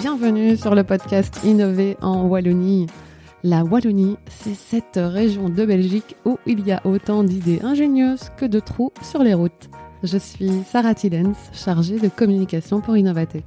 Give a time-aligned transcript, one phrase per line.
[0.00, 2.86] Bienvenue sur le podcast Innover en Wallonie.
[3.42, 8.46] La Wallonie, c'est cette région de Belgique où il y a autant d'idées ingénieuses que
[8.46, 9.68] de trous sur les routes.
[10.02, 13.44] Je suis Sarah Tillens, chargée de communication pour Innovatech.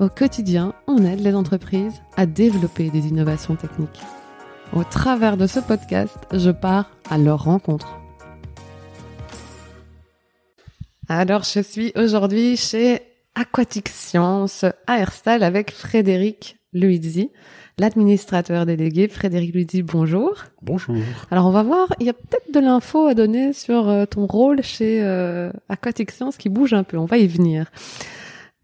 [0.00, 4.00] Au quotidien, on aide les entreprises à développer des innovations techniques.
[4.72, 7.99] Au travers de ce podcast, je pars à leur rencontre.
[11.12, 13.02] Alors, je suis aujourd'hui chez
[13.34, 17.32] Aquatic Science à Herstal avec Frédéric Luizzi,
[17.78, 19.08] l'administrateur délégué.
[19.08, 20.36] Frédéric Luizzi, bonjour.
[20.62, 20.94] Bonjour.
[21.32, 24.24] Alors, on va voir, il y a peut-être de l'info à donner sur euh, ton
[24.24, 26.96] rôle chez euh, Aquatic Science qui bouge un peu.
[26.96, 27.72] On va y venir.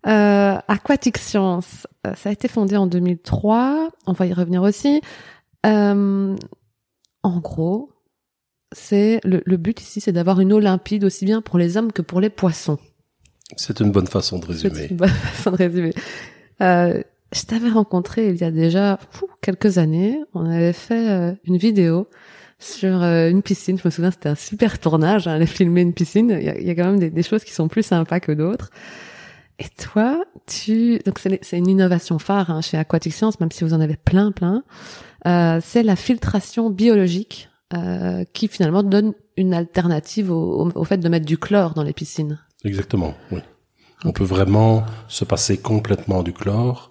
[0.06, 3.90] Euh, Aquatic Science, euh, ça a été fondé en 2003.
[4.06, 5.00] On va y revenir aussi.
[5.66, 6.36] Euh,
[7.24, 7.90] en gros,
[8.78, 11.92] c'est le, le but ici, c'est d'avoir une eau limpide aussi bien pour les hommes
[11.92, 12.78] que pour les poissons.
[13.56, 14.88] C'est une bonne façon de C'est résumer.
[14.90, 15.94] une bonne façon de résumer.
[16.60, 20.20] Euh, je t'avais rencontré il y a déjà fou, quelques années.
[20.34, 22.08] On avait fait euh, une vidéo
[22.58, 23.78] sur euh, une piscine.
[23.78, 25.26] Je me souviens, c'était un super tournage.
[25.26, 26.30] Hein, aller filmer une piscine.
[26.38, 28.20] Il y a, il y a quand même des, des choses qui sont plus sympas
[28.20, 28.70] que d'autres.
[29.58, 33.64] Et toi, tu donc c'est c'est une innovation phare hein, chez Aquatic Science, même si
[33.64, 34.64] vous en avez plein, plein.
[35.26, 40.98] Euh, c'est la filtration biologique euh, qui finalement donne une alternative au, au- au fait
[40.98, 42.38] de mettre du chlore dans les piscines.
[42.64, 43.40] Exactement, oui.
[44.04, 46.90] On peut vraiment se passer complètement du chlore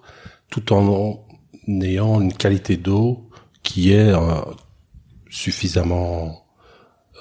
[0.50, 1.24] tout en
[1.68, 3.30] ayant une qualité d'eau
[3.62, 4.40] qui est euh,
[5.30, 6.44] suffisamment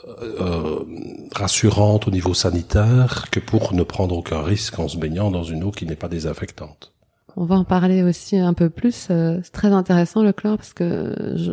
[0.08, 0.86] euh, euh,
[1.34, 5.64] rassurante au niveau sanitaire que pour ne prendre aucun risque en se baignant dans une
[5.64, 6.94] eau qui n'est pas désinfectante.
[7.38, 9.08] On va en parler aussi un peu plus.
[9.12, 11.52] euh, C'est très intéressant le chlore parce que je,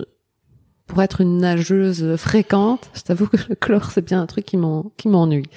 [0.86, 4.56] pour être une nageuse fréquente, je t'avoue que le chlore c'est bien un truc qui
[4.56, 5.48] m'en qui m'ennuie.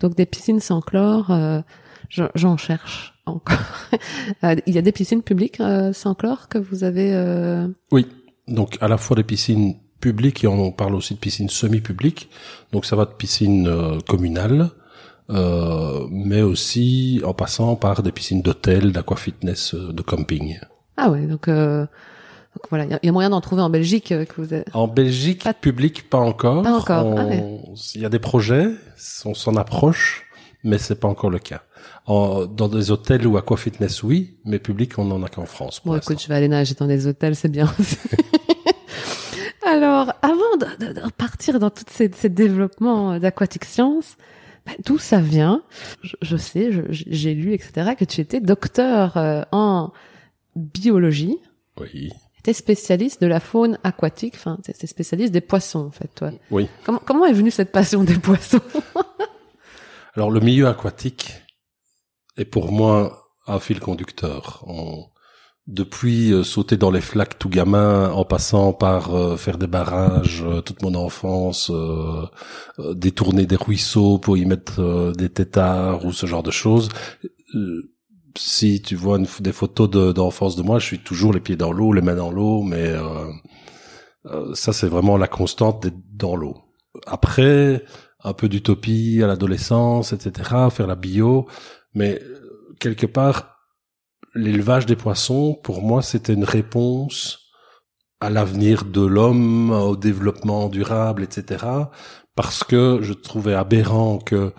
[0.00, 1.60] Donc des piscines sans chlore, euh,
[2.08, 3.58] je- j'en cherche encore.
[4.44, 7.10] Euh, Il y a des piscines publiques euh, sans chlore que vous avez.
[7.12, 8.06] euh, Oui,
[8.48, 12.30] donc à la fois des piscines publiques et on parle aussi de piscines semi-publiques.
[12.72, 14.70] Donc ça va de piscines euh, communales,
[15.28, 20.58] euh, mais aussi en passant par des piscines d'hôtel, d'aquafitness, de camping.
[20.96, 21.86] Ah ouais, donc, euh,
[22.56, 24.40] donc voilà, il y a- il y, a moyen d'en trouver en Belgique euh, que
[24.40, 24.64] vous avez.
[24.74, 26.62] En Belgique, Pas- public, pas encore.
[26.62, 27.60] Pas encore, ah ouais.
[27.94, 28.66] Il y a des projets,
[29.24, 30.26] on s'en approche,
[30.64, 31.62] mais c'est pas encore le cas.
[32.06, 35.80] En, dans des hôtels ou aquafitness, oui, mais public, on en a qu'en France.
[35.84, 37.72] Bon, écoute, je vais aller nager dans des hôtels, c'est bien.
[39.66, 44.16] Alors, avant de, de- de repartir dans tous ces, ces développements d'Aquatic Science,
[44.66, 45.62] ben, d'où ça vient?
[46.02, 49.92] Je, je sais, j'ai lu, etc., que tu étais docteur euh, en
[50.56, 51.36] biologie,
[51.78, 52.10] Oui,
[52.42, 56.08] tu es spécialiste de la faune aquatique, enfin, tu es spécialiste des poissons, en fait,
[56.14, 56.30] toi.
[56.50, 56.68] oui.
[56.84, 58.60] Comment, comment est venue cette passion des poissons?
[60.14, 61.32] Alors le milieu aquatique
[62.36, 64.64] est pour moi un fil conducteur.
[64.66, 65.06] On-
[65.66, 70.42] depuis euh, sauter dans les flaques tout gamin, en passant par euh, faire des barrages
[70.44, 71.70] euh, toute mon enfance,
[72.94, 76.88] détourner des ruisseaux pour y mettre des têtards ou ce genre de choses.
[78.36, 81.72] Si tu vois des photos de- d'enfance de, moi, je suis toujours les pieds dans
[81.72, 83.30] l'eau, les mains dans l'eau, mais euh,
[84.26, 86.56] euh, ça c'est vraiment la constante d'être dans l'eau.
[87.06, 87.84] Après,
[88.22, 91.46] un peu d'utopie à l'adolescence, etc., faire la bio,
[91.94, 92.20] mais
[92.78, 93.56] quelque part,
[94.34, 97.38] l'élevage des poissons, pour moi, c'était une réponse
[98.20, 101.64] à l'avenir de l'homme, au développement durable, etc.,
[102.34, 104.52] parce que je trouvais aberrant que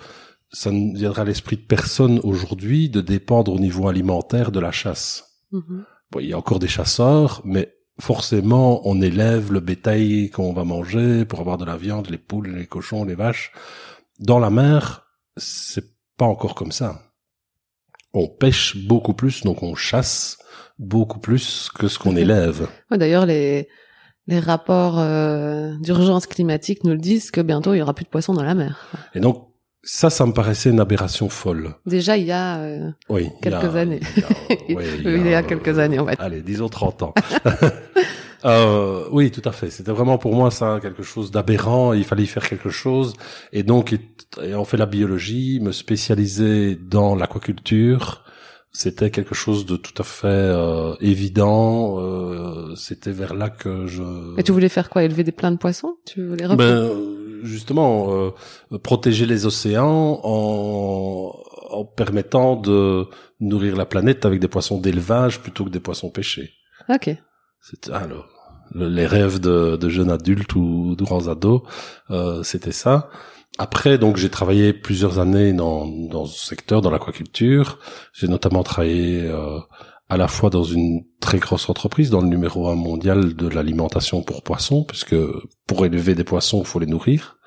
[0.52, 4.72] ça ne viendra à l'esprit de personne aujourd'hui de dépendre au niveau alimentaire de la
[4.72, 5.40] chasse.
[5.52, 5.86] Mhm.
[6.12, 10.66] Bon, il y a encore des chasseurs, mais forcément, on élève le bétail qu'on va
[10.66, 13.54] manger pour avoir de la viande, les poules, les cochons, les vaches.
[14.20, 15.06] Dans la mer,
[15.38, 15.86] c'est
[16.18, 17.02] pas encore comme ça.
[18.14, 20.38] On pêche beaucoup plus, donc on chasse
[20.78, 22.68] beaucoup plus que ce qu'on élève.
[22.90, 23.70] Ouais, D'ailleurs, les,
[24.28, 28.10] les rapports euh, d'urgence climatique nous le disent que bientôt il y aura plus de
[28.10, 28.86] poissons dans la mer.
[29.16, 29.51] Et donc,
[29.84, 31.74] ça, ça me paraissait une aberration folle.
[31.86, 33.30] Déjà, il y a euh, Oui.
[33.44, 34.00] il y a- Quelques années.
[34.18, 36.24] il y a- oui, il y a quelques années, va dire.
[36.24, 37.14] Allez, disons 30 ans.
[38.44, 39.70] Euh, oui, tout à fait.
[39.70, 41.94] C'était vraiment pour moi ça quelque chose d'aberrant.
[41.94, 43.14] Il fallait y faire quelque chose.
[43.54, 43.96] Et donc,
[44.42, 48.24] ayant fait la biologie, me spécialiser dans l'aquaculture,
[48.72, 52.00] c'était quelque chose de tout à fait euh, évident.
[52.00, 54.02] Euh, c'était vers là que je.
[54.40, 55.04] Et tu voulais faire quoi?
[55.04, 55.98] Élever des plein de poissons?
[56.08, 56.90] Tu voulais Ben,
[57.44, 58.14] justement,
[58.72, 61.34] euh, protéger les océans en,
[61.70, 63.08] en permettant de
[63.40, 66.52] nourrir la planète avec des poissons d'élevage plutôt que des poissons pêchés.
[66.90, 67.10] Ok.
[67.62, 68.28] C'est alors
[68.74, 71.62] le- les rêves de, de jeunes adultes ou de grands ados,
[72.10, 73.10] euh, c'était ça.
[73.58, 77.80] après, donc, j'ai travaillé plusieurs années dans, dans ce secteur, dans l'aquaculture.
[78.14, 79.60] J'ai notamment travaillé euh,
[80.12, 84.24] à la fois dans une très grosse entreprise, dans le numéro un mondial de l'alimentation
[84.24, 85.16] pour poissons, puisque
[85.66, 87.38] pour élever des poissons, il faut les nourrir.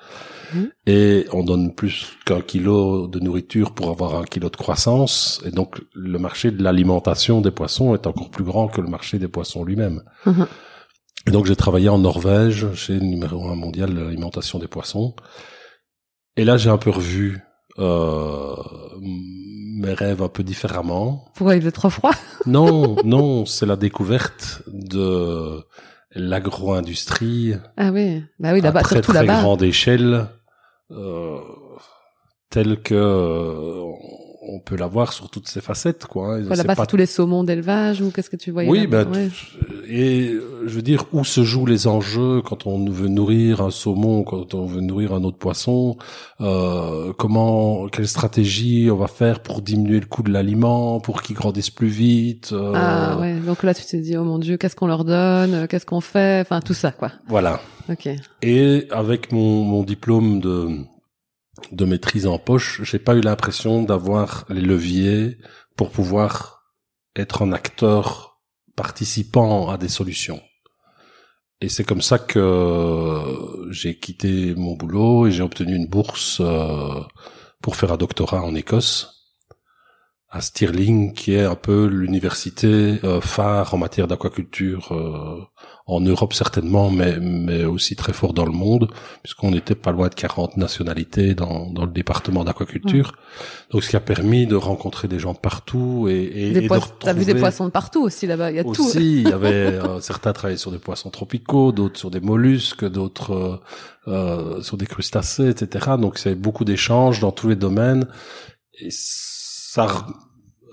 [0.51, 0.71] Mhm.
[0.87, 5.43] Et on donne plus qu'un kilo de nourriture pour avoir un kilo de croissance.
[5.45, 9.19] Et donc, le marché de l'alimentation des poissons est encore plus grand que le marché
[9.19, 10.01] des poissons lui-même.
[10.25, 10.47] Mhm.
[11.27, 15.15] Et donc, j'ai travaillé en Norvège, chez le numéro un mondial de l'alimentation des poissons.
[16.35, 17.43] Et là, j'ai un peu revu
[17.79, 18.55] euh,
[19.01, 21.25] mes rêves un peu différemment.
[21.35, 22.13] Pourquoi il fait trop froid
[22.45, 25.63] Non, non, c'est la découverte de
[26.13, 29.41] l'agro-industrie Ah oui, bah oui, là-bas, très surtout très là-bas.
[29.41, 30.27] grande échelle,
[30.91, 31.39] euh,
[32.49, 33.81] telle que euh,
[34.47, 36.37] on peut la voir sur toutes ses facettes, quoi.
[36.49, 39.29] C'est là-bas, pas tous les saumons d'élevage ou qu'est-ce que tu voyais Oui, ben, Ouais.
[39.87, 40.31] et
[40.65, 44.53] je veux dire où se jouent les enjeux quand on veut nourrir un saumon, quand
[44.53, 45.97] on veut nourrir un autre poisson,
[46.41, 51.35] euh, comment, quelle stratégie on va faire pour diminuer le coût de l'aliment, pour qu'il
[51.35, 52.49] grandisse plus vite.
[52.53, 55.53] euh, Ah ouais, donc là tu t'es dit oh mon dieu, qu'est-ce qu'on leur donne,
[55.53, 57.11] euh, qu'est-ce qu'on fait, enfin tout ça quoi.
[57.27, 57.59] Voilà.
[57.89, 58.09] Ok.
[58.41, 60.69] Et avec mon, mon diplôme de
[61.71, 65.37] de maîtrise en poche, j'ai pas eu l'impression d'avoir les leviers
[65.75, 66.63] pour pouvoir
[67.15, 68.41] être un acteur
[68.75, 70.41] participant à des solutions.
[71.61, 77.01] Et c'est comme ça que j'ai quitté mon boulot et j'ai obtenu une bourse euh,
[77.61, 79.15] pour faire un doctorat en Écosse
[80.29, 85.41] à Stirling, qui est un peu l'université euh, phare en matière d'aquaculture euh,
[85.87, 88.89] en Europe certainement, mais mais aussi très fort dans le monde,
[89.21, 93.13] puisqu'on était pas loin de 40 nationalités dans dans le département d'aquaculture.
[93.71, 96.67] Donc ce qui a permis de rencontrer des gens partout et, et, Des et de
[96.67, 98.69] poissons- T'as vu des retrouver- poissons de partout aussi là-bas, il y a tout.
[98.83, 99.47] aussi, il y avait
[99.79, 103.57] euh, certains travaillaient sur des poissons tropicaux, d'autres sur des mollusques, d'autres euh,
[104.07, 105.91] euh, sur des crustacés, etc.
[105.99, 108.07] Donc c'est beaucoup d'échanges dans tous les domaines
[108.79, 110.07] et ça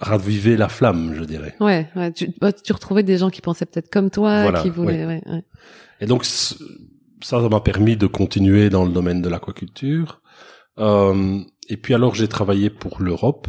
[0.02, 1.54] r- ravivait la flamme, je dirais.
[1.60, 4.70] Ouais, ouais, tu, bah, tu retrouvais des gens qui pensaient peut-être comme toi, Voilà, qui
[4.70, 5.44] voulaient, ouais, ouais.
[6.00, 6.56] Et donc ça,
[7.20, 10.20] ça m'a permis de continuer dans le domaine de l'aquaculture.
[10.78, 11.38] Euh,
[11.69, 13.46] et puis alors j'ai travaillé pour l'Europe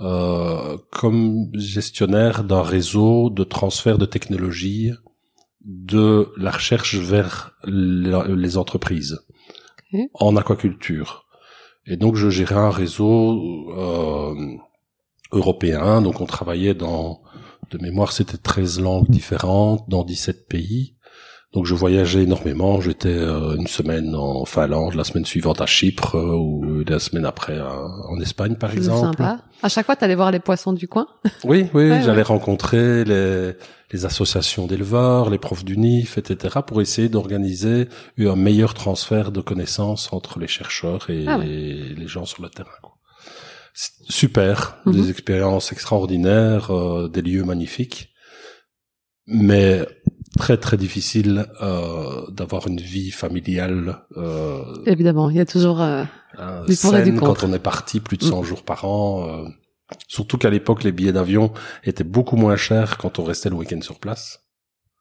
[0.00, 4.90] euh, comme gestionnaire d'un réseau de transfert de technologie
[5.64, 9.20] de la recherche vers la- les entreprises
[10.14, 11.26] en aquaculture.
[11.86, 14.34] Et donc je gérais un réseau euh,
[15.32, 17.20] européen, donc on travaillait dans,
[17.70, 20.94] de mémoire c'était 13 langues différentes, dans 17 pays.
[21.52, 26.14] Donc je voyageais énormément, j'étais euh, une semaine en Finlande, la semaine suivante à Chypre,
[26.16, 27.74] euh, ou la semaine après à-
[28.08, 29.16] en Espagne par exemple.
[29.16, 29.40] sympa.
[29.60, 31.08] À chaque fois, t'allais voir les poissons du coin?
[31.44, 32.22] Oui, oui, Ouais, j'allais ouais.
[32.22, 33.54] rencontrer les,
[33.92, 37.88] les associations d'éleveurs, les profs du NIF, etc., pour essayer d'organiser
[38.20, 41.46] un meilleur transfert de connaissances entre les chercheurs et Ah ouais.
[41.46, 42.70] les gens sur le terrain.
[42.80, 42.92] quoi.
[43.74, 44.92] Super, Mhm.
[44.94, 48.10] des expériences extraordinaires, euh, des lieux magnifiques,
[49.26, 49.86] mais
[50.38, 55.80] très très difficile euh, d'avoir une vie familiale euh, Évidemment, il y a toujours.
[55.80, 56.04] euh,
[56.38, 57.40] Hein, Du pour et du scène contre.
[57.40, 58.28] quand on est parti plus de Mm.
[58.30, 59.26] 100 jours par an.
[59.28, 59.48] euh,
[60.06, 61.52] surtout qu'à l'époque, les billets d'avion
[61.84, 64.40] étaient beaucoup moins chers quand on restait le week-end sur place.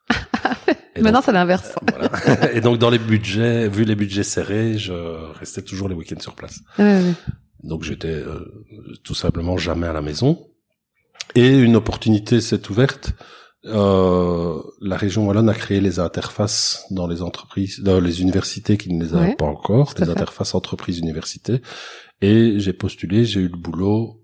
[0.95, 1.75] Et Maintenant, c'est l'inverse.
[1.87, 2.51] voilà.
[2.53, 4.91] Et donc, dans les budgets, vu les budgets serrés, je
[5.39, 6.59] restais toujours les week-ends sur place.
[6.79, 7.13] Ouais, ouais.
[7.63, 8.63] Donc, j'étais euh,
[9.03, 10.47] tout simplement jamais à la maison.
[11.35, 13.13] Et une opportunité s'est ouverte.
[13.65, 18.91] Euh, la région wallonne a créé les interfaces dans les entreprises, dans les universités qui
[18.93, 21.61] ne les avaient Ouais, pas encore, les interfaces entreprises-universités.
[22.21, 24.21] Et j'ai postulé, j'ai eu le boulot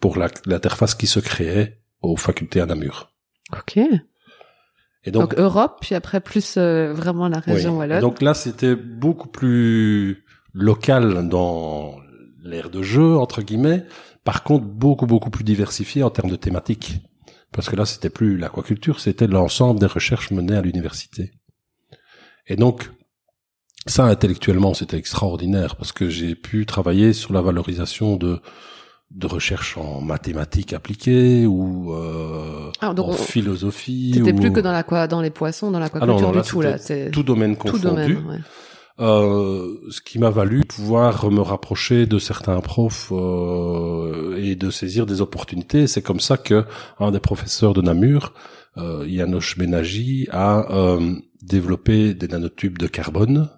[0.00, 3.12] pour l'interface qui se créait aux facultés à Namur.
[3.52, 3.76] Ok.
[5.04, 7.54] Et Donc, donc, Europe, puis après plus euh, vraiment la oui.
[7.54, 8.00] région Et wallonne.
[8.00, 10.24] donc là, c'était beaucoup plus
[10.54, 11.96] local dans
[12.42, 13.84] l'ère de jeu, entre guillemets.
[14.24, 16.96] Par contre, beaucoup, beaucoup plus diversifié en termes de thématiques.
[17.52, 21.32] Parce que là, c'était plus l'aquaculture, c'était l'ensemble des recherches menées à l'université.
[22.46, 22.90] Et donc,
[23.86, 28.40] ça, intellectuellement, c'était extraordinaire parce que j'ai pu travailler sur la valorisation de
[29.14, 34.12] de recherche en mathématiques appliquées ou euh, Ah, en on- philosophie.
[34.14, 34.36] T'étais ou...
[34.36, 36.78] plus que dans la dans les poissons, dans Ah l'aquaculture non, du là, tout là.
[36.78, 37.84] c'était tout domaine tout confondu.
[37.84, 38.16] domaine.
[38.26, 38.38] Ouais.
[39.02, 45.06] Euh, ce qui m'a valu pouvoir me rapprocher de certains profs euh, et de saisir
[45.06, 45.88] des opportunités.
[45.88, 46.64] C'est comme ça que
[47.00, 48.32] un des professeurs de Namur,
[48.76, 53.50] euh, Janos Benagi, a euh, développé des nanotubes de carbone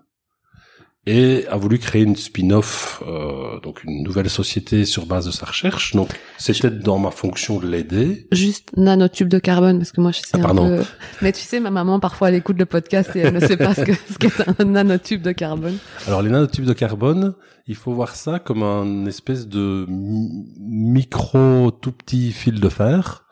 [1.06, 5.46] et a voulu créer une spin-off, euh, donc une nouvelle société sur base de sa
[5.46, 5.94] recherche.
[5.94, 6.08] Donc
[6.38, 8.26] c'était dans ma fonction de l'aider.
[8.32, 10.82] Juste nanotube de carbone, parce que moi je sais Ah, un peu...
[11.20, 13.74] Mais tu sais, ma maman parfois elle écoute le podcast et elle ne sait pas
[13.74, 15.76] ce que ce qu'est un nanotube de carbone.
[16.06, 17.34] Alors les nanotubes de carbone,
[17.66, 23.23] il faut voir ça comme un espèce de mi- micro tout petit fil de fer.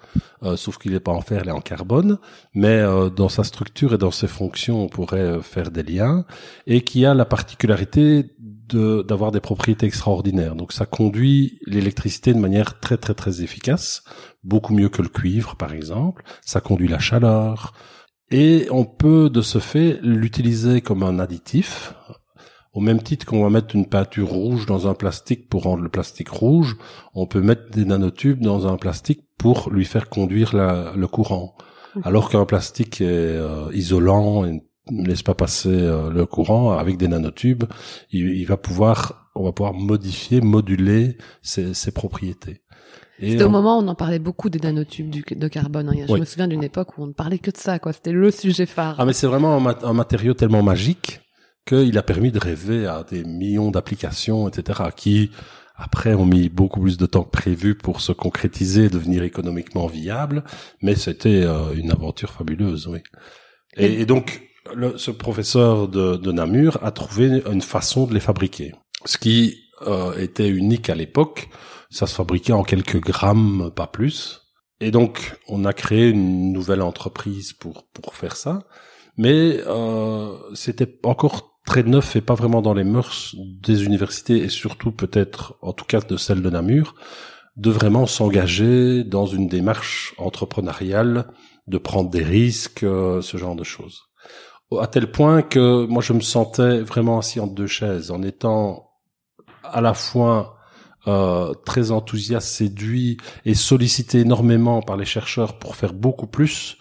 [0.43, 2.19] Euh, sauf qu'il n'est pas en fer, il est en carbone,
[2.55, 6.25] mais euh, dans sa structure et dans ses fonctions, on pourrait euh, faire des liens,
[6.67, 10.57] et qui a la particularité de d'avoir des propriétés extraordinaires.
[10.57, 14.03] Donc ça conduit l'électricité de manière très très très efficace,
[14.43, 16.25] beaucoup mieux que le cuivre par exemple.
[16.45, 17.73] Ça conduit la chaleur,
[18.31, 21.95] et on peut de ce fait l'utiliser comme un additif,
[22.73, 25.91] au même titre qu'on va mettre une peinture rouge dans un plastique pour rendre le
[25.91, 26.77] plastique rouge,
[27.15, 31.55] on peut mettre des nanotubes dans un plastique pour lui faire conduire la- le courant.
[32.05, 36.97] Alors qu'un plastique est euh, isolant et ne laisse pas passer euh, le courant, avec
[36.97, 37.65] des nanotubes,
[38.11, 42.63] il, il va pouvoir, on va pouvoir modifier, moduler ses, ses propriétés.
[43.21, 45.89] C'était au moment où on en parlait beaucoup des nanotubes du, de carbone.
[45.91, 46.05] hein.
[46.09, 46.19] Je Oui.
[46.21, 47.93] me souviens d'une époque où on ne parlait que de ça, quoi.
[47.93, 48.97] C'était le sujet phare.
[48.99, 51.21] Ah mais c'est vraiment un, mat- un matériau tellement magique
[51.65, 55.31] qu'il a permis de rêver à des millions d'applications, etc., qui
[55.83, 59.87] après ont mis beaucoup plus de temps que prévu pour se concrétiser et devenir économiquement
[59.87, 60.45] viable,
[60.83, 63.01] mais c'était euh, une aventure fabuleuse, oui.
[63.77, 64.43] Et, et donc,
[64.75, 68.73] le- ce professeur de, de Namur a trouvé une façon de les fabriquer.
[69.05, 71.49] Ce qui euh, était unique à l'époque,
[71.91, 74.41] ça se fabriquait en quelques grammes, pas plus.
[74.81, 78.65] Et donc, on a créé une nouvelle entreprise pour pour faire ça,
[79.17, 84.49] mais euh, c'était encore très neuf et pas vraiment dans les mœurs des universités et
[84.49, 86.95] surtout peut-être, en tout cas de celle de Namur,
[87.57, 91.27] de vraiment s'engager dans une démarche entrepreneuriale,
[91.67, 94.03] de prendre des risques, euh, ce genre de choses.
[94.81, 98.91] À tel point que moi je me sentais vraiment assis entre deux chaises, en étant
[99.63, 100.57] à la fois
[101.07, 106.79] euh, très enthousiaste, séduit et sollicité énormément par les chercheurs pour faire beaucoup plus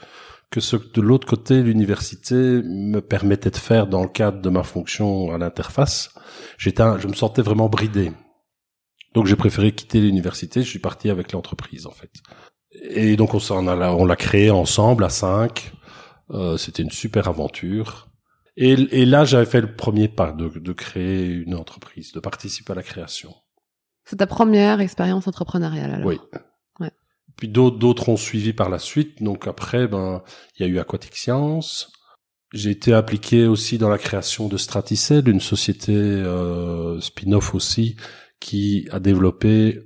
[0.51, 4.50] que ce que de l'autre côté l'université me permettait de faire dans le cadre de
[4.50, 6.13] ma fonction à l'interface.
[6.58, 8.12] J'étais, je me sentais vraiment bridé.
[9.13, 10.62] Donc j'ai préféré quitter l'université.
[10.62, 12.12] Je suis parti avec l'entreprise en fait.
[12.72, 15.74] Et donc on s'en a, on l'a créé ensemble à cinq.
[16.31, 18.10] Euh, C'était une super aventure.
[18.58, 22.74] Et, et là j'avais fait le premier pas de, de créer une entreprise, de participer
[22.74, 23.34] à la création.
[24.03, 26.08] C'est ta première expérience entrepreneuriale, alors?
[26.08, 26.20] Oui.
[27.41, 29.24] Puis d'autres d'autres ont suivi par la suite.
[29.24, 30.21] Donc après, ben
[30.55, 31.91] il y a eu Aquatic Science.
[32.53, 37.95] J'ai été appliqué aussi dans la création de Straticel, une société euh, spin-off aussi
[38.39, 39.79] qui a développé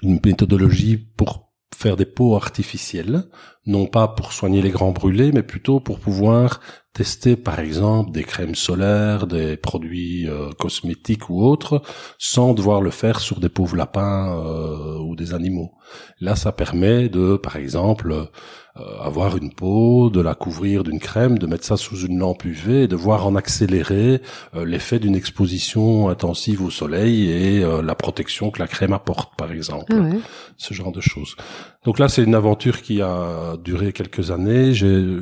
[0.00, 3.24] une méthodologie pour faire des peaux artificielles,
[3.66, 6.62] non pas pour soigner les grands brûlés, mais plutôt pour pouvoir
[6.92, 11.82] tester par exemple des crèmes solaires, des produits euh, cosmétiques ou autres,
[12.18, 15.72] sans devoir le faire sur des pauvres lapins euh, ou des animaux.
[16.20, 18.30] Là, ça permet de, par exemple,
[18.78, 22.44] euh, avoir une peau, de la couvrir d'une crème, de mettre ça sous une lampe
[22.46, 24.22] UV et de voir en accélérer
[24.54, 29.36] euh, l'effet d'une exposition intensive au soleil et euh, la protection que la crème apporte,
[29.36, 30.20] par exemple Ah ouais.
[30.56, 31.36] ce genre de choses.
[31.84, 34.72] Donc là, c'est une aventure qui a duré quelques années.
[34.72, 35.18] J'ai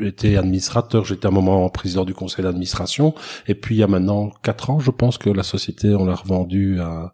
[0.00, 3.14] été administrateur, j'étais un moment président du conseil d'administration,
[3.46, 6.14] et puis il y a maintenant quatre ans, je pense que la société, on l'a
[6.14, 7.12] revendue à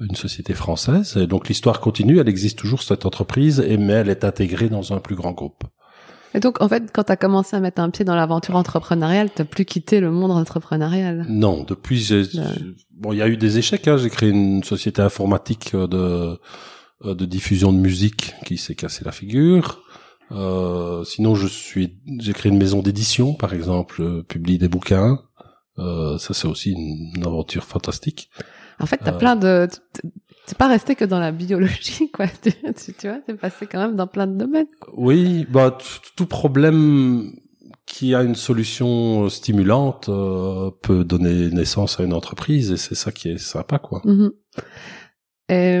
[0.00, 1.16] une société française.
[1.16, 4.92] Et donc l'histoire continue, elle existe toujours cette entreprise, et mais elle est intégrée dans
[4.92, 5.64] un plus grand groupe.
[6.34, 9.44] Et donc, en fait, quand t'as commencé à mettre un pied dans l'aventure entrepreneuriale, t'as
[9.44, 11.24] plus quitté le monde entrepreneurial.
[11.26, 12.22] Non, depuis, j'ai,
[12.94, 13.88] bon, il y a eu des échecs.
[13.88, 13.96] Hein.
[13.96, 16.38] J'ai créé une société informatique euh, de
[17.04, 19.84] euh, de diffusion de musique qui s'est cassé la figure.
[20.32, 25.20] Euh, sinon, je suis, j'ai créé une maison d'édition, par exemple, euh, publie des bouquins.
[25.78, 28.30] Euh, ça, c'est aussi une, une aventure fantastique.
[28.80, 29.18] En fait, t'as Euh.
[29.18, 29.68] plein de...
[30.46, 32.26] T'es pas resté que dans la biologie, quoi.
[32.42, 34.66] Tu, tu, tu vois, t'es passé quand même dans plein de domaines.
[34.96, 35.76] Oui, bah
[36.16, 37.32] tout problème
[37.86, 43.12] qui a une solution euh, stimulante peut donner naissance à une entreprise, et c'est ça
[43.12, 44.02] qui est sympa, quoi.
[44.04, 44.30] Mhm.
[45.50, 45.80] Et,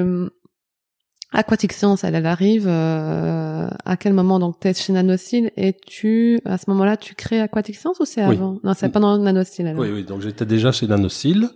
[1.32, 6.40] Aquatic Science, elle, elle arrive euh, à quel moment Donc, t'es chez Nanocil et tu,
[6.46, 8.36] à ce moment-là, tu crées Aquatic Science ou c'est Oui.
[8.36, 8.58] avant?
[8.64, 9.80] Non, c'est pendant Nanocil, alors.
[9.82, 10.04] Oui, oui.
[10.04, 11.50] Donc j'étais déjà chez Nanocil.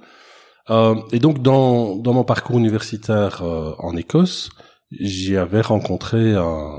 [0.71, 4.50] Euh, et donc dans dans mon parcours universitaire euh, en Écosse,
[4.93, 6.79] j'y avais rencontré un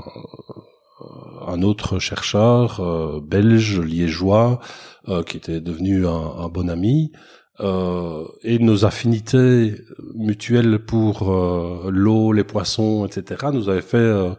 [1.46, 4.60] un autre chercheur euh, belge liégeois
[5.08, 7.12] euh, qui était devenu un, un bon ami.
[7.60, 9.76] Euh, et nos affinités
[10.14, 14.30] mutuelles pour euh, l'eau, les poissons, etc., nous avaient fait euh,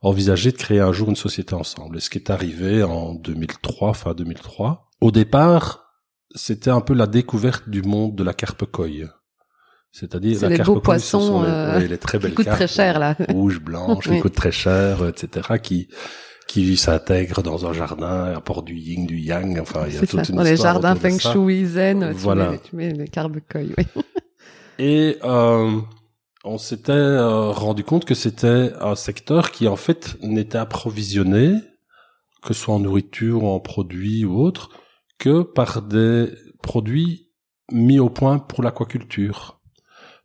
[0.00, 1.98] envisager de créer un jour une société ensemble.
[1.98, 4.88] Et ce qui est arrivé en 2003, fin 2003.
[5.02, 5.84] Au départ,
[6.34, 9.08] c'était un peu la découverte du monde de la carpe coille.
[9.90, 12.30] C'est-à-dire C'est la les carpe beaux coille, ce sont poissons, les, euh, les très belles
[12.30, 13.14] Qui coûte carpes, très cher, là.
[13.34, 13.54] Oui.
[14.02, 15.88] qui coûtent très cher, etc., qui
[16.52, 20.10] qui s'intègrent dans un jardin, apportent du yin, du yang, enfin il y a toute
[20.24, 20.30] ça.
[20.30, 22.50] une Dans les jardins feng shui zen, tu Voilà.
[22.50, 23.84] mets, tu mets les carbecoilles, oui.
[24.78, 25.80] Et euh,
[26.44, 31.54] on s'était euh, rendu compte que c'était un secteur qui en fait n'était approvisionné,
[32.42, 34.70] que ce soit en nourriture ou en produits ou autre,
[35.18, 36.28] que par des
[36.62, 37.28] produits
[37.70, 39.60] mis au point pour l'aquaculture.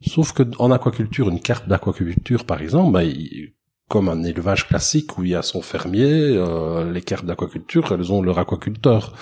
[0.01, 3.53] Sauf que en aquaculture, une carte d'aquaculture par exemple, bah, il-
[3.87, 8.11] comme un élevage classique où il y a son fermier, euh, les cartes d'aquaculture, elles
[8.11, 9.13] ont leur aquaculteur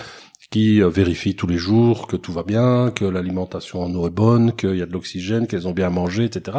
[0.50, 4.10] qui euh, vérifie tous les jours que tout va bien, que l'alimentation en eau est
[4.10, 6.58] bonne, qu'il y a de l'oxygène, qu'elles ont bien mangé, etc.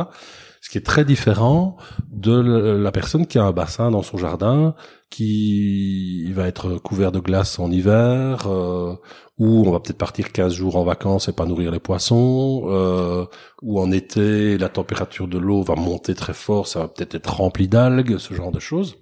[0.68, 1.78] Ce qui est très différent
[2.12, 4.76] de la personne qui a un bassin dans son jardin,
[5.10, 8.94] qui va être couvert de glace en hiver, euh,
[9.38, 13.24] où on va peut-être partir 15 jours en vacances et pas nourrir les poissons, euh,
[13.62, 17.38] où en été la température de l'eau va monter très fort, ça va peut-être être
[17.38, 18.98] rempli d'algues, ce genre de choses.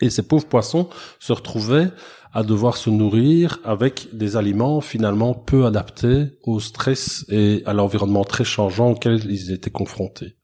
[0.00, 1.90] Et ces pauvres poissons se retrouvaient
[2.32, 8.22] à devoir se nourrir avec des aliments finalement peu adaptés au stress et à l'environnement
[8.22, 10.37] très changeant auquel ils étaient confrontés.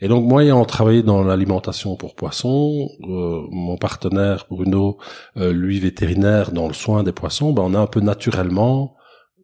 [0.00, 4.98] Et donc moi ayant travaillé dans l'alimentation pour poissons, euh, mon partenaire Bruno,
[5.36, 8.96] euh, lui vétérinaire dans le soin des poissons, ben on a un peu naturellement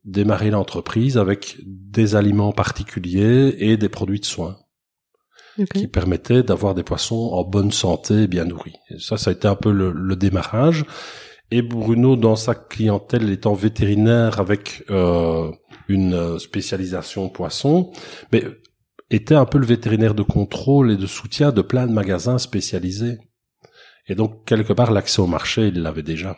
[0.04, 4.56] démarré l'entreprise avec des aliments particuliers et des produits de soins
[5.58, 5.68] Ok.
[5.68, 8.74] qui permettait d'avoir des poissons en bonne santé et bien nourris.
[8.90, 10.84] Et ça, ça a été un peu le, le démarrage.
[11.50, 15.50] Et Bruno, dans sa clientèle, étant vétérinaire avec euh,
[15.88, 17.90] une spécialisation poisson,
[18.32, 18.44] mais
[19.10, 23.18] était un peu le vétérinaire de contrôle et de soutien de plein de magasins spécialisés.
[24.08, 26.36] Et donc, quelque part, l'accès au marché, il l'avait déjà.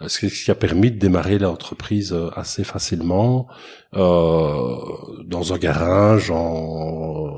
[0.00, 3.46] Euh, Ce qui- a permis de démarrer l'entreprise euh, assez facilement
[3.94, 4.76] euh,
[5.26, 7.34] dans un garage, en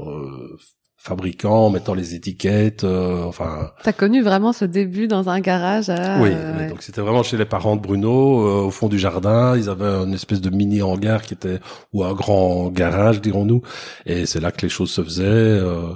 [1.05, 5.91] fabriquant, en mettant les étiquettes, euh, enfin T'as connu vraiment ce début dans un garage
[5.91, 6.19] à...
[6.23, 6.69] oui, euh, ouais.
[6.71, 9.55] donc c'était vraiment chez les parents de Bruno, euh, au fond du jardin.
[9.57, 11.61] Ils avaient une espèce de mini hangar qui était
[11.93, 13.61] ou un grand garage, dirons-nous.
[14.07, 15.25] Et c'est là que les choses se faisaient.
[15.27, 15.93] Euh,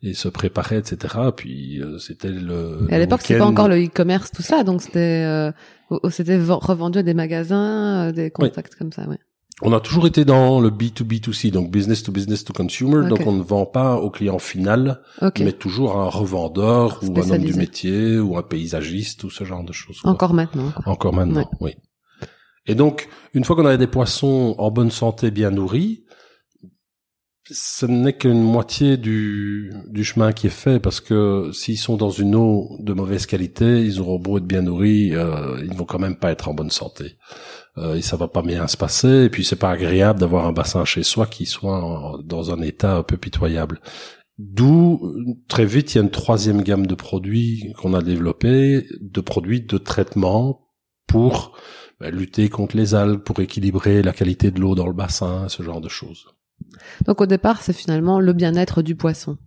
[0.00, 1.12] et se préparaient, etc.
[1.36, 2.86] Puis euh, c'était le.
[2.88, 5.50] Et à l'époque, c'était pas encore le e-commerce, tout ça, donc c'était euh,
[6.10, 9.18] c'était ven- revendu à des magasins, euh, des contacts comme ça, ouais.
[9.62, 13.08] On a toujours été dans le B2B2C, donc business to business to consumer.
[13.08, 15.00] Donc on ne vend pas au client final,
[15.40, 19.44] mais toujours à un revendeur ou un homme du métier ou un paysagiste ou ce
[19.44, 20.00] genre de choses.
[20.00, 20.10] quoi.
[20.12, 20.70] Encore maintenant.
[20.70, 20.92] quoi.
[20.92, 21.72] Encore maintenant, oui.
[22.66, 26.04] Et donc, une fois qu'on avait des poissons en bonne santé, bien nourris,
[27.50, 32.10] ce n'est qu'une moitié du, du chemin qui est fait parce que s'ils sont dans
[32.10, 35.98] une eau de mauvaise qualité, ils auront beau être bien nourris, euh, ils vont quand
[35.98, 37.16] même pas être en bonne santé.
[37.78, 39.24] Euh, et ça va pas bien se passer.
[39.24, 42.96] Et puis c'est pas agréable d'avoir un bassin chez soi qui soit dans un état
[42.96, 43.80] un peu pitoyable.
[44.38, 49.20] D'où très vite il y a une troisième gamme de produits qu'on a développé, de
[49.20, 50.68] produits de traitement
[51.08, 51.56] pour
[52.00, 55.62] ben, lutter contre les algues, pour équilibrer la qualité de l'eau dans le bassin, ce
[55.64, 56.26] genre de choses.
[57.06, 59.38] Donc au départ, c'est finalement le bien-être du poisson.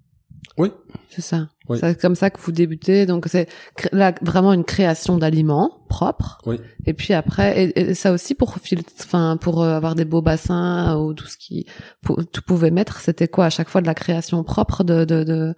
[0.58, 0.72] Oui.
[1.10, 1.48] C'est ça.
[1.70, 1.78] Oui.
[1.80, 3.06] C'est comme ça que vous débutez.
[3.06, 3.48] Donc c'est
[3.92, 6.38] là vraiment une création d'aliments propres.
[6.46, 6.58] Oui.
[6.86, 8.56] Et puis après, et, et ça aussi pour
[9.00, 11.66] enfin pour euh, avoir des beaux bassins ou tout ce qui
[12.02, 13.46] pou- tu pouvais mettre, c'était quoi?
[13.46, 15.54] À chaque fois de la création propre de de, de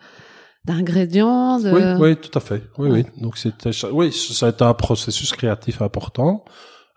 [0.65, 1.59] d'ingrédients.
[1.59, 1.71] De...
[1.71, 2.63] Oui, oui, tout à fait.
[2.77, 3.03] Oui, Ouais.
[3.15, 3.21] oui.
[3.21, 6.45] Donc c'était, oui, ça a été un processus créatif important.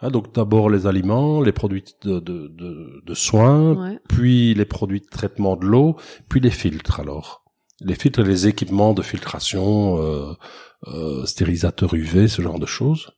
[0.02, 3.98] Hein, donc d'abord les aliments, les produits de, de, de, de soins, Ouais.
[4.08, 5.96] puis les produits de traitement de l'eau,
[6.28, 7.42] puis les filtres alors.
[7.80, 10.32] Les filtres et les équipements de filtration, euh,
[10.88, 13.10] euh, stérilisateurs UV, ce genre de choses.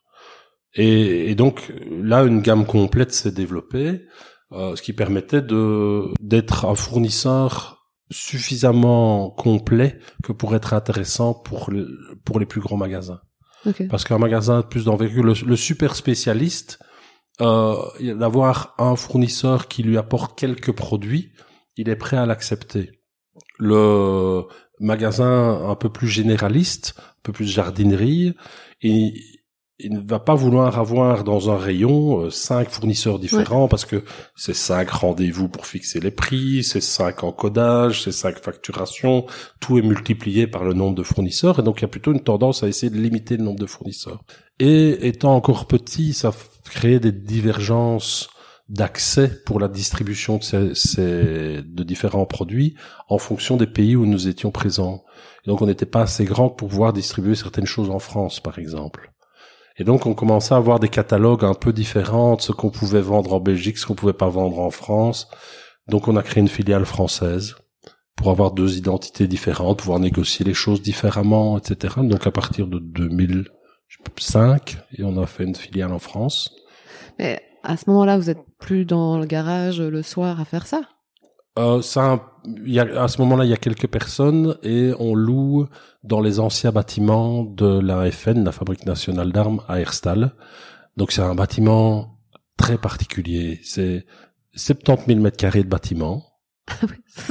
[0.75, 4.05] Et, et donc là, une gamme complète s'est développée,
[4.53, 11.71] euh, ce qui permettait de d'être un fournisseur suffisamment complet que pour être intéressant pour
[11.71, 13.21] le- pour les plus grands magasins.
[13.89, 16.79] Parce qu'un magasin plus d'envergure, le, le super spécialiste,
[17.41, 17.75] euh,
[18.15, 21.33] d'avoir un fournisseur qui lui apporte quelques produits,
[21.77, 22.98] il est prêt à l'accepter.
[23.59, 24.43] Le
[24.81, 28.35] magasin un peu plus généraliste, un peu plus jardinerie,
[28.83, 29.15] il,
[29.81, 34.03] il ne va pas vouloir avoir dans un rayon euh, cinq fournisseurs différents parce que
[34.35, 39.27] c'est cinq rendez-vous pour fixer les prix, c'est cinq encodages, c'est cinq facturations,
[39.61, 42.23] tout est multiplié par le nombre de fournisseurs et donc il y a plutôt une
[42.23, 44.25] tendance à essayer de limiter le nombre de fournisseurs.
[44.59, 46.33] Et étant encore petit, ça
[46.65, 48.31] crée des divergences
[48.69, 52.75] d'accès pour la distribution de, ces, ces- de différents produits
[53.09, 55.05] en fonction des pays où nous étions présents.
[55.47, 59.13] Donc on n'était pas assez grand pour pouvoir distribuer certaines choses en France, par exemple.
[59.81, 63.33] Et donc, on commençait à avoir des catalogues un peu différents, ce qu'on pouvait vendre
[63.33, 65.29] en Belgique, ce qu'on pouvait pas vendre en France.
[65.87, 67.55] Donc, on a créé une filiale française
[68.17, 71.95] pour avoir deux identités différentes, pouvoir négocier les choses différemment, etc.
[72.03, 76.51] Donc, à partir de 2005, et on a fait une filiale en France.
[77.69, 80.81] À ce moment-là, vous êtes plus dans le garage le soir à faire ça?
[81.59, 82.33] Euh, ça,
[82.65, 85.67] y a, à ce moment-là, il y a quelques personnes et on loue
[86.03, 90.33] dans les anciens bâtiments de la FN, la Fabrique nationale d'armes, à Herstal.
[90.97, 92.19] Donc c'est un bâtiment
[92.57, 93.61] très particulier.
[93.65, 94.07] C'est
[94.55, 96.25] 70 000 mètres carrés de bâtiment.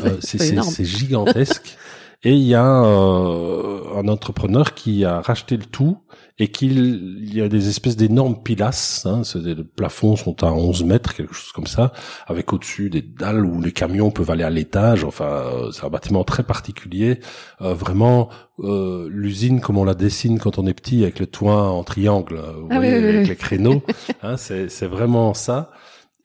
[0.04, 1.78] euh, c'est gigantesque.
[2.24, 5.98] et il y a euh, un entrepreneur qui a racheté le tout
[6.40, 11.16] et qu'il y a des espèces d'énormes pilasses, hein, les plafonds sont à 11 mètres,
[11.16, 11.94] quelque chose comme ça,
[12.28, 15.90] avec au-dessus des dalles où les camions peuvent aller à l'étage, enfin euh, c'est un
[15.90, 17.22] bâtiment très particulier,
[17.62, 21.70] euh, vraiment euh, l'usine comme on la dessine quand on est petit avec le toit
[21.72, 23.82] en triangle, euh, vous ah voyez, avec les créneaux,
[24.22, 25.72] hein, c'est vraiment ça.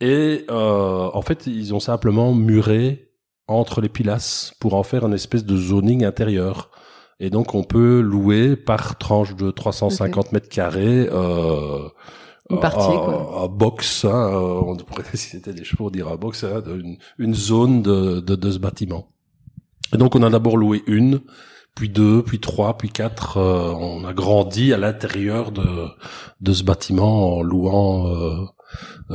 [0.01, 3.13] Et en fait ils ont simplement muré
[3.47, 6.72] entre les pilasses pour en faire une espèce de zoning intérieur.
[7.21, 11.09] Et donc on peut louer par tranche de 350 mètres carrés.
[11.11, 11.89] Euh,
[12.51, 13.45] une partie, quoi.
[13.45, 16.99] Un, box, hein, euh, on pourrait, si c'était des chevaux, dire un box, hein, une,
[17.19, 19.09] une, zone de, de, de, ce bâtiment.
[19.95, 21.21] Et donc on a d'abord loué une,
[21.75, 23.39] puis deux, puis trois, puis quatre.
[23.39, 25.89] Euh, on a grandi à l'intérieur de,
[26.41, 28.47] de ce bâtiment en louant euh, euh,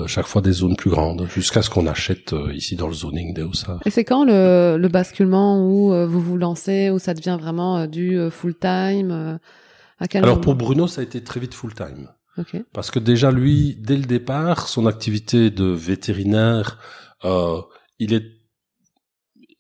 [0.08, 3.34] chaque fois des zones plus grandes, jusqu'à ce qu'on achète euh, ici dans le zoning
[3.34, 3.80] des Haussards.
[3.86, 7.88] Et c'est quand le, le basculement où euh, vous vous lancez, où ça devient vraiment
[7.88, 9.40] du full time
[10.00, 12.10] à quel Alors pour Bruno, ça a été très vite full time.
[12.38, 12.64] Okay.
[12.72, 16.78] Parce que déjà lui, dès le départ, son activité de vétérinaire,
[17.26, 17.62] euh,
[18.00, 18.24] il est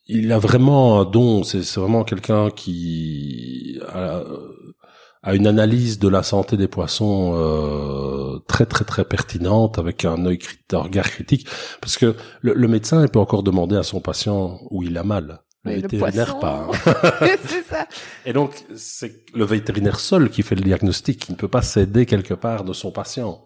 [0.09, 4.23] il a vraiment un don, c'est vraiment quelqu'un qui a,
[5.27, 10.25] a, une analyse de la santé des poissons euh, très très très pertinente avec un
[10.25, 10.39] œil
[10.73, 11.47] un regard critique
[11.81, 15.03] parce que le, le, médecin il peut encore demander à son patient où il a
[15.03, 15.41] mal.
[15.63, 16.93] Le vétérinaire pas hein.
[17.45, 17.87] c'est ça.
[18.25, 21.27] Et donc c'est le vétérinaire seul qui fait le diagnostic.
[21.29, 23.43] Il ne peut pas s'aider quelque part de son patient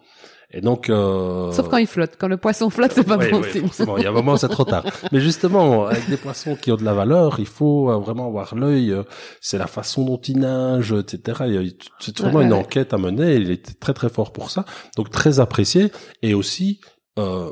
[0.53, 1.51] et donc, euh...
[1.53, 2.17] sauf quand il flotte.
[2.19, 4.65] Quand le poisson flotte, c'est pas oui, bon Il y a un moment, c'est trop
[4.65, 4.83] tard.
[5.13, 8.53] Mais justement, avec des poissons qui ont de la valeur, il faut euh, vraiment avoir
[8.55, 8.91] l'œil.
[8.91, 9.03] Euh,
[9.39, 11.73] c'est la façon dont ils nagent, etc.
[11.99, 12.59] C'est vraiment ouais, une ouais.
[12.59, 13.35] enquête à mener.
[13.35, 14.65] Il était très très fort pour ça.
[14.97, 15.89] Donc très apprécié.
[16.21, 16.81] Et aussi,
[17.17, 17.49] euh,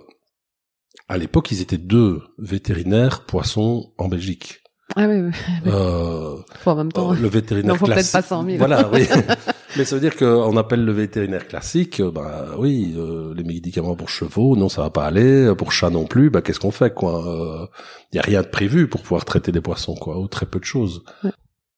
[1.08, 4.59] à l'époque, ils étaient deux vétérinaires poissons en Belgique.
[4.96, 5.32] Ah oui, oui.
[5.68, 8.12] Euh, en même temps, le vétérinaire non, faut classique.
[8.14, 8.58] pas 100 000.
[8.58, 9.08] Voilà, oui.
[9.78, 14.10] Mais ça veut dire qu'on appelle le vétérinaire classique, bah oui, euh, les médicaments pour
[14.10, 15.54] chevaux, non, ça va pas aller.
[15.56, 17.66] Pour chats non plus, bah qu'est-ce qu'on fait, quoi Il euh,
[18.14, 20.66] y a rien de prévu pour pouvoir traiter des poissons, quoi, ou très peu de
[20.66, 21.04] choses.
[21.24, 21.32] Ouais.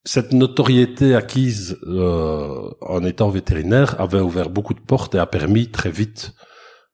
[0.03, 5.69] Cette notoriété acquise euh, en étant vétérinaire avait ouvert beaucoup de portes et a permis
[5.69, 6.33] très vite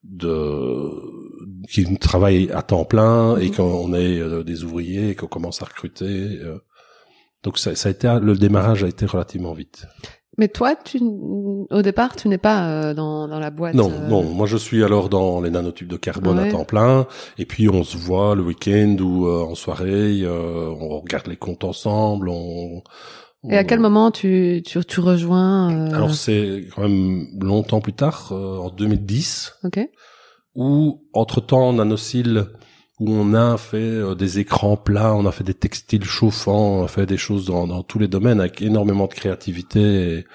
[0.04, 0.92] de
[1.72, 5.66] qui travaille à temps plein et qu'on ait euh, des ouvriers et qu'on commence à
[5.66, 6.40] recruter.
[6.44, 6.60] Euh.
[7.44, 9.86] Donc ça, ça, a été le démarrage a été relativement vite.
[10.40, 13.74] Mais toi, tu, au départ, tu n'es pas euh, dans, dans la boîte.
[13.74, 14.22] Non, non.
[14.24, 16.50] Moi, je suis alors dans les nanotubes de carbone Ouais.
[16.50, 17.08] à temps plein.
[17.40, 20.28] Et puis, on se voit le week-end ou en soirée.
[20.28, 22.30] on regarde les comptes ensemble.
[22.30, 22.84] On-
[23.50, 27.94] Et à quel moment tu, tu, tu rejoins euh, Alors, c'est quand même longtemps plus
[27.94, 29.80] tard, euh, en 2010, Ok.
[30.58, 32.48] Où entre-temps, Nanocil,
[33.00, 36.84] où on a fait euh, des écrans plats, on a fait des textiles chauffants, on
[36.84, 39.80] a fait des choses dans, dans tous les domaines avec énormément de créativité
[40.18, 40.26] et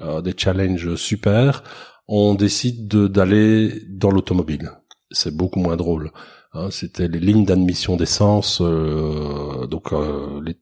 [0.00, 1.62] euh, des challenges super.
[2.08, 4.70] On décide de- d'aller dans l'automobile.
[5.10, 6.10] C'est beaucoup moins drôle.
[6.54, 10.56] Hein, C'était les lignes d'admission d'essence, euh, donc euh, les,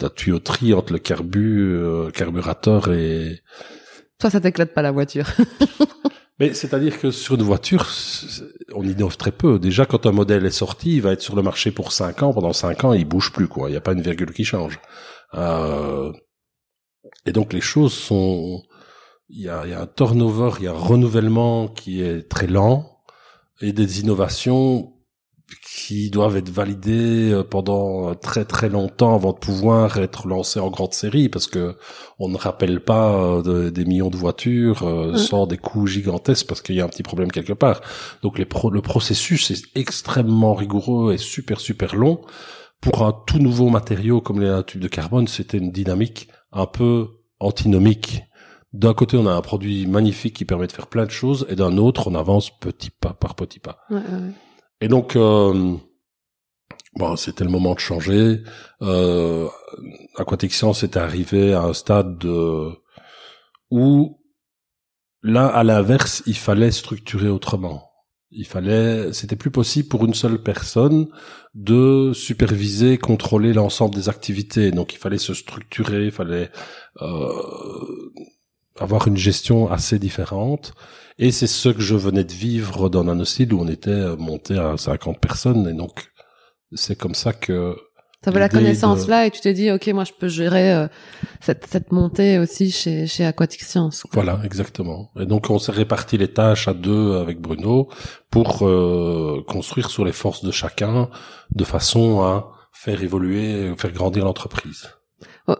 [0.00, 3.40] la tuyauterie entre le carbu, euh, carburateur et
[4.18, 5.26] Toi, ça t'éclate pas la voiture.
[6.38, 7.88] mais c'est-à-dire que sur une voiture,
[8.74, 9.58] on innove très peu.
[9.58, 12.32] Déjà, quand un modèle est sorti, il va être sur le marché pour cinq ans.
[12.32, 13.68] Pendant cinq ans, il bouge plus, quoi.
[13.68, 14.80] Il n'y a pas une virgule qui change.
[15.34, 16.12] Euh,
[17.26, 18.62] Et donc, les choses sont...
[19.28, 23.00] Il y a un turnover, il y a un renouvellement qui est très lent
[23.60, 24.93] et des innovations
[25.62, 30.70] qui doivent être validées euh, pendant très très longtemps avant de pouvoir être lancées en
[30.70, 31.76] grande série parce que
[32.18, 35.18] on ne rappelle pas euh, de- des millions de voitures euh, Mm.
[35.18, 37.80] sans des coûts gigantesques parce qu'il y a un petit problème quelque part.
[38.22, 42.20] Donc les pro- le processus est extrêmement rigoureux et super super long.
[42.80, 47.08] Pour un tout nouveau matériau comme les tubes de carbone, c'était une dynamique un peu
[47.40, 48.22] antinomique.
[48.72, 51.54] D'un côté, on a un produit magnifique qui permet de faire plein de choses, et
[51.54, 53.78] d'un autre, on avance petit pas par petit pas.
[53.88, 54.32] Ouais, ouais, ouais.
[54.80, 55.76] Et donc, euh,
[56.96, 58.42] bon, c'était le moment de changer.
[58.82, 59.48] Euh,
[60.16, 62.70] Aquatic Science était arrivé à un stade de,
[63.70, 64.20] où
[65.22, 67.90] là, à l'inverse, il fallait structurer autrement.
[68.30, 71.08] Il fallait, c'était plus possible pour une seule personne
[71.54, 74.72] de superviser, contrôler l'ensemble des activités.
[74.72, 76.50] Donc, il fallait se structurer, il fallait
[77.00, 78.12] euh,
[78.78, 80.74] avoir une gestion assez différente.
[81.18, 84.76] Et c'est ce que je venais de vivre dans Nanocide où on était monté à
[84.76, 85.68] 50 personnes.
[85.68, 86.10] Et donc,
[86.72, 87.76] c'est comme ça que
[88.24, 90.88] T'avais la connaissance là et tu t'es dit, ok, moi je peux gérer euh,
[91.42, 94.04] cette, cette montée aussi chez, chez Aquatic Science.
[94.12, 95.10] Voilà, exactement.
[95.20, 97.90] Et donc on s'est réparti les tâches à deux avec Bruno
[98.30, 101.10] pour euh, construire sur les forces de chacun
[101.54, 104.88] de façon à faire évoluer, faire grandir l'entreprise.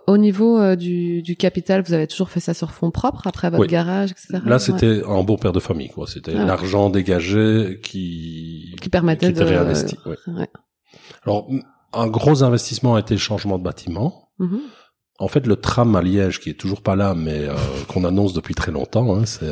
[0.07, 3.51] Au, niveau euh, du, du capital, vous avez toujours fait ça sur fonds propres après
[3.51, 4.38] votre garage, etc.
[4.47, 6.07] Là, c'était un bon père de famille, quoi.
[6.07, 6.44] C'était ah.
[6.47, 9.99] l'argent dégagé qui qui permettait de réinvestir.
[10.27, 10.49] Ouais.
[11.25, 11.51] Alors
[11.92, 14.31] un gros investissement a été le changement de bâtiment.
[14.40, 14.61] Mm-hmm.
[15.18, 17.55] En fait, le tram à Liège, qui est toujours pas là, mais euh,
[17.87, 19.51] qu'on annonce depuis très longtemps, hein, c'est.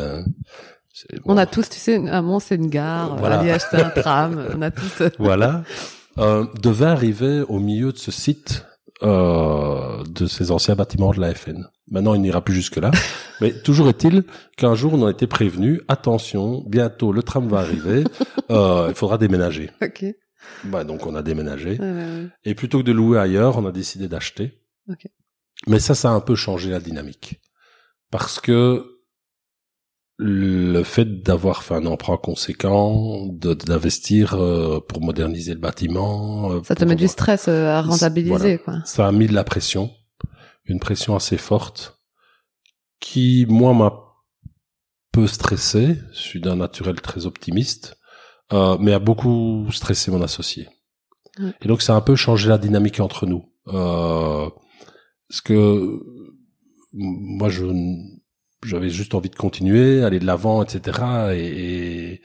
[1.25, 4.47] On a tous, tu sais, à Mont c'est une gare, à Liège c'est un tram,
[4.57, 5.03] on a tous.
[5.18, 5.62] voilà.
[6.18, 8.66] Euh, devait arriver au milieu de ce site
[9.03, 11.69] euh, de ces anciens bâtiments de la FN.
[11.91, 12.91] Maintenant, il n'ira plus jusque là,
[13.41, 14.25] mais toujours est-il
[14.57, 15.81] qu'un jour on a été prévenu.
[15.88, 18.05] Attention, bientôt le tram va arriver.
[18.51, 19.71] euh, il faudra déménager.
[19.83, 20.05] Ok.
[20.65, 21.79] Bah, donc on a déménagé.
[22.45, 24.59] Et plutôt que de louer ailleurs, on a décidé d'acheter.
[25.67, 27.41] Mais ça, ça a un peu changé la dynamique.
[28.11, 28.91] Parce que
[30.18, 36.53] le fait d'avoir fait un emprunt conséquent, d'investir euh, pour moderniser le bâtiment.
[36.53, 38.83] Euh, ça te met du stress euh, à rentabiliser, quoi.
[38.85, 39.90] Ça a mis de la pression,
[40.64, 41.98] une pression assez forte,
[43.01, 43.92] qui, moi, m'a
[45.12, 45.98] peu stressé.
[46.12, 47.96] Je suis d'un naturel très optimiste.
[48.81, 50.68] Mais a beaucoup stressé mon associé.
[51.62, 53.46] Et donc ça a un peu changé la dynamique entre nous.
[53.68, 54.48] Euh,
[55.29, 56.01] parce que
[56.92, 57.64] moi, je
[58.64, 60.98] j'avais juste envie de continuer, aller de l'avant, etc.
[61.35, 62.20] Et,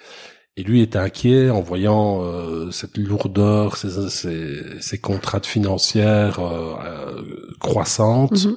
[0.56, 6.76] et, lui était inquiet en voyant euh, cette lourdeur, ces, ces, ces contraintes financières euh,
[6.84, 7.24] euh
[7.60, 8.34] croissantes.
[8.34, 8.56] Mm-hmm.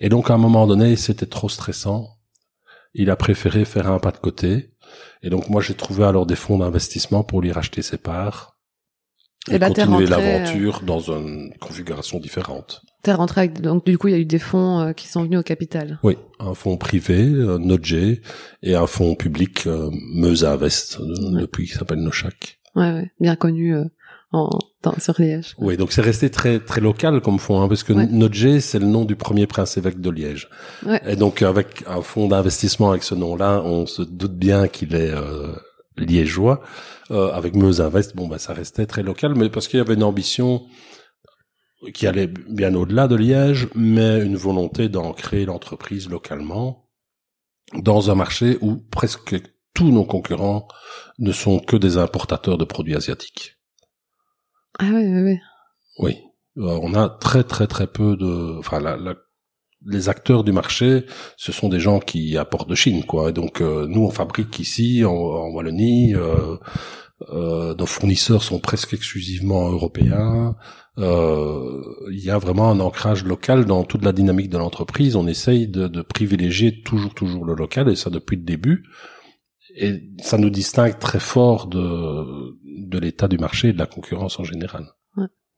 [0.00, 2.08] Et donc à un moment donné, c'était trop stressant.
[2.94, 4.74] Il a préféré faire un pas de côté
[5.22, 8.57] et donc moi j'ai trouvé alors des fonds d'investissement pour lui racheter ses parts
[9.50, 12.82] et, et continuer l'aventure euh, dans une configuration différente.
[13.02, 15.22] T'es rentré avec, donc du coup il y a eu des fonds euh, qui sont
[15.22, 15.98] venus au capital.
[16.02, 17.94] Oui, un fonds privé, euh, Nodge,
[18.62, 22.58] et un fonds public, euh, Meuse Invest, depuis qui s'appelle Nochac.
[22.74, 23.74] Ouais, ouais, bien connu
[24.32, 24.50] en,
[24.98, 25.54] sur Liège.
[25.58, 28.60] Oui, donc c'est resté très très local comme fonds, hein, parce que ouais.
[28.60, 30.48] c'est le nom du premier prince évêque de Liège.
[30.84, 31.00] Ouais.
[31.06, 35.10] Et donc avec un fonds d'investissement avec ce nom-là, on se doute bien qu'il est
[35.10, 35.52] euh,
[35.98, 36.60] liégeois.
[37.10, 39.94] Euh, avec Meuse Invest, bon bah ça restait très local, mais parce qu'il y avait
[39.94, 40.66] une ambition
[41.94, 46.88] qui allait bien au-delà de Liège, mais une volonté d'ancrer l'entreprise localement
[47.74, 49.36] dans un marché où presque
[49.74, 50.66] tous nos concurrents
[51.18, 53.58] ne sont que des importateurs de produits asiatiques.
[54.78, 55.38] Ah oui, oui, oui.
[55.98, 56.18] Oui.
[56.58, 59.14] Euh, on a très très très peu de, enfin la, la,
[59.86, 63.30] les acteurs du marché, ce sont des gens qui apportent de Chine, quoi.
[63.30, 66.14] Et donc euh, nous, on fabrique ici en, Wallonie.
[66.14, 66.56] Euh,
[67.32, 70.54] euh, nos fournisseurs sont presque exclusivement européens.
[70.96, 75.16] Il y a vraiment un ancrage local dans toute la dynamique de l'entreprise.
[75.16, 78.84] On essaye de, privilégier toujours toujours le local et ça depuis le début.
[79.76, 84.44] Et ça nous distingue très fort de l'état du marché et de la concurrence en
[84.44, 84.86] général.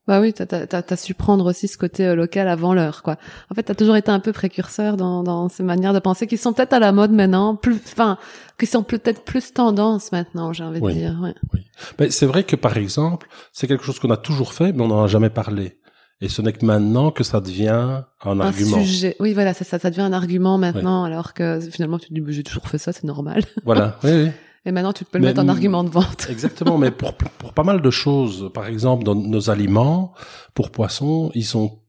[0.07, 3.17] Bah oui, t'as as, as, su prendre aussi ce côté euh, local avant l'heure, quoi.
[3.51, 6.37] En fait, t'as toujours été un peu précurseur dans, dans ces manières de penser qui
[6.37, 8.17] sont peut-être à la mode maintenant, plus, enfin,
[8.59, 11.19] qui sont peut-être plus tendance maintenant, j'ai envie de dire.
[11.21, 11.35] Ouais.
[11.53, 11.61] Oui.
[11.99, 14.87] Mais c'est vrai que par exemple, c'est quelque chose qu'on a toujours fait, mais on
[14.87, 15.77] n'en a jamais parlé.
[16.19, 18.83] Et ce n'est que maintenant que ça devient un, un argument.
[18.83, 19.15] Sujet.
[19.19, 22.21] Oui, voilà, ça, ça, ça devient un argument maintenant, alors que finalement tu te dis,
[22.29, 23.43] j'ai toujours fait ça, c'est normal.
[23.65, 23.97] Voilà.
[24.03, 24.29] Oui, oui.
[24.65, 26.27] Et maintenant, tu peux le mettre en argument de vente.
[26.29, 30.13] Exactement, mais pour, pour pas mal de choses, par exemple, dans nos aliments,
[30.53, 31.79] pour poissons, ils sont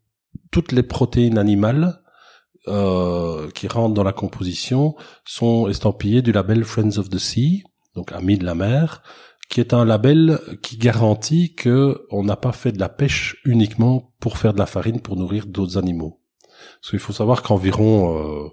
[0.51, 2.03] toutes les protéines animales
[2.69, 7.65] euh, qui rentrent dans la composition sont estampillées du label Friends of the Sea,
[7.97, 9.03] donc amis de la mer,
[9.49, 14.15] qui est un label qui garantit que on n'a pas fait de la pêche uniquement
[14.21, 16.21] pour faire de la farine pour nourrir d'autres animaux.
[16.81, 18.49] Parce qu'il faut savoir qu'environ euh,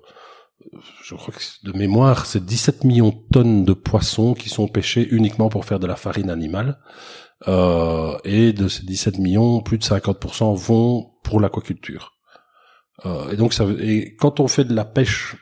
[1.09, 5.07] je crois que de mémoire, c'est 17 millions de tonnes de poissons qui sont pêchés
[5.09, 6.79] uniquement pour faire de la farine animale.
[7.47, 12.13] Euh, et de ces 17 millions, plus de 50% vont pour l'aquaculture.
[13.05, 15.35] Euh, et donc, ça, et quand on fait de la pêche,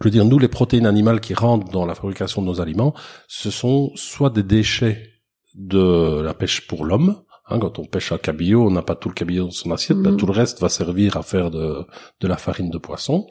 [0.00, 2.94] je veux dire, nous, les protéines animales qui rentrent dans la fabrication de nos aliments,
[3.26, 5.10] ce sont soit des déchets
[5.54, 9.08] de la pêche pour l'homme, Hein, quand on pêche un cabillaud, on n'a pas tout
[9.08, 10.16] le cabillaud dans son assiette, ben, mhm.
[10.16, 11.86] tout le reste va servir à faire de,
[12.20, 13.28] de la farine de poisson.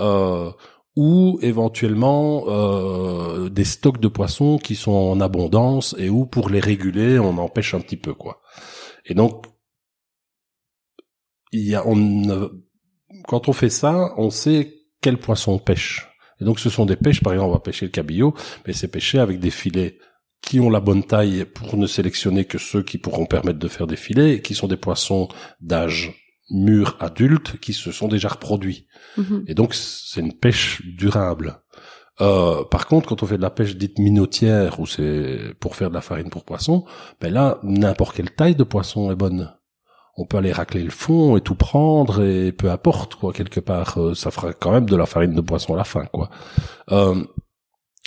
[0.00, 0.50] Euh,
[0.96, 6.60] ou éventuellement euh, des stocks de poissons qui sont en abondance et où pour les
[6.60, 8.42] réguler on empêche un petit peu quoi.
[9.06, 9.46] Et donc
[11.52, 12.50] il y a on
[13.26, 16.08] quand on fait ça, on sait quel poisson on pêche.
[16.40, 18.34] Et donc ce sont des pêches, par exemple, on va pêcher le cabillaud,
[18.66, 19.98] mais c'est pêché avec des filets
[20.42, 23.86] qui ont la bonne taille pour ne sélectionner que ceux qui pourront permettre de faire
[23.86, 25.28] des filets, et qui sont des poissons
[25.60, 28.86] d'âge mûr adulte qui se sont déjà reproduits.
[29.16, 29.44] Mhm.
[29.46, 31.62] Et donc c'est une pêche durable.
[32.20, 35.88] Euh, par contre, quand on fait de la pêche dite minotière, ou c'est pour faire
[35.88, 36.84] de la farine pour poisson,
[37.20, 39.52] ben là, n'importe quelle taille de poisson est bonne.
[40.16, 43.98] On peut aller racler le fond et tout prendre et peu importe quoi quelque part,
[43.98, 46.28] euh, ça fera quand même de la farine de poisson à la fin quoi.
[46.90, 47.24] Euh,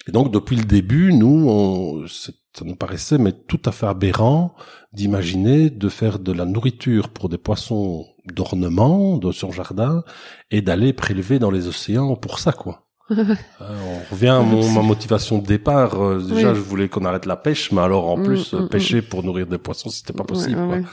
[0.07, 2.31] et donc depuis le début, nous, on, ça
[2.63, 4.53] nous paraissait mais tout à fait aberrant
[4.93, 10.03] d'imaginer de faire de la nourriture pour des poissons d'ornement de son jardin
[10.51, 12.81] et d'aller prélever dans les océans pour ça quoi.
[13.11, 16.01] Euh, on revient à mon, ma motivation de départ.
[16.01, 16.55] Euh, déjà, Oui.
[16.55, 18.69] je voulais qu'on arrête la pêche, mais alors en Mm, plus mm, mm.
[18.69, 20.59] pêcher pour nourrir des poissons, c'était pas possible.
[20.59, 20.75] Ouais, quoi.
[20.77, 20.87] ouais, ouais.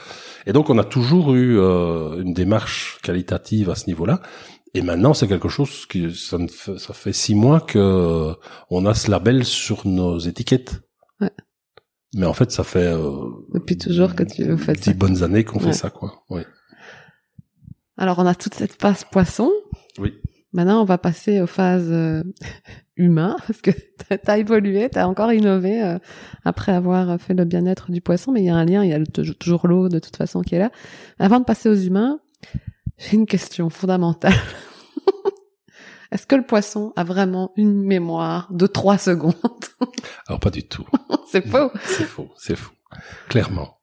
[0.45, 4.21] Et donc, on a toujours eu euh, une démarche qualitative à ce niveau-là.
[4.75, 8.33] Et maintenant, c'est quelque chose qui ça, ne fait, ça fait six mois que euh,
[8.69, 10.81] on a ce label sur nos étiquettes.
[11.19, 11.31] Ouais.
[12.15, 13.09] Mais en fait, ça fait euh,
[13.55, 15.65] Depuis toujours que tu faites dix bonnes années qu'on Ouais.
[15.65, 16.23] fait ça, quoi.
[16.29, 16.41] Oui.
[18.03, 19.49] Alors, on a toute cette phase poisson.
[19.97, 20.13] Oui.
[20.51, 22.21] Maintenant, on va passer aux phases euh,
[22.97, 25.97] humain, parce que t'as- t'as évolué, t'as encore innové euh,
[26.43, 28.93] après avoir fait le bien-être du poisson, mais il y a un lien, il y
[28.93, 30.69] a le- toujours- toujours l'eau de toute façon qui est là.
[31.17, 32.19] Avant de passer aux humains,
[32.97, 34.33] j'ai une question fondamentale.
[36.11, 39.33] Est-ce que le poisson a vraiment une mémoire de trois secondes?
[40.27, 40.85] Alors pas du tout.
[41.31, 41.71] C'est faux.
[41.85, 42.73] C'est faux, c'est faux.
[43.29, 43.77] Clairement.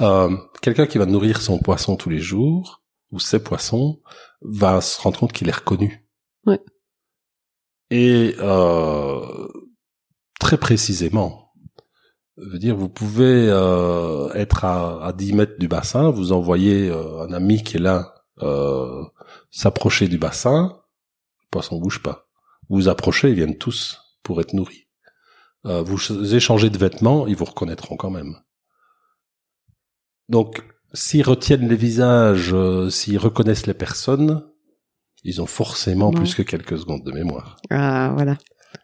[0.00, 2.82] Euh, Quelqu'un qui va nourrir son poisson tous les jours,
[3.14, 4.00] ou ses poissons,
[4.42, 6.06] va se rendre compte qu'il est reconnu.
[6.46, 6.60] Ouais.
[7.90, 9.48] Et euh,
[10.40, 11.52] très précisément,
[12.36, 17.22] veut dire, vous pouvez euh, être à, à 10 mètres du bassin, vous envoyez euh,
[17.22, 19.04] un ami qui est là euh,
[19.50, 20.82] s'approcher du bassin,
[21.42, 22.28] le poisson bouge pas.
[22.68, 24.88] Vous vous approchez, ils viennent tous pour être nourris.
[25.66, 28.36] Euh, vous échangez de vêtements, ils vous reconnaîtront quand même.
[30.28, 34.42] Donc, s'ils retiennent les visages, euh, s'ils reconnaissent les personnes,
[35.24, 36.14] ils ont forcément Ouais.
[36.16, 37.56] plus que quelques secondes de mémoire.
[37.70, 38.36] Ah, voilà.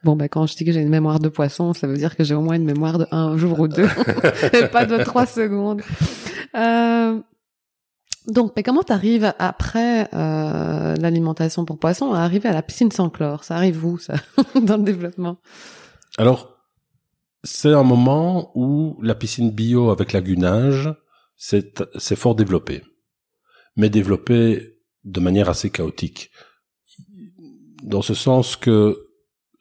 [0.04, 2.24] Bon, bah, quand je dis que j'ai une mémoire de poisson, ça veut dire que
[2.24, 3.88] j'ai au moins une mémoire de un jour ou deux,
[4.52, 5.82] et pas de trois secondes.
[6.54, 7.20] Euh,
[8.28, 13.10] donc, mais comment t'arrives après euh, l'alimentation pour poissons à arriver à la piscine sans
[13.10, 13.44] chlore?
[13.44, 14.14] Ça arrive où, ça,
[14.62, 15.38] dans le développement?
[16.18, 16.56] Alors,
[17.42, 20.94] c'est un moment où la piscine bio avec lagunage,
[21.40, 22.82] c'est fort développé,
[23.74, 26.30] mais développé de manière assez chaotique,
[27.82, 29.06] dans ce sens que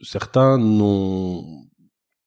[0.01, 1.45] certains n'ont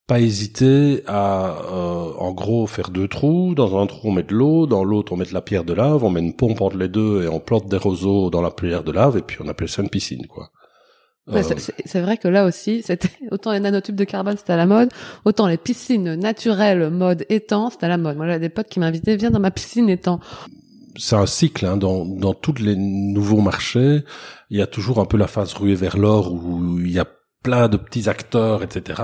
[0.07, 3.55] pas hésité à, euh, en gros, faire deux trous.
[3.55, 5.75] Dans un trou, on met de l'eau, dans l'autre, on met de la pierre de
[5.75, 8.51] lave, on met une pompe entre les deux et on plante des roseaux dans la
[8.51, 10.51] pierre de lave et puis on appelle ça une piscine, quoi.
[11.29, 11.57] Ouais, Euh,
[11.87, 14.89] c'est vrai que là aussi, c'était autant les nanotubes de carbone, c'était à la mode,
[15.25, 18.17] autant les piscines naturelles mode étang, c'était à la mode.
[18.17, 20.19] Moi, j'avais des potes qui m'invitaient, viens dans ma piscine étang.
[20.97, 24.05] c'est un cycle hein, dans dans tous les nouveaux marchés
[24.51, 27.07] il y a toujours un peu la phase ruée vers l'or où il y a
[27.43, 29.01] plein de petits acteurs etc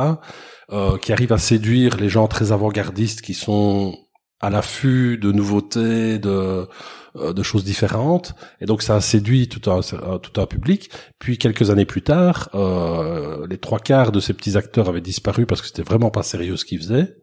[0.70, 3.96] euh, qui arrivent à séduire les gens très avant-gardistes qui sont
[4.40, 6.68] à l'affût de nouveautés de
[7.16, 8.34] euh, de choses différentes.
[8.60, 9.80] Et donc ça a séduit tout un
[10.18, 10.90] tout un public.
[11.18, 15.46] Puis quelques années plus tard euh, les trois quarts de ces petits acteurs avaient disparu
[15.46, 17.16] parce que c'était vraiment pas sérieux ce qu'ils faisaient.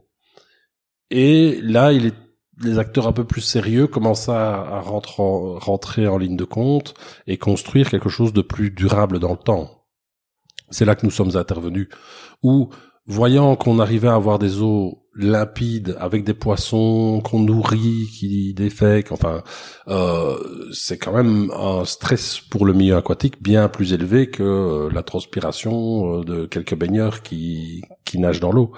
[1.12, 2.15] Et là il est
[2.63, 6.45] les acteurs un peu plus sérieux commencent à, à rentrer, en, rentrer en ligne de
[6.45, 6.93] compte
[7.28, 9.86] et construire quelque chose de plus durable dans le temps.
[10.69, 11.89] C'est là que nous sommes intervenus,
[12.43, 12.69] où
[13.06, 19.12] voyant qu'on arrivait à avoir des eaux limpides avec des poissons qu'on nourrit, qui défèquent,
[19.12, 19.43] enfin,
[19.88, 20.38] euh,
[20.73, 25.04] c'est quand même un stress pour le milieu aquatique bien plus élevé que euh, la
[25.04, 28.73] transpiration euh, de quelques baigneurs qui, qui nagent dans l'eau.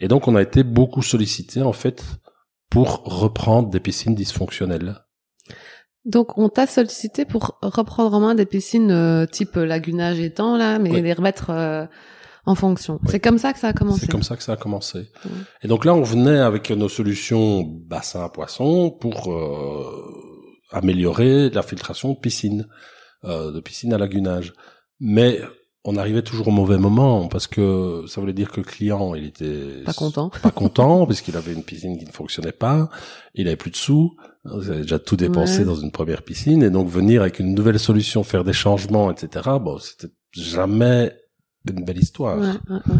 [0.00, 2.02] Et donc on a été beaucoup sollicité en fait
[2.70, 4.98] pour reprendre des piscines dysfonctionnelles.
[6.04, 10.78] Donc, on t'a sollicité pour reprendre en main des piscines euh, type lagunage étang, là,
[10.78, 11.02] mais Oui.
[11.02, 11.84] les remettre euh,
[12.46, 12.94] en fonction.
[13.02, 13.08] Oui.
[13.10, 14.00] C'est comme ça que ça a commencé.
[14.02, 15.10] C'est comme ça que ça a commencé.
[15.62, 19.92] Et donc là, on venait avec nos solutions bassin à poissons pour euh,
[20.72, 22.66] améliorer la filtration de piscine,
[23.24, 24.52] euh, de piscine à lagunage.
[25.00, 25.40] Mais
[25.84, 29.26] on arrivait toujours au mauvais moment parce que ça voulait dire que le client, il
[29.26, 30.30] était Pas content.
[30.42, 32.88] pas content parce qu'il avait une piscine qui ne fonctionnait pas,
[33.34, 35.64] il avait plus de sous, il avait déjà tout dépensé Ouais.
[35.64, 39.48] dans une première piscine et donc venir avec une nouvelle solution, faire des changements, etc.
[39.60, 41.12] Bon, c'était jamais
[41.70, 42.38] une belle histoire.
[42.38, 42.98] Ouais, ouais, ouais.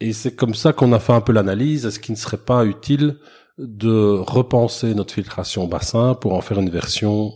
[0.00, 1.86] Et c'est comme ça qu'on a fait un peu l'analyse.
[1.86, 3.18] Est-ce qu'il ne serait pas utile
[3.58, 7.32] de repenser notre filtration bassin pour en faire une version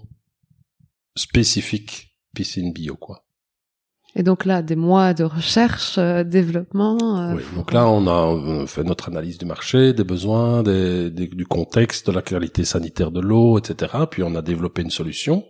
[1.17, 3.25] spécifique piscine bio, quoi?
[4.17, 6.99] Et donc là, des mois de recherche, euh, développement.
[7.21, 11.11] euh, Oui, donc là, on a euh, fait notre analyse du marché, des besoins, des,
[11.11, 13.93] des- du contexte, de la qualité sanitaire de l'eau, etc.
[14.11, 15.45] Puis on a développé une solution.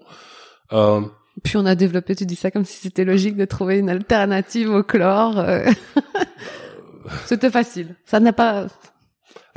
[0.72, 1.00] Euh,
[1.42, 4.70] Puis on a développé, tu dis ça comme si c'était logique de trouver une alternative
[4.70, 5.38] au chlore.
[5.38, 5.64] euh.
[7.26, 7.96] C'était facile.
[8.04, 8.66] Ça n'a pas.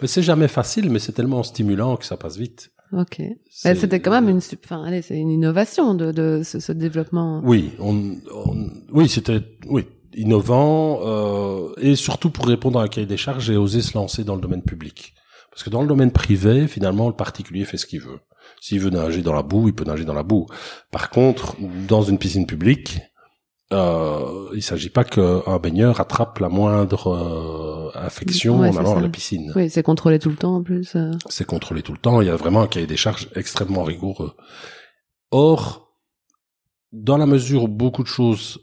[0.04, 2.72] c'est jamais facile, mais c'est tellement stimulant que ça passe vite.
[2.94, 3.22] Ok.
[3.50, 7.42] C'était quand même une, enfin, allez, c'est une innovation de, de ce, ce développement.
[7.44, 13.08] Oui, on, on- oui, c'était oui innovant euh, et surtout pour répondre à un cahier
[13.08, 15.16] des charges, j'ai osé se lancer dans le domaine public.
[15.50, 18.20] Parce que dans le domaine privé, finalement, le particulier fait ce qu'il veut.
[18.64, 20.46] S'il veut nager dans la boue, il peut nager dans la boue.
[20.90, 22.98] Par contre, dans une piscine publique,
[23.74, 29.02] euh, il s'agit pas qu'un baigneur attrape la moindre euh, infection Ouais, en allant à
[29.02, 29.52] la piscine.
[29.54, 30.96] Oui, c'est contrôlé tout le temps en plus.
[30.96, 31.12] euh.
[31.28, 32.22] C'est contrôlé tout le temps.
[32.22, 34.32] Il y a vraiment un cahier des charges extrêmement rigoureux.
[35.32, 35.94] Or,
[36.94, 38.60] dans la mesure où beaucoup de choses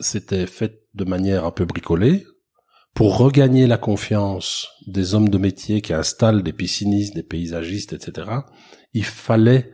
[0.00, 2.26] s'étaient faites de manière un peu bricolée,
[2.94, 8.30] pour regagner la confiance des hommes de métier qui installent des piscinistes, des paysagistes, etc.,
[8.92, 9.72] il fallait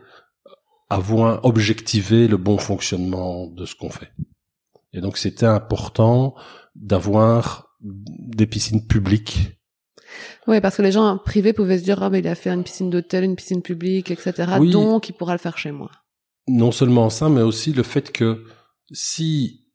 [0.89, 4.11] avoir objectivé le bon fonctionnement de ce qu'on fait.
[4.93, 6.35] Et donc c'était important
[6.75, 9.59] d'avoir des piscines publiques
[10.47, 12.63] Oui, parce que les gens privés pouvaient se dire, ah, mais il a fait une
[12.63, 14.33] piscine d'hôtel, une piscine publique, etc.
[14.59, 14.71] Oui.
[14.71, 15.91] Donc, il pourra le faire chez moi.
[16.47, 18.45] non seulement ça, mais aussi le fait que
[18.91, 19.66] si,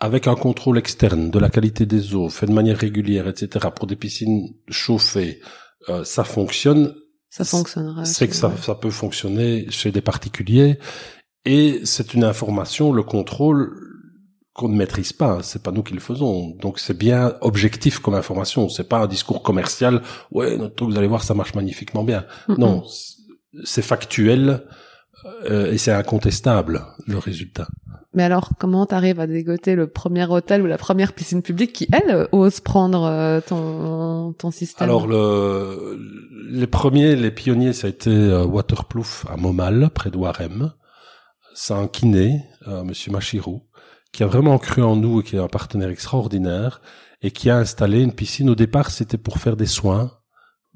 [0.00, 3.86] avec un contrôle externe de la qualité des eaux, fait de manière régulière, etc., pour
[3.86, 5.40] des piscines chauffées,
[5.88, 6.94] euh, ça fonctionne,
[7.30, 8.04] Ça fonctionnera.
[8.04, 10.78] c'est que ça, ça peut fonctionner chez des particuliers.
[11.44, 13.72] Et c'est une information, le contrôle
[14.52, 15.32] qu'on ne maîtrise pas.
[15.34, 15.38] hein.
[15.42, 16.50] C'est pas nous qui le faisons.
[16.60, 18.68] Donc c'est bien objectif comme information.
[18.68, 20.02] C'est pas un discours commercial.
[20.32, 22.24] Ouais, notre truc, vous allez voir, ça marche magnifiquement bien.
[22.58, 22.82] Non,
[23.64, 24.62] c'est factuel
[25.50, 27.68] euh, et c'est incontestable le résultat.
[28.16, 31.86] Mais alors, comment t'arrives à dégoter le premier hôtel ou la première piscine publique qui,
[31.92, 34.88] elle, ose prendre euh, ton, ton système?
[34.88, 35.98] Alors le,
[36.48, 40.72] les premiers, les pionniers, ça a été euh, Waterproof à Montmal, près de Warem.
[41.54, 43.66] C'est un kiné, euh, Monsieur Machirou,
[44.12, 46.80] qui a vraiment cru en nous et qui est un partenaire extraordinaire
[47.20, 48.48] et qui a installé une piscine.
[48.48, 50.12] Au départ, c'était pour faire des soins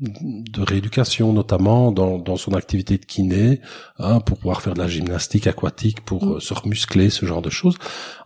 [0.00, 3.60] de rééducation, notamment dans, dans son activité de kiné,
[3.98, 6.32] hein, pour pouvoir faire de la gymnastique aquatique, pour Mm.
[6.36, 7.76] euh, se remuscler, ce genre de choses.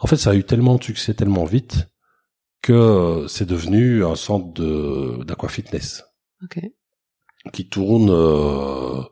[0.01, 1.89] En fait, ça a eu tellement de succès tellement vite
[2.63, 6.05] que euh, c'est devenu un centre de d'aquafitness
[6.45, 6.61] Ok.
[7.53, 9.03] qui tourne euh,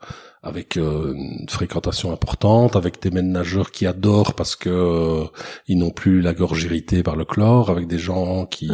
[0.42, 5.24] avec euh, une fréquentation importante, avec des maîtres nageurs qui adorent parce que euh,
[5.68, 8.70] ils n'ont plus la gorge irritée par le chlore, avec des gens qui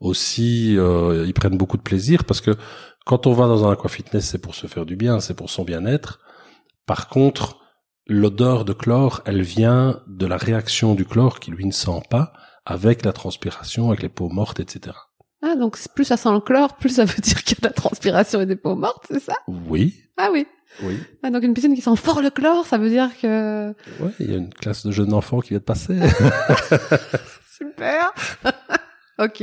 [0.00, 2.52] aussi euh, ils prennent beaucoup de plaisir parce que
[3.06, 5.62] quand on va dans un aquafitness, c'est pour se faire du bien, c'est pour son
[5.62, 6.18] bien-être.
[6.86, 7.58] Par contre,
[8.08, 12.32] l'odeur de chlore, elle vient de la réaction du chlore qui lui ne sent pas
[12.64, 14.96] avec la transpiration, avec les peaux mortes, etc.
[15.40, 17.66] Ah, donc plus ça sent le chlore, plus ça veut dire qu'il y a de
[17.68, 19.34] la transpiration et des peaux mortes, c'est ça?
[19.46, 20.44] Oui, Ah oui.
[20.82, 20.98] oui.
[21.22, 23.68] Ah, donc une piscine qui sent fort le chlore, ça veut dire que...
[24.00, 25.96] Ouais, il y a une classe de jeunes enfants qui vient de passer.
[27.56, 28.12] Super
[29.18, 29.42] Ok.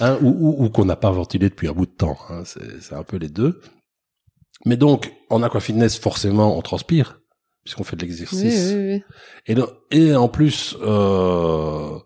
[0.00, 2.18] hein, ou, ou- ou qu'on n'a pas ventilé depuis un bout de temps.
[2.28, 3.60] hein, c'est c'est un peu les deux.
[4.64, 7.20] Mais donc, en aquafitness, forcément, on transpire,
[7.64, 8.72] puisqu'on fait de Oui, l'exercice.
[8.74, 9.02] oui, oui.
[9.46, 11.98] Et, donc- et en plus, euh,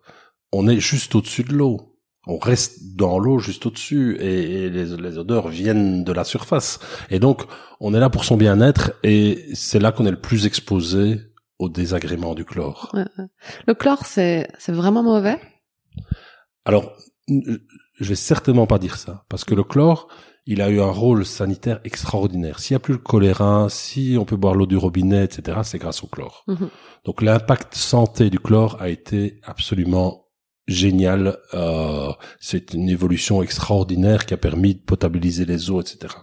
[0.53, 1.97] on est juste au-dessus de l'eau.
[2.27, 6.79] On reste dans l'eau juste au-dessus et, et les, les odeurs viennent de la surface.
[7.09, 7.43] Et donc,
[7.81, 11.21] on est là pour son bien-être et c'est là qu'on est le plus exposé
[11.59, 12.95] au désagrément du chlore.
[13.67, 15.39] Le chlore, c'est c'est vraiment mauvais?
[16.65, 16.93] Alors,
[17.29, 20.09] je vais certainement pas dire ça, parce que le chlore,
[20.47, 22.59] il a eu un rôle sanitaire extraordinaire.
[22.59, 25.79] S'il n'y a plus le choléra, si on peut boire l'eau du robinet, etc., c'est
[25.79, 26.45] grâce au chlore.
[26.49, 26.71] Mhm.
[27.05, 30.27] Donc l'impact santé du chlore a été absolument
[30.67, 31.39] génial.
[31.55, 36.15] Euh, c'est une évolution extraordinaire qui a permis de potabiliser les eaux, etc.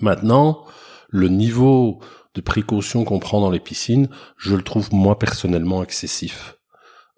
[0.00, 0.64] Maintenant,
[1.08, 2.00] le niveau
[2.34, 4.08] de précaution qu'on prend dans les piscines,
[4.38, 6.56] je le trouve moi personnellement excessif.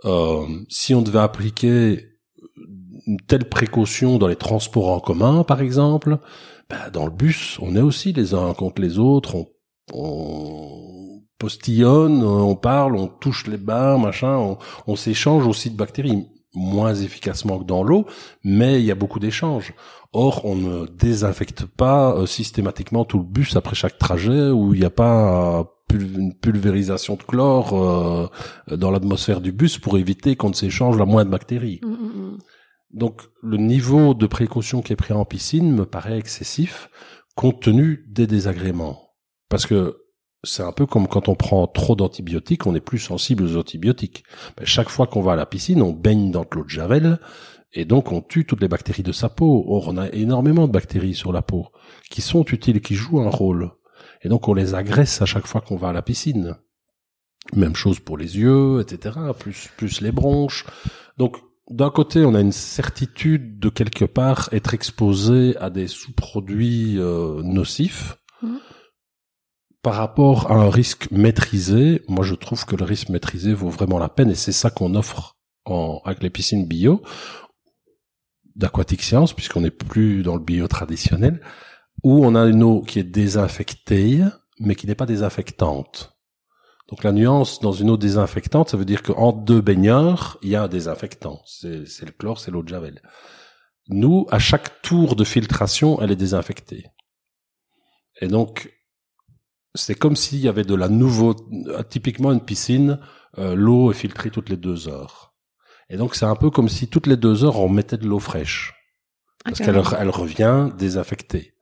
[0.04, 2.08] Euh, si on devait appliquer
[3.06, 6.18] une telle précaution dans les transports en commun, par exemple,
[6.68, 9.48] ben, dans le bus, on est aussi les uns contre les autres, on,
[9.92, 16.94] on postillonne, on parle, on touche les barres, machin, on, s'échange aussi de bactéries moins
[16.94, 18.06] efficacement que dans l'eau,
[18.44, 19.74] mais il y a beaucoup d'échanges.
[20.12, 24.80] Or, on ne désinfecte pas euh, systématiquement tout le bus après chaque trajet où il
[24.80, 28.28] n'y a pas une pulvérisation de chlore euh,
[28.76, 31.80] dans l'atmosphère du bus pour éviter qu'on ne s'échange la moindre bactérie.
[31.82, 32.38] Mm, mm, mm.
[32.92, 36.88] Donc le niveau de précaution qui est pris en piscine me paraît excessif
[37.34, 39.10] compte tenu des désagréments.
[39.48, 39.98] Parce que
[40.44, 44.24] c'est un peu comme quand on prend trop d'antibiotiques, on est plus sensible aux antibiotiques.
[44.56, 47.18] Ben, chaque fois qu'on va à la piscine, on baigne dans de l'eau de javel,
[47.72, 49.64] et donc on tue toutes les bactéries de sa peau.
[49.68, 51.68] Or, on a énormément de bactéries sur la peau,
[52.10, 53.72] qui sont utiles, qui jouent un rôle.
[54.24, 56.56] Et donc on les agresse à chaque fois qu'on va à la piscine.
[57.54, 59.16] Même chose pour les yeux, etc.
[59.38, 60.64] Plus, plus les bronches.
[61.18, 61.36] Donc,
[61.70, 67.42] d'un côté, on a une certitude de quelque part être exposé à des sous-produits euh,
[67.42, 68.16] nocifs.
[68.42, 68.56] Mmh
[69.84, 73.98] par rapport à un risque maîtrisé, moi je trouve que le risque maîtrisé vaut vraiment
[73.98, 77.02] la peine et c'est ça qu'on offre en, avec les piscines bio
[78.56, 81.42] d'Aquatic Science, puisqu'on n'est plus dans le bio traditionnel,
[82.04, 84.20] où on a une eau qui est désinfectée,
[84.60, 86.16] mais qui n'est pas désinfectante.
[86.88, 90.56] Donc la nuance dans une eau désinfectante, ça veut dire qu'en deux baigneurs, il y
[90.56, 91.40] a un désinfectant.
[91.46, 93.00] C'est le chlore, c'est l'eau de javel.
[93.88, 96.86] Nous, à chaque tour de filtration, elle est désinfectée.
[98.20, 98.70] Et donc,
[99.74, 101.34] c'est comme s'il y avait de la nouveau,
[101.88, 103.00] typiquement une piscine,
[103.38, 105.34] euh, l'eau est filtrée toutes les deux heures.
[105.88, 108.20] Et donc c'est un peu comme si toutes les deux heures on mettait de l'eau
[108.20, 108.74] fraîche,
[109.44, 111.53] parce qu'elle elle revient désaffectée.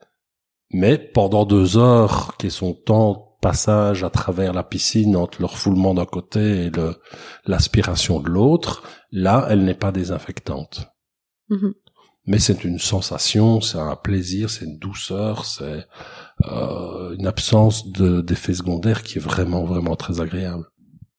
[0.73, 5.41] Mais pendant deux heures, qui est son temps de passage à travers la piscine entre
[5.41, 6.70] le refoulement d'un côté et
[7.47, 10.87] l'aspiration de l'autre, là, elle n'est pas désinfectante.
[11.51, 11.73] Mm-hmm
[12.27, 15.87] mais c'est une sensation, c'est un plaisir, c'est une douceur, c'est
[16.45, 20.64] euh, une absence d'effets secondaires qui est vraiment vraiment très agréable.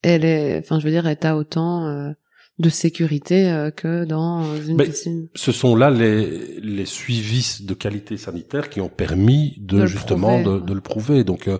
[0.02, 2.12] Elle est, enfin je veux dire, elle a autant euh,
[2.60, 5.28] de sécurité euh, que dans une piscine.
[5.36, 10.60] Ce sont là les, les suivis de qualité sanitaire qui ont permis de, justement de,
[10.60, 11.24] de, le prouver.
[11.24, 11.58] Donc euh,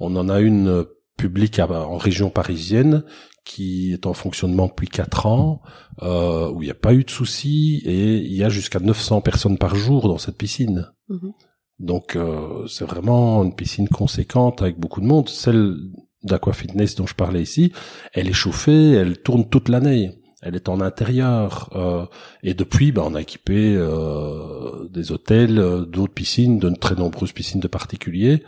[0.00, 0.84] on en a une
[1.16, 3.04] publique en région parisienne
[3.44, 5.60] qui est en fonctionnement depuis quatre ans,
[6.02, 9.20] euh, où il n'y a pas eu de soucis, et il y a jusqu'à 900
[9.20, 10.90] personnes par jour dans cette piscine.
[11.08, 11.32] Mhm.
[11.78, 15.28] Donc euh, c'est vraiment une piscine conséquente avec beaucoup de monde.
[15.28, 15.76] Celle
[16.22, 17.72] d'Aquafitness dont je parlais ici,
[18.12, 20.12] elle est chauffée, elle tourne toute l'année.
[20.44, 21.70] Elle est en intérieur.
[21.74, 22.04] Euh,
[22.42, 27.32] et depuis, bah, on a équipé euh, des hôtels, euh, d'autres piscines, de très nombreuses
[27.32, 28.42] piscines de particuliers.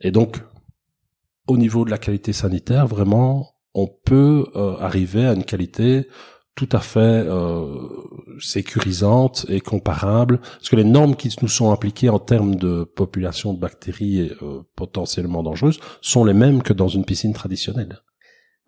[0.00, 0.38] Et donc,
[1.46, 4.46] au niveau de la qualité sanitaire, vraiment, on peut
[4.80, 6.08] arriver à une qualité
[6.56, 7.24] tout à fait
[8.40, 13.52] sécurisante et comparable, parce que les normes qui nous sont appliquées en termes de population
[13.54, 14.32] de bactéries
[14.74, 18.00] potentiellement dangereuses sont les mêmes que dans une piscine traditionnelle.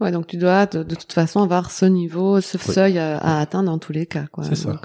[0.00, 3.78] Ouais, donc tu dois de, toute façon avoir ce niveau, ce seuil à, atteindre dans
[3.78, 4.26] tous les cas.
[4.42, 4.80] C'est ça.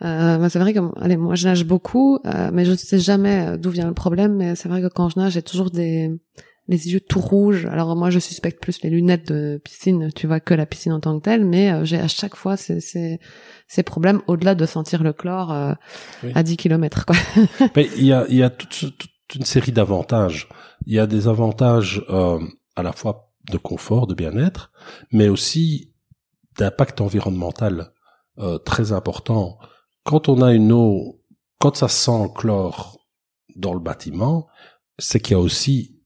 [0.00, 2.18] c'est vrai que allez, moi je nage beaucoup,
[2.52, 4.36] mais je ne sais jamais d'où vient le problème.
[4.36, 6.12] Mais c'est vrai que quand je nage, j'ai toujours des
[6.68, 7.66] les yeux tout rouges.
[7.66, 10.10] Alors moi, je suspecte plus les lunettes de piscine.
[10.14, 12.56] Tu vois que la piscine en tant que telle, mais euh, j'ai à chaque fois
[12.56, 13.20] ces, ces,
[13.68, 15.74] ces problèmes au-delà de sentir le chlore euh,
[16.34, 17.04] à 10 km.
[17.06, 17.16] Quoi.
[17.76, 20.48] mais il y a, il y a toute, toute, une série d'avantages.
[20.86, 22.38] Il y a des avantages euh,
[22.76, 24.72] à la fois de confort, de bien-être,
[25.12, 25.92] mais aussi
[26.58, 27.92] d'impact environnemental
[28.64, 29.58] très important.
[30.02, 31.22] Quand on a une eau,
[31.60, 33.06] quand ça sent le chlore
[33.56, 34.48] dans le bâtiment,
[34.98, 36.02] c'est qu'il y a aussi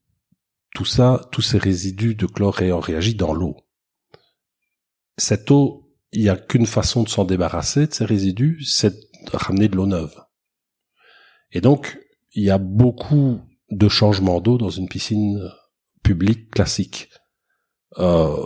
[0.74, 3.56] tout ça, tous ces résidus de chlore ayant réagi dans l'eau.
[5.16, 9.36] Cette eau, il n'y a qu'une façon de s'en débarrasser de ces résidus, c'est de
[9.36, 10.14] ramener de l'eau neuve.
[11.50, 11.98] Et donc,
[12.32, 15.50] il y a beaucoup de changements d'eau dans une piscine
[16.02, 17.07] publique classique.
[17.98, 18.36] Euh,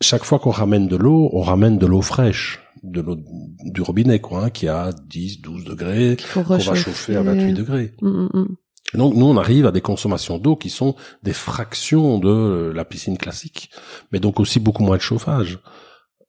[0.00, 3.16] chaque fois qu'on ramène de l'eau, on ramène de l'eau fraîche, de l'eau
[3.64, 7.94] du robinet, quoi, hein, qui a 10, 12 degrés, qu'on va chauffer à 28 degrés.
[8.02, 8.56] Mm, mm, mm.
[8.94, 13.16] Donc nous, on arrive à des consommations d'eau qui sont des fractions de la piscine
[13.16, 13.70] classique,
[14.10, 15.60] mais donc aussi beaucoup moins de chauffage,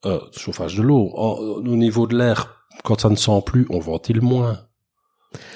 [0.06, 1.10] euh, chauffage de l'eau.
[1.14, 4.60] Au niveau de l'air, quand ça ne sent plus, on ventile moins.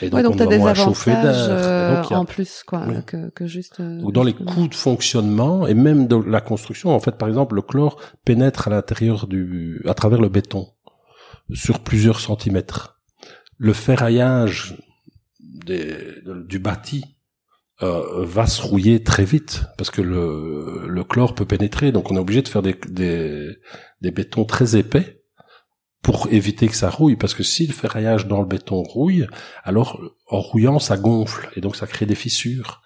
[0.03, 0.75] Et donc, on a des d'air.
[1.07, 3.81] Euh, en plus, quoi, que, que, juste.
[3.81, 7.29] Euh, donc dans les coûts de fonctionnement et même de la construction, en fait, par
[7.29, 10.69] exemple, le chlore pénètre à l'intérieur du, à travers le béton,
[11.53, 13.01] sur plusieurs centimètres.
[13.57, 14.77] Le ferraillage
[15.41, 17.05] du bâti
[17.83, 21.93] euh, va se rouiller très vite parce que le, le chlore peut pénétrer.
[21.93, 23.57] Donc on est obligé de faire des, des,
[24.01, 25.18] des bétons très épais
[26.03, 29.27] pour éviter que ça rouille, parce que si le ferraillage dans le béton rouille,
[29.65, 32.83] alors en rouillant ça gonfle et donc ça crée des fissures.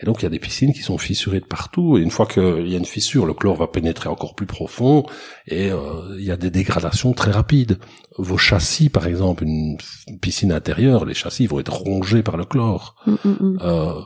[0.00, 1.96] Et donc il y a des piscines qui sont fissurées de partout.
[1.96, 5.04] Et une fois qu'il y a une fissure, le chlore va pénétrer encore plus profond
[5.46, 7.78] et euh, il y a des dégradations très rapides.
[8.18, 9.76] Vos châssis, par exemple, une
[10.20, 12.96] piscine intérieure, les châssis vont être rongés par le chlore.
[13.06, 13.58] Mm, mm, mm.
[13.62, 14.00] Euh,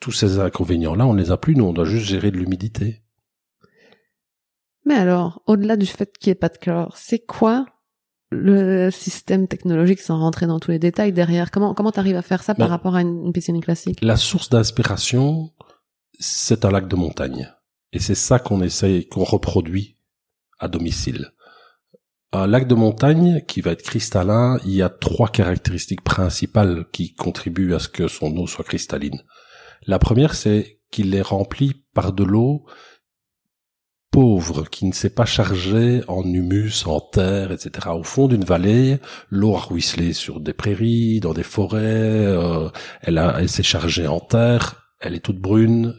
[0.00, 1.54] tous ces inconvénients-là, on ne les a plus.
[1.54, 3.02] Nous, on doit juste gérer de l'humidité.
[4.84, 7.66] Mais alors, au-delà du fait qu'il n'y ait pas de chlore, c'est quoi
[8.30, 12.42] le système technologique sans rentrer dans tous les détails derrière Comment comment t'arrives à faire
[12.42, 13.98] ça par Ben, rapport à une, une piscine classique?
[14.02, 15.52] La source d'inspiration,
[16.18, 17.52] c'est un lac de montagne.
[17.92, 19.96] Et c'est ça qu'on essaye, qu'on reproduit
[20.58, 21.32] à domicile.
[22.32, 27.14] Un lac de montagne qui va être cristallin, il y a trois caractéristiques principales qui
[27.14, 29.22] contribuent à ce que son eau soit cristalline.
[29.86, 32.66] La première, c'est qu'il est rempli par de l'eau
[34.16, 37.88] pauvre, qui ne s'est pas chargée en humus, en terre, etc.
[37.90, 38.98] Au fond d'une vallée,
[39.28, 42.70] l'eau a ruisselé sur des prairies, dans des forêts, euh,
[43.02, 45.94] elle, elle s'est chargée en terre, elle est toute brune,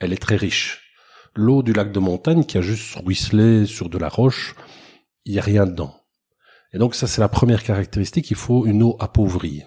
[0.00, 0.94] elle est très riche.
[1.34, 4.54] L'eau du lac de montagne qui a juste ruisselé sur de la roche,
[5.26, 5.94] il n'y a rien dedans.
[6.72, 9.64] Et donc ça c'est la première caractéristique, il faut une eau appauvrie.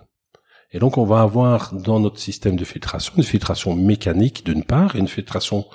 [0.71, 4.95] Et donc on va avoir dans notre système de filtration une filtration mécanique d'une part
[4.95, 5.67] et une filtration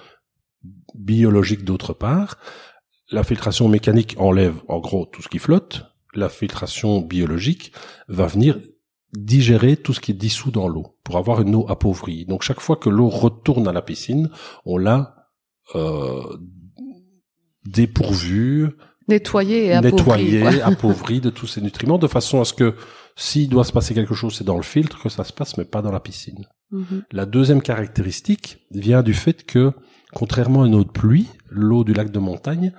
[0.99, 2.39] biologique d'autre part.
[3.11, 5.85] La filtration mécanique enlève en gros tout ce qui flotte.
[6.15, 7.73] La filtration biologique
[8.09, 8.59] va venir
[9.13, 12.27] digérer tout ce qui est dissous dans l'eau pour avoir une eau appauvrie.
[12.27, 14.31] Donc chaque fois que l'eau retourne à la piscine,
[14.65, 15.29] on l'a
[15.75, 16.37] euh,
[17.65, 18.71] dépourvue,
[19.09, 20.17] Nettoyer et appauvrir.
[20.17, 22.75] nettoyée, appauvrie de tous ces nutriments de façon à ce que
[23.15, 25.65] s'il doit se passer quelque chose, c'est dans le filtre que ça se passe, mais
[25.65, 26.45] pas dans la piscine.
[26.71, 27.05] Mhm.
[27.13, 29.73] La deuxième caractéristique vient du fait que,
[30.17, 32.73] contrairement à une eau de pluie, l'eau du lac de montagne,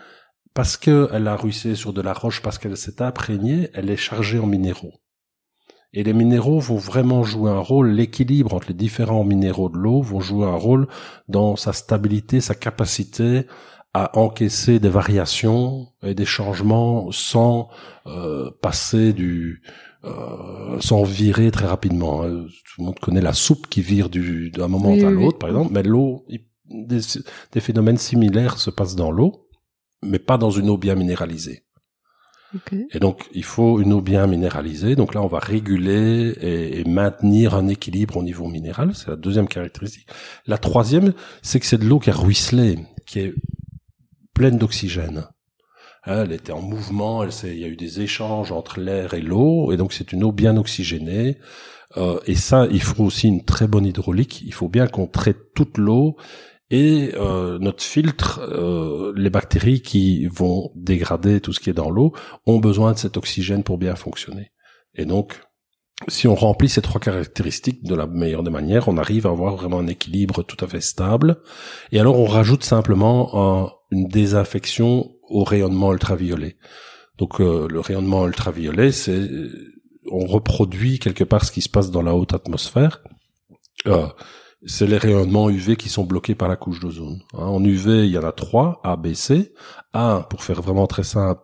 [0.56, 4.40] parce qu'elle a ruissé sur de la roche, parce qu'elle s'est imprégnée, elle est chargée
[4.40, 4.94] en minéraux.
[5.94, 10.02] Et les minéraux vont vraiment jouer un rôle, l'équilibre entre les différents minéraux de l'eau
[10.02, 10.88] vont jouer un rôle
[11.28, 13.46] dans sa stabilité, sa capacité
[13.94, 17.70] à encaisser des variations et des changements sans
[18.08, 19.62] euh, passer du
[20.06, 22.24] euh, sans virer très rapidement.
[22.24, 22.46] hein.
[22.66, 25.14] Tout le monde connaît la soupe qui vire du d'un moment Oui, à oui.
[25.14, 26.26] l'autre, par exemple, mais l'eau,
[26.70, 27.02] des,
[27.52, 29.48] des phénomènes similaires se passent dans l'eau,
[30.04, 31.64] mais pas dans une eau bien minéralisée.
[32.56, 32.74] Ok.
[32.92, 34.96] Et donc, il faut une eau bien minéralisée.
[34.96, 38.96] Donc là, on va réguler et, et maintenir un équilibre au niveau minéral.
[38.96, 40.08] C'est la deuxième caractéristique.
[40.46, 43.34] La troisième, c'est que c'est de l'eau qui a ruisselé, qui est
[44.34, 45.28] pleine d'oxygène.
[46.06, 49.74] Elle était en mouvement, elle il y a eu des échanges entre l'air et l'eau,
[49.74, 51.38] et donc c'est une eau bien oxygénée.
[51.98, 54.42] Euh, et ça, il faut aussi une très bonne hydraulique.
[54.46, 56.16] Il faut bien qu'on traite toute l'eau
[56.70, 61.90] et euh, notre filtre, euh, les bactéries qui vont dégrader tout ce qui est dans
[61.90, 62.14] l'eau
[62.46, 64.52] ont besoin de cet oxygène pour bien fonctionner.
[64.96, 65.42] Et donc,
[66.08, 69.56] si on remplit ces trois caractéristiques de la meilleure des manières, on arrive à avoir
[69.56, 71.42] vraiment un équilibre tout à fait stable.
[71.92, 76.58] Et alors, on rajoute simplement un- une désinfection au rayonnement ultraviolet.
[77.18, 79.28] Donc, euh, le rayonnement ultraviolet, c'est
[80.12, 83.02] on reproduit quelque part ce qui se passe dans la haute atmosphère.
[83.88, 84.08] Euh,
[84.66, 87.22] c'est les rayonnements UV qui sont bloqués par la couche d'ozone.
[87.34, 89.54] Hein, en UV, il y en a trois, A, B, C.
[89.94, 91.42] A, pour faire vraiment très simple,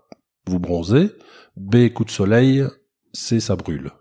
[0.47, 1.11] vous bronzez.
[1.55, 2.63] B, coup de soleil.
[3.13, 3.91] C, ça brûle.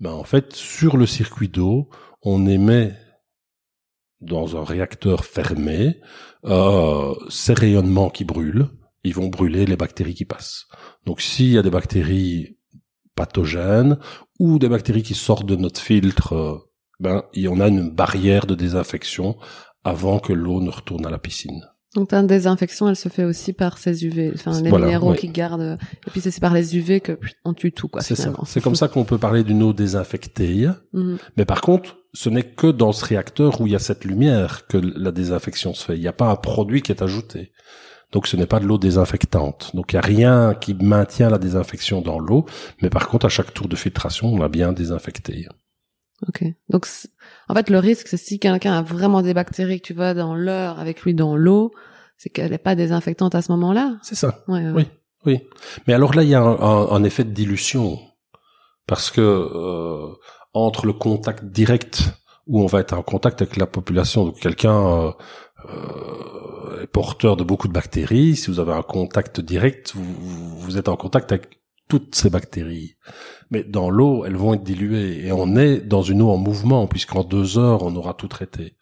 [0.00, 1.88] Ben, en fait, sur le circuit d'eau,
[2.22, 2.94] on émet
[4.20, 6.00] dans un réacteur fermé
[6.44, 8.68] euh, ces rayonnements qui brûlent.
[9.04, 10.66] Ils vont brûler les bactéries qui passent.
[11.06, 12.58] Donc, s'il y a des bactéries
[13.14, 13.98] pathogènes
[14.38, 16.58] ou des bactéries qui sortent de notre filtre, euh,
[17.00, 19.36] ben, il y en a une barrière de désinfection
[19.84, 21.64] avant que l'eau ne retourne à la piscine.
[21.94, 25.28] Donc ta désinfection, elle se fait aussi par ces UV, enfin les Voilà, minéraux qui
[25.28, 25.78] gardent.
[26.06, 28.32] Et puis c'est par les UV que on tue tout quoi C'est ça.
[28.44, 30.68] C'est comme ça qu'on peut parler d'une eau désinfectée.
[30.92, 31.16] Mhm.
[31.38, 34.66] Mais par contre, ce n'est que dans ce réacteur où il y a cette lumière
[34.66, 35.96] que la désinfection se fait.
[35.96, 37.52] Il n'y a pas un produit qui est ajouté.
[38.12, 39.70] Donc ce n'est pas de l'eau désinfectante.
[39.74, 42.44] Donc il n'y a rien qui maintient la désinfection dans l'eau.
[42.82, 45.46] Mais par contre, à chaque tour de filtration, on a bien désinfecté.
[46.28, 46.44] Ok.
[46.70, 46.86] Donc
[47.48, 50.34] en fait le risque c'est si quelqu'un a vraiment des bactéries que tu vas dans
[50.34, 51.72] l'heure avec lui dans l'eau,
[52.16, 53.96] c'est qu'elle n'est pas désinfectante à ce moment-là.
[54.02, 54.42] C'est ça.
[54.48, 54.72] Ouais, ouais.
[54.74, 54.86] Oui.
[55.26, 55.40] Oui.
[55.86, 57.98] Mais alors là, il y a un, un- un effet de dilution.
[58.86, 60.14] Parce que euh,
[60.54, 62.04] entre le contact direct,
[62.46, 65.10] où on va être en contact avec la population, donc quelqu'un euh,
[65.68, 70.88] euh, est porteur de beaucoup de bactéries, si vous avez un contact direct, vous êtes
[70.88, 72.96] en contact avec toutes ces bactéries.
[73.50, 75.26] Mais dans l'eau, elles vont être diluées.
[75.26, 78.74] Et on est dans une eau en mouvement, puisqu'en deux heures, on aura tout traité.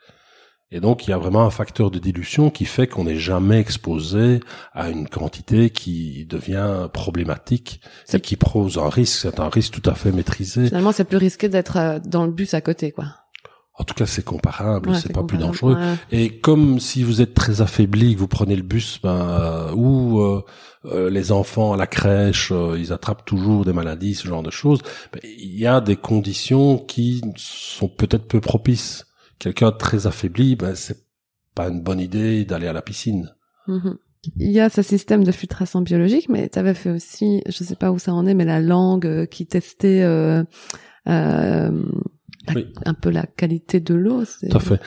[0.71, 3.61] Et donc, il y a vraiment un facteur de dilution qui fait qu'on n'est jamais
[3.61, 4.41] exposé
[4.73, 7.81] à une quantité qui devient problématique
[8.13, 9.21] et qui pose un risque.
[9.23, 10.67] C'est un risque tout à fait maîtrisé.
[10.67, 13.05] Finalement c'est plus risqué d'être euh, dans le bus à côté quoi.
[13.77, 15.75] En tout cas, c'est comparable, Ouais, c'est pas plus dangereux.
[15.75, 15.97] Ouais.
[16.13, 20.21] Et comme si vous êtes très affaibli, que vous prenez le bus, ben, euh, ou
[20.21, 20.45] euh,
[20.87, 24.51] euh, les enfants à la crèche, euh, ils attrapent toujours des maladies, ce genre de
[24.51, 24.81] choses,
[25.23, 29.07] il y a des conditions qui sont peut-être peu propices.
[29.39, 31.05] quelqu'un très affaibli, ben c'est
[31.55, 33.35] pas une bonne idée d'aller à la piscine.
[33.67, 33.99] Mhm.
[34.39, 37.77] Il y a ce système de filtration biologique, mais tu avais fait aussi, je sais
[37.77, 40.43] pas où ça en est, mais la langue euh, qui testait euh,
[41.09, 41.83] euh,
[42.85, 44.25] un peu la qualité de l'eau.
[44.25, 44.81] Tout à fait.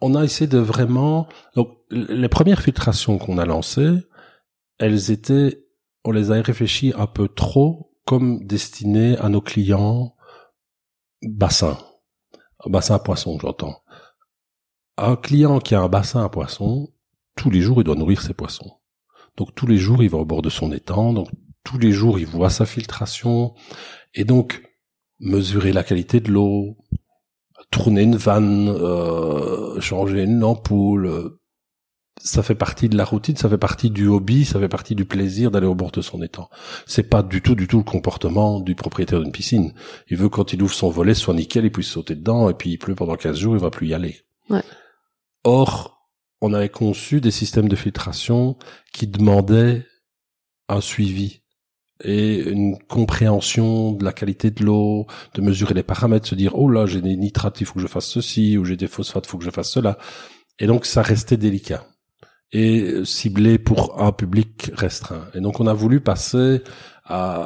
[0.00, 1.28] On a essayé de vraiment.
[1.54, 3.98] Donc, les premières filtrations qu'on a lancées,
[4.78, 5.64] elles étaient,
[6.04, 10.14] on les a réfléchies un peu trop comme destinées à nos clients
[11.22, 11.78] bassins,
[12.66, 13.82] bassin à poisson, j'entends.
[14.96, 16.92] Un client qui a un bassin à poisson,
[17.36, 18.78] tous les jours, il doit nourrir ses poissons.
[19.36, 21.12] Donc tous les jours, il va au bord de son étang.
[21.12, 21.28] Donc
[21.64, 23.54] tous les jours, il voit sa filtration.
[24.14, 24.62] Et donc,
[25.20, 26.76] mesurer la qualité de l'eau,
[27.70, 31.37] tourner une vanne, euh, changer une ampoule, euh,
[32.22, 35.04] ça fait partie de la routine, ça fait partie du hobby, ça fait partie du
[35.04, 36.48] plaisir d'aller au bord de son étang.
[36.86, 39.72] C'est pas du tout, du tout le comportement du propriétaire d'une piscine.
[40.08, 42.70] Il veut quand il ouvre son volet, soit nickel, il puisse sauter dedans, et puis
[42.70, 44.16] il pleut pendant 15 jours, il va plus y aller.
[44.50, 44.62] Ouais.
[45.44, 45.98] Or,
[46.40, 48.56] on avait conçu des systèmes de filtration
[48.92, 49.86] qui demandaient
[50.68, 51.42] un suivi
[52.04, 56.68] et une compréhension de la qualité de l'eau, de mesurer les paramètres, se dire oh
[56.68, 59.30] là j'ai des nitrates, il faut que je fasse ceci, ou j'ai des phosphates, il
[59.30, 59.98] faut que je fasse cela.
[60.60, 61.84] Et donc ça restait délicat
[62.52, 65.26] et ciblé pour un public restreint.
[65.34, 66.62] Et donc on a voulu passer
[67.04, 67.42] à,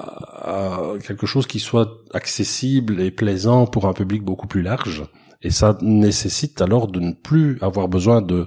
[0.94, 5.04] à quelque chose qui soit accessible et plaisant pour un public beaucoup plus large.
[5.42, 8.46] Et ça nécessite alors de ne plus avoir besoin de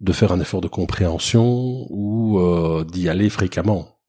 [0.00, 4.00] de faire un effort de compréhension ou euh, d'y aller fréquemment.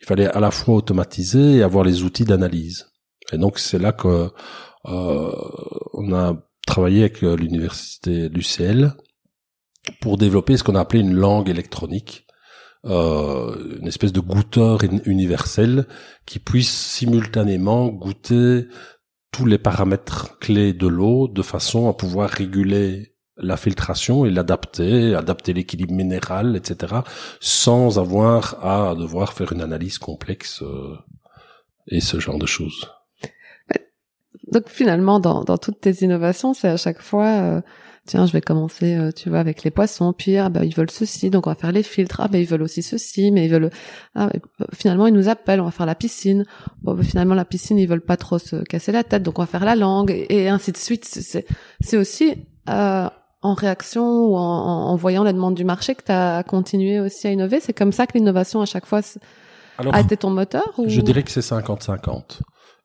[0.00, 2.86] Il fallait à la fois automatiser et avoir les outils d'analyse.
[3.32, 4.30] Et donc c'est là que
[4.86, 5.32] euh,
[5.94, 8.92] on a travaillé avec l'université l'UCL
[10.00, 12.26] pour développer ce qu'on a appelé une langue électronique,
[12.84, 15.86] euh, une espèce de goûteur universel
[16.26, 18.68] qui puisse simultanément goûter
[19.32, 25.14] tous les paramètres clés de l'eau de façon à pouvoir réguler la filtration et l'adapter,
[25.14, 26.96] adapter l'équilibre minéral, etc.,
[27.40, 30.96] sans avoir à devoir faire une analyse complexe euh,
[31.86, 32.90] et ce genre de choses.
[34.52, 37.60] Donc finalement, dans, dans toutes tes innovations, c'est à chaque fois, euh,
[38.06, 40.90] tiens, je vais commencer, euh, tu vois, avec les poissons, puis ah bah ils veulent
[40.90, 43.50] ceci, donc on va faire les filtres, ah bah ils veulent aussi ceci, mais ils
[43.50, 43.70] veulent,
[44.14, 44.30] ah,
[44.72, 46.44] finalement ils nous appellent, on va faire la piscine,
[46.82, 49.42] bon bah, finalement la piscine ils veulent pas trop se casser la tête, donc on
[49.42, 51.04] va faire la langue et, ainsi de suite.
[51.04, 51.46] C'est
[51.80, 52.34] c'est aussi
[52.68, 53.08] euh,
[53.42, 57.26] en réaction ou en, en, voyant la demande du marché que tu as continué aussi
[57.26, 57.60] à innover.
[57.60, 59.00] C'est comme ça que l'innovation à chaque fois
[59.78, 60.88] a été ton moteur ou...
[60.88, 62.40] Je dirais que c'est 50-50.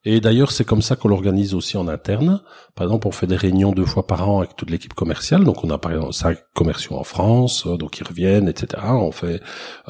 [0.07, 2.41] Et d'ailleurs, c'est comme ça qu'on l'organise aussi en interne.
[2.75, 5.43] Par exemple, on fait des réunions deux fois par an avec toute l'équipe commerciale.
[5.43, 8.83] Donc, on a par exemple cinq commerciaux en France, euh, donc ils reviennent, etc.
[8.85, 9.41] On fait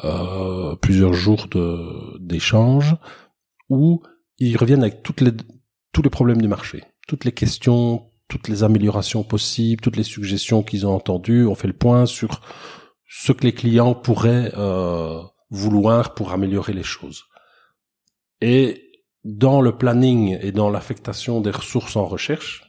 [0.04, 1.46] euh, plusieurs jours
[2.18, 2.96] d'échanges
[3.68, 4.02] où
[4.38, 5.32] ils reviennent avec toutes les
[5.92, 10.62] tous les problèmes du marché, toutes les questions, toutes les améliorations possibles, toutes les suggestions
[10.62, 11.46] qu'ils ont entendues.
[11.46, 12.42] On fait le point sur
[13.08, 17.24] ce que les clients pourraient euh, vouloir pour améliorer les choses.
[18.40, 18.85] Et
[19.26, 22.62] dans le planning et dans l'affectation des ressources en recherche,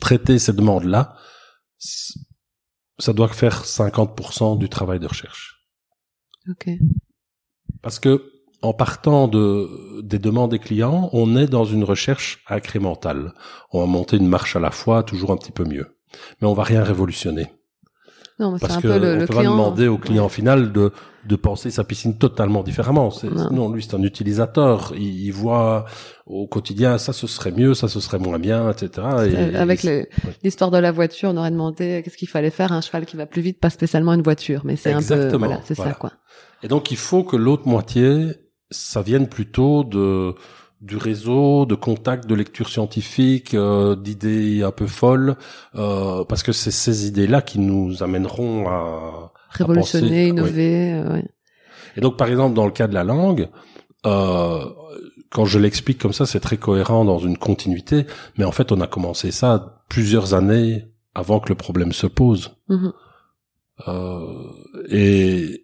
[0.00, 1.16] traiter ces demandes-là,
[2.98, 5.66] ça doit faire 50% du travail de recherche.
[6.48, 6.68] Ok.
[7.82, 8.30] Parce que
[8.62, 13.34] en partant de, des demandes des clients, on est dans une recherche incrémentale.
[13.72, 15.98] On va monter une marche à la fois, toujours un petit peu mieux.
[16.40, 17.48] Mais on va rien révolutionner.
[18.38, 19.42] Non, Parce un que peu le, on le peut client...
[19.42, 20.90] pas demander au client final de,
[21.28, 23.12] de penser sa piscine totalement différemment.
[23.24, 23.50] Non.
[23.52, 23.72] non.
[23.72, 24.92] lui c'est un utilisateur.
[24.96, 25.84] Il, il voit
[26.26, 29.06] au quotidien ça ce serait mieux, ça ce serait moins bien, etc.
[29.26, 30.08] Et- Avec et-
[30.42, 33.26] l'histoire de la voiture, on aurait demandé qu'est-ce qu'il fallait faire un cheval qui va
[33.26, 35.92] plus vite, pas spécialement une voiture, mais c'est un peu Exactement, voilà, c'est voilà.
[35.92, 36.12] ça quoi.
[36.62, 38.32] Et donc il faut que l'autre moitié,
[38.70, 40.34] ça vienne plutôt de
[40.82, 45.36] du réseau, de contacts, de lecture scientifique, euh, d'idées un peu folles,
[45.76, 51.24] euh, parce que c'est ces idées-là qui nous amèneront à Révolutionner, penser- innover, euh, ouais.
[51.96, 53.48] Et donc, par exemple, dans le cas de la langue,
[54.06, 54.64] euh,
[55.30, 58.06] quand je l'explique comme ça, c'est très cohérent dans une continuité,
[58.36, 62.56] mais en fait, on a commencé ça plusieurs années avant que le problème se pose.
[63.88, 64.26] Euh,
[64.88, 65.61] et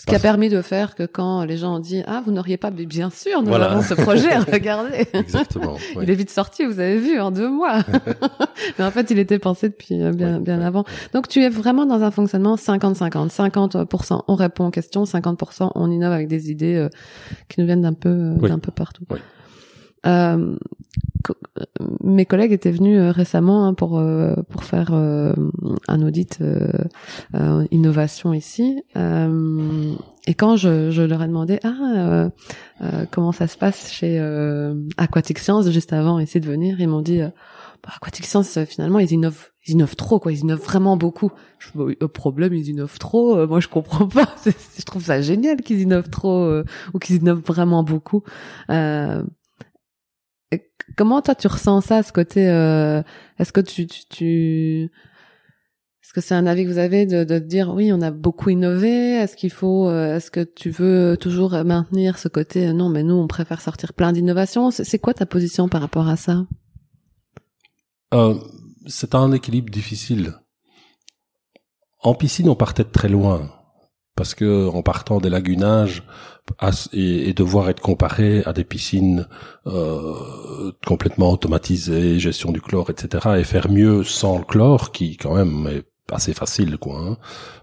[0.00, 2.56] Ce qui a permis de faire que quand les gens ont dit ah vous n'auriez
[2.56, 3.70] pas mais bien sûr nous Voilà.
[3.70, 5.76] avons ce projet regardez exactement.
[6.00, 7.80] il est vite sorti vous avez vu en deux mois
[8.78, 10.64] mais en fait il était pensé depuis euh, bien Ouais, bien ouais.
[10.64, 15.72] avant donc tu es vraiment dans un fonctionnement 50-50 50% on répond aux questions 50%
[15.74, 16.88] on innove avec des idées euh,
[17.48, 18.48] qui nous viennent d'un peu euh, Oui.
[18.48, 19.04] d'un peu partout
[20.04, 20.10] Oui.
[20.10, 20.56] Euh,
[22.02, 25.32] mes collègues étaient venus euh, récemment hein, pour euh, pour faire euh,
[25.88, 26.38] un audit
[27.70, 28.82] innovation ici.
[30.26, 32.30] Et quand je, je, leur ai demandé ah
[33.10, 34.18] comment ça se passe chez
[34.96, 35.68] Aquatic Science?
[35.70, 39.72] Juste avant essayer de venir ils m'ont dit bah, Aquatic Science finalement ils innovent ils
[39.72, 40.32] innovent trop quoi.
[40.32, 43.46] Ils innovent vraiment beaucoup je me problème ils innovent trop.
[43.46, 44.28] Moi je comprends pas.
[44.78, 46.62] Je trouve ça génial qu'ils innovent trop
[46.94, 48.22] ou qu'ils innovent vraiment beaucoup
[50.96, 53.02] Comment toi tu ressens ça, ce côté euh,
[53.38, 54.82] Est-ce que tu, tu, tu...
[56.02, 58.50] est-ce que c'est un avis que vous avez de, de dire oui, on a beaucoup
[58.50, 62.88] innové Est-ce qu'il faut euh, Est-ce que tu veux toujours maintenir ce côté euh, non,
[62.88, 64.70] mais nous on préfère sortir plein d'innovations.
[64.70, 66.44] C'est quoi ta position par rapport à ça?
[68.14, 68.34] Euh,
[68.86, 70.34] C'est un équilibre difficile.
[72.02, 73.59] En piscine, on partait de très loin
[74.20, 76.02] parce que en partant des lagunages
[76.92, 79.26] et, devoir être comparé à des piscines
[79.66, 85.34] euh, complètement automatisées, gestion du chlore, etc., et faire mieux sans le chlore, qui quand
[85.34, 87.16] même est assez facile quoi hein,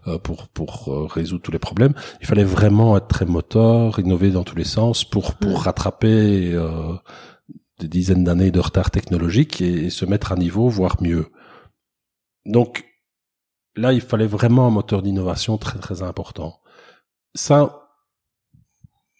[0.08, 1.94] euh, pour pour euh, résoudre tous les problèmes.
[2.22, 6.94] Il fallait vraiment être très moteur, innover dans tous les sens pour pour rattraper euh,
[7.78, 11.28] des dizaines d'années de retard technologique et, et, se mettre à niveau, voire mieux.
[12.48, 12.84] Donc
[13.78, 16.60] là, il fallait vraiment un moteur d'innovation très très important.
[17.34, 17.88] Ça,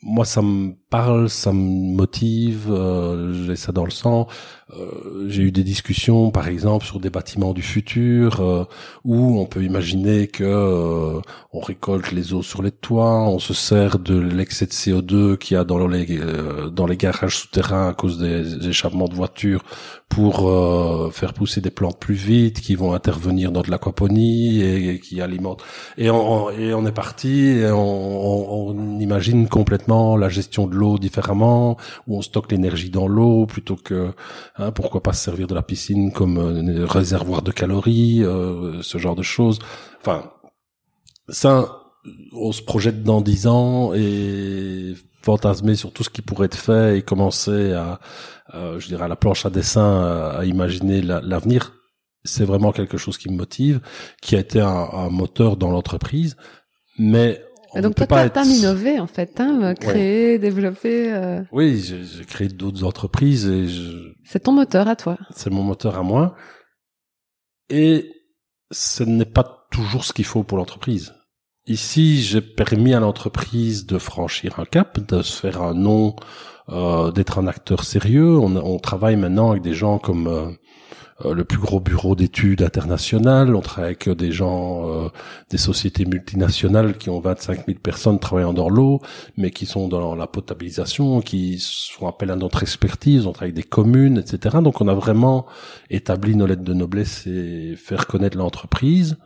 [0.02, 4.28] moi, ça me parle, ça me motive, euh, j'ai ça dans le sang.
[4.76, 8.66] Euh, j'ai eu des discussions, par exemple, sur des bâtiments du futur, euh,
[9.06, 11.22] où on peut imaginer que euh,
[11.54, 15.56] on récolte les eaux sur les toits, on se sert de l'excès de CO2 qu'il
[15.56, 16.20] y a dans les
[16.72, 19.64] dans les garages souterrains à cause des échappements de voitures
[20.10, 20.50] pour
[21.12, 25.64] faire pousser des plantes plus vite, qui vont intervenir dans de l'aquaponie et, qui alimentent.
[25.98, 30.98] Et on, et on est parti, et on, on imagine complètement la gestion de l'eau
[30.98, 31.76] différemment,
[32.08, 34.14] où on stocke l'énergie dans l'eau plutôt que
[34.56, 38.98] Hein, pourquoi pas se servir de la piscine comme euh, réservoir de calories, euh, ce
[38.98, 39.60] genre de choses.
[40.02, 40.32] Enfin,
[41.30, 41.84] ça,
[42.34, 46.98] on se projette dans dix ans et fantasmer sur tout ce qui pourrait être fait
[46.98, 48.00] et commencer à,
[48.54, 51.74] je dirais, à la planche à dessin, à, imaginer l'avenir.
[52.24, 53.82] c'est vraiment quelque chose qui me motive,
[54.22, 56.38] qui a été un, un moteur dans l'entreprise.
[56.98, 57.44] Mais
[57.82, 58.46] donc toi, t'as être...
[58.46, 61.14] innové en fait, hein, créer, développer.
[61.14, 61.42] Euh...
[61.52, 64.14] Oui, j'ai créé d'autres entreprises et je...
[64.24, 65.18] C'est ton moteur à toi.
[65.32, 66.36] C'est mon moteur à moi.
[67.70, 68.12] Et
[68.72, 71.14] ce n'est pas toujours ce qu'il faut pour l'entreprise.
[71.66, 76.16] Ici, j'ai permis à l'entreprise de franchir un cap, de se faire un nom,
[76.70, 78.38] euh, d'être un acteur sérieux.
[78.38, 80.52] On, on, travaille maintenant avec des gens comme euh,
[81.24, 83.56] le plus gros bureau d'études international.
[83.56, 85.10] On travaille avec des gens, euh,
[85.50, 89.02] des sociétés multinationales qui ont 25 000 personnes travaillant dans l'eau,
[89.36, 93.26] mais qui sont dans la potabilisation, qui font appel à notre expertise.
[93.26, 94.58] On travaille avec des communes, etc.
[94.62, 95.48] Donc on a vraiment
[95.90, 99.18] établi nos lettres de noblesse et faire connaître l'entreprise.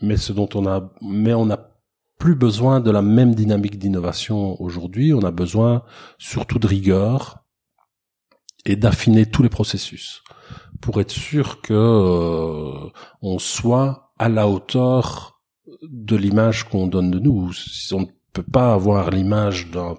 [0.00, 1.70] Mais ce dont on a, mais on n'a
[2.18, 5.12] plus besoin de la même dynamique d'innovation aujourd'hui.
[5.12, 5.82] On a besoin
[6.18, 7.44] surtout de rigueur
[8.64, 10.22] et d'affiner tous les processus
[10.80, 12.90] pour être sûr que euh,
[13.22, 15.40] on soit à la hauteur
[15.82, 17.50] de l'image qu'on donne de nous.
[17.92, 19.96] On ne peut pas avoir l'image d'un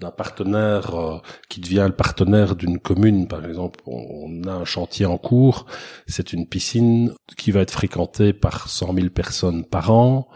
[0.00, 1.18] d'un partenaire euh,
[1.48, 5.66] qui devient le partenaire d'une commune, par exemple, on, a un chantier en cours,
[6.06, 10.28] c'est une piscine qui va être fréquentée par 100 000 personnes par an,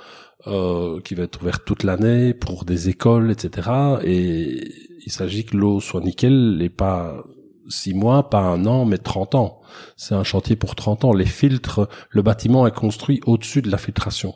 [0.46, 3.70] euh, qui va être ouverte toute l'année pour des écoles, etc.
[4.04, 4.70] Et
[5.06, 7.24] il s'agit que l'eau soit nickel et pas
[7.68, 9.60] six mois, pas un an, mais 30 ans.
[9.96, 11.12] C'est un chantier pour 30 ans.
[11.12, 14.34] Les filtres, le bâtiment est construit au-dessus de la filtration.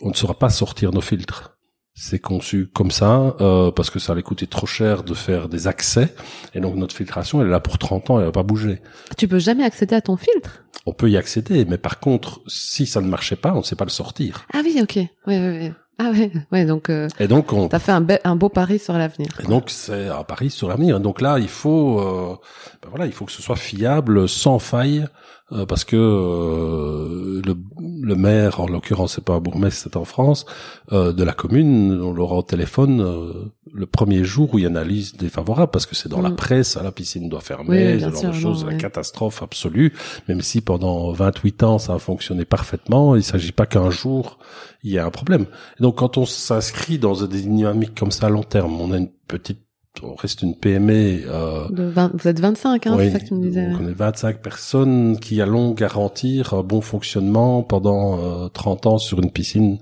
[0.00, 1.56] On ne saura pas sortir nos filtres.
[1.96, 5.68] C'est conçu comme ça euh, parce que ça allait coûter trop cher de faire des
[5.68, 6.12] accès
[6.52, 8.82] et donc notre filtration elle est là pour 30 ans, elle va pas bouger.
[9.16, 10.64] Tu peux jamais accéder à ton filtre?
[10.86, 13.76] On peut y accéder, mais par contre, si ça ne marchait pas, on ne sait
[13.76, 14.44] pas le sortir.
[14.52, 14.96] Ah oui, ok.
[14.96, 15.72] Oui, oui, oui.
[15.98, 16.90] Ah ouais, ouais donc.
[16.90, 17.68] Euh, et donc on.
[17.68, 19.28] T'as fait un, un, beau pari sur l'avenir.
[19.42, 20.98] Et donc c'est un pari sur l'avenir.
[21.00, 22.36] Donc là, il faut, euh,
[22.82, 25.06] ben voilà, il faut que ce soit fiable, sans faille,
[25.52, 27.54] euh, parce que euh, le,
[28.00, 30.46] le, maire, en l'occurrence c'est pas un bourgmestre, c'est en France,
[30.90, 34.70] euh, de la commune, on l'aura au téléphone le premier jour où il y a
[34.70, 36.36] une analyse défavorable, parce que c'est dans la mm.
[36.36, 39.92] presse, la piscine doit fermer, ce genre de choses, la catastrophe absolue,
[40.28, 44.38] même si pendant 28 ans ça a fonctionné parfaitement, il s'agit pas qu'un jour
[44.82, 45.44] il y a un problème.
[45.78, 48.96] Et donc quand on s'inscrit dans des dynamiques comme ça à long terme, on a
[48.96, 49.60] une petite
[50.02, 51.22] on reste une PME.
[51.26, 51.68] Euh,
[52.14, 53.68] vous êtes 25, hein, c'est ça que tu me disais.
[53.80, 59.20] on est 25 personnes qui allons garantir un bon fonctionnement pendant 30 euh, ans sur
[59.20, 59.78] une piscine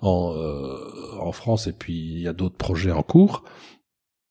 [0.00, 3.44] en, euh, en France, et puis il y a d'autres projets en cours.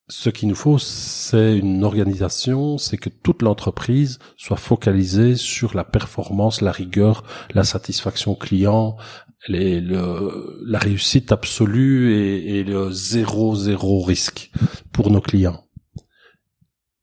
[0.08, 5.84] ce qu'il nous faut, c'est une organisation, c'est que toute l'entreprise soit focalisée sur la
[5.84, 7.24] performance, la rigueur,
[7.54, 8.96] la satisfaction client,
[9.48, 14.52] les, le, la réussite absolue et, et le zéro zéro risque
[14.92, 15.64] pour nos clients.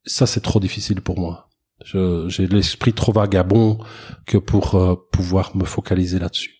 [0.05, 1.49] Ça, c'est trop difficile pour moi.
[1.85, 3.79] J'ai l'esprit trop vagabond
[4.27, 6.57] que pour euh, pouvoir me focaliser là-dessus.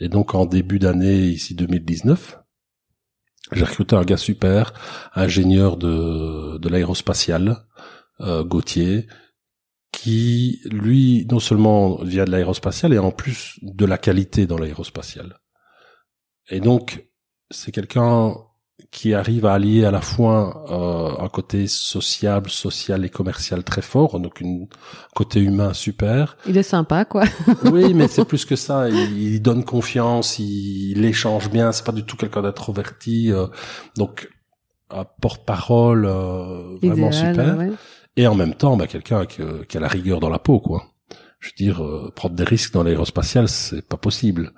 [0.00, 2.38] Et donc, en début d'année, ici 2019,
[3.52, 4.72] j'ai recruté un gars super,
[5.14, 7.64] ingénieur de, de l'aérospatial,
[8.20, 9.06] euh, Gauthier,
[9.94, 15.38] qui, lui, non seulement vient de l'aérospatial, et en plus de la qualité dans l'aérospatial.
[16.50, 17.06] Et donc,
[17.50, 18.34] c'est quelqu'un
[18.90, 23.82] qui arrive à allier à la fois euh, un côté sociable, social et commercial très
[23.82, 24.66] fort, donc un
[25.14, 26.36] côté humain super.
[26.46, 27.24] Il est sympa, quoi.
[27.72, 28.88] oui, mais c'est plus que ça.
[28.90, 31.70] Il, donne confiance, il, échange bien.
[31.70, 33.46] C'est pas du tout quelqu'un d'introverti, euh,
[33.96, 34.28] donc
[34.90, 37.56] un porte-parole euh, vraiment super.
[38.16, 40.84] Et en même temps, bah, quelqu'un qui, qui, a la rigueur dans la peau, quoi.
[41.40, 44.52] Je veux dire, euh, prendre des risques dans l'aérospatial, c'est pas possible.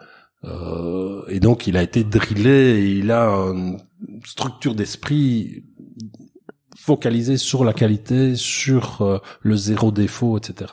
[0.44, 2.96] Euh, et donc, il a été drillé.
[2.98, 3.78] Il a une
[4.24, 5.64] structure d'esprit
[6.76, 10.70] focalisée sur la qualité, sur euh, le zéro défaut, etc.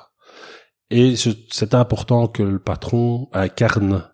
[0.90, 4.08] Et c'est important que le patron incarne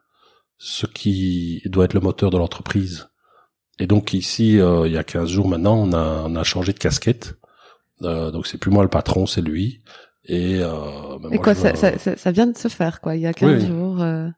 [0.58, 3.10] ce qui doit être le moteur de l'entreprise.
[3.80, 6.72] Et donc ici, euh, il y a 15 jours maintenant, on a, on a changé
[6.72, 7.39] de casquette.
[8.04, 9.82] Euh, donc c'est plus moi le patron, c'est lui.
[10.26, 13.16] Et, euh, ben et quoi, ça, ça, ça, vient de se faire, quoi.
[13.16, 14.02] Il y a 15 jours.
[14.02, 14.30] Euh...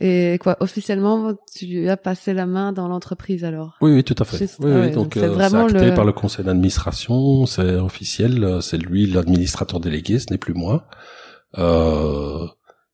[0.00, 3.76] Et quoi, officiellement, tu as passé la main dans l'entreprise alors?
[3.80, 4.44] Oui, oui, tout à fait.
[4.60, 9.06] oui, oui, donc c'est euh, acté par le conseil d'administration, c'est officiel, euh, c'est lui
[9.06, 10.86] l'administrateur délégué, ce n'est plus moi.
[11.58, 12.46] Euh,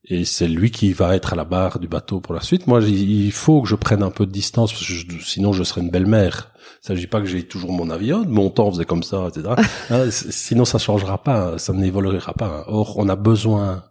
[0.05, 2.66] et c'est lui qui va être à la barre du bateau pour la suite.
[2.66, 5.83] Moi, il faut que je prenne un peu de distance, parce que sinon je serai
[5.83, 6.53] une belle-mère.
[6.83, 9.55] Il s'agit pas que j'ai toujours mon avion, mon temps faisait comme ça, etc.
[9.91, 12.65] Hein, sinon, ça changera pas, ça n'évoluera pas.
[12.67, 13.85] Or, on a besoin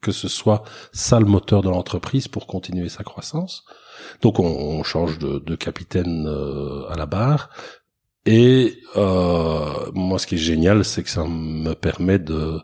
[0.00, 0.62] que ce soit
[0.92, 3.64] ça le moteur de l'entreprise pour continuer sa croissance.
[4.22, 7.50] Donc, on, change de, capitaine euh, à la barre.
[8.24, 12.60] Et euh, moi, ce qui est génial, c'est que ça me permet de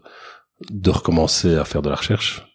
[0.71, 2.53] de recommencer à faire de la recherche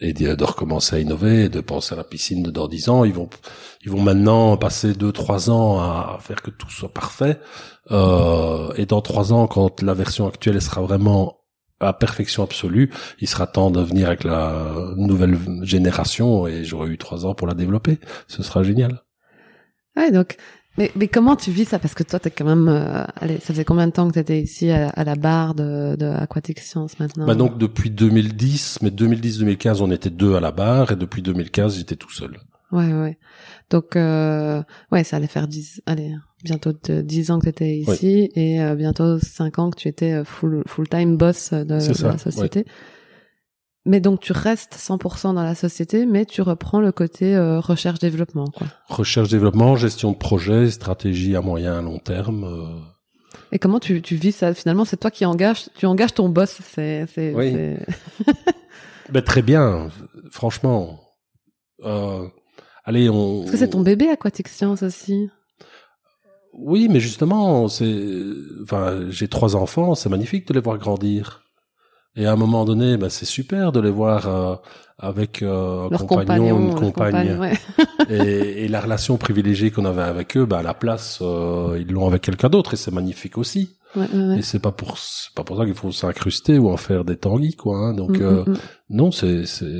[0.00, 3.04] et de, recommencer à innover, de penser à la piscine de dans dix ans.
[3.04, 3.28] Ils vont,
[3.82, 7.38] ils vont maintenant passer deux, trois ans à faire que tout soit parfait.
[7.90, 11.40] Euh, et dans trois ans, quand la version actuelle sera vraiment
[11.80, 12.90] à perfection absolue,
[13.20, 17.46] il sera temps de venir avec la nouvelle génération et j'aurai eu trois ans pour
[17.46, 17.98] la développer.
[18.26, 19.02] Ce sera génial.
[19.96, 20.36] Ouais, donc
[20.78, 21.78] mais, mais comment tu vis ça?
[21.78, 22.68] Parce que toi, t'es quand même...
[22.68, 25.54] Euh, allez, ça fait combien de temps que tu étais ici à, à, la barre
[25.54, 27.26] de, de Aquatic Science maintenant?
[27.26, 31.76] Bah Donc depuis 2010, mais 2010-2015, on était deux à la barre, et depuis 2015,
[31.76, 32.38] j'étais tout seul.
[32.72, 33.18] Ouais, ouais.
[33.70, 35.80] Donc, euh, ouais, ça allait faire dix...
[35.86, 36.12] Allez,
[36.42, 36.72] bientôt
[37.02, 40.24] dix ans que tu étais ici, et euh, bientôt cinq ans que tu étais euh,
[40.24, 42.66] full, full-time boss de, de la société.
[43.86, 48.50] Mais donc tu restes 100% dans la société, mais tu reprends le côté euh, recherche-développement.
[48.88, 52.44] Recherche-développement, gestion de projet, stratégie à moyen, à long terme.
[52.44, 52.80] Euh.
[53.52, 54.54] Et comment tu, tu vis ça?
[54.54, 56.60] Finalement, c'est toi qui engages, tu engages ton boss.
[56.62, 57.76] C'est, c'est, oui.
[59.10, 59.90] ben, très bien,
[60.30, 61.00] franchement.
[61.82, 62.26] Euh,
[62.84, 63.40] allez, on.
[63.40, 65.28] Parce que c'est ton bébé Aquatic Science aussi.
[66.54, 68.22] Oui, mais justement, c'est,
[68.62, 71.43] enfin, j'ai trois enfants, c'est magnifique de les voir grandir.
[72.16, 74.54] Et à un moment donné, bah, c'est super de les voir euh,
[74.98, 77.50] avec euh, un compagnon, une compagne.
[78.08, 81.92] et, et, la relation privilégiée qu'on avait avec eux, bah, à la place, euh, ils
[81.92, 83.76] l'ont avec quelqu'un d'autre et c'est magnifique aussi.
[83.96, 84.96] Ouais, ouais, et c'est pas pour
[85.36, 87.78] pas pour ça qu'il faut s'incruster ou en faire des tanguis, quoi.
[87.78, 87.94] Hein.
[87.94, 88.58] Donc mm, euh, mm, mm.
[88.90, 89.74] non, c'est c'est.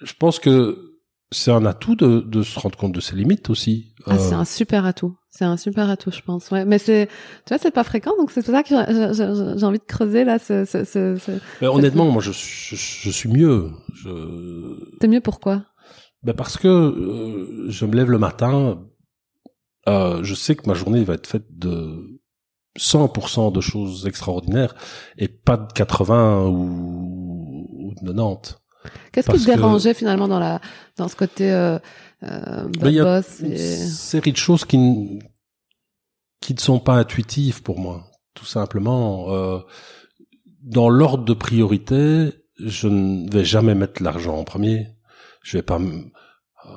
[0.00, 0.87] Je pense que
[1.30, 3.94] c'est un atout de, de se rendre compte de ses limites aussi.
[4.06, 5.16] Ah, c'est un super atout.
[5.28, 6.50] C'est un super atout, je pense.
[6.50, 7.08] Ouais, mais c'est,
[7.44, 8.70] tu vois, c'est pas fréquent, donc c'est pour ça que
[9.56, 10.38] j'ai envie de creuser là.
[10.38, 13.70] Ce, ce, ce, mais honnêtement, moi, je, je, je, suis mieux.
[13.94, 14.96] Je...
[15.00, 15.64] T'es mieux pourquoi?
[16.22, 18.84] Ben parce que euh, je me lève le matin.
[19.88, 22.20] Euh, je sais que ma journée va être faite de
[22.78, 24.74] 100% de choses extraordinaires
[25.16, 28.56] et pas de 80 ou, ou de 90.
[29.12, 30.60] Qu'est-ce qui te dérangeait finalement dans la
[30.96, 31.78] dans ce côté euh,
[32.24, 35.18] euh, ben, y a une série de choses qui ne
[36.40, 39.32] qui ne sont pas intuitives pour moi, tout simplement.
[39.32, 39.58] Euh,
[40.62, 44.88] dans l'ordre de priorité, je ne vais jamais mettre l'argent en premier.
[45.42, 45.78] Je vais pas.
[45.78, 46.70] Euh,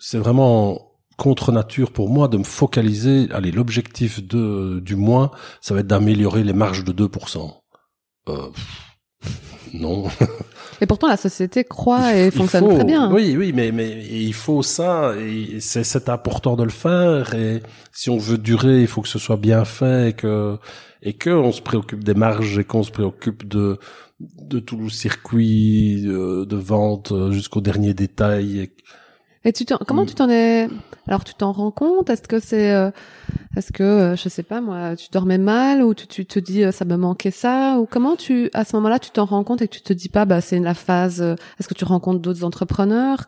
[0.00, 3.28] c'est vraiment contre nature pour moi de me focaliser.
[3.32, 7.52] Allez, l'objectif de du mois, ça va être d'améliorer les marges de 2%.
[8.28, 8.50] Euh,
[9.74, 10.08] non.
[10.80, 13.10] Et pourtant, la société croit et fonctionne faut- très bien.
[13.12, 17.62] Oui, oui, mais mais il faut ça et c'est c'est important de le faire et
[17.92, 20.58] si on veut durer, il faut que ce soit bien fait et que
[21.02, 23.78] et que on se préoccupe des marges et qu'on se préoccupe de
[24.20, 28.58] de tout le circuit de, de vente euh, jusqu'au dernier détail.
[28.60, 28.72] Et,
[29.46, 30.06] Et tu t'en- comment Mm.
[30.06, 30.68] tu t'en es
[31.08, 32.10] Alors tu t'en rends compte?
[32.10, 32.90] Est-ce que c'est euh,
[33.56, 36.64] est-ce que euh, je sais pas moi, tu dormais mal ou tu, tu te dis
[36.64, 37.78] euh, ça me manquait ça?
[37.78, 40.08] Ou comment tu à ce moment-là tu t'en rends compte et que tu te dis
[40.08, 43.26] pas bah c'est la phase euh, est-ce que tu rencontres d'autres entrepreneurs?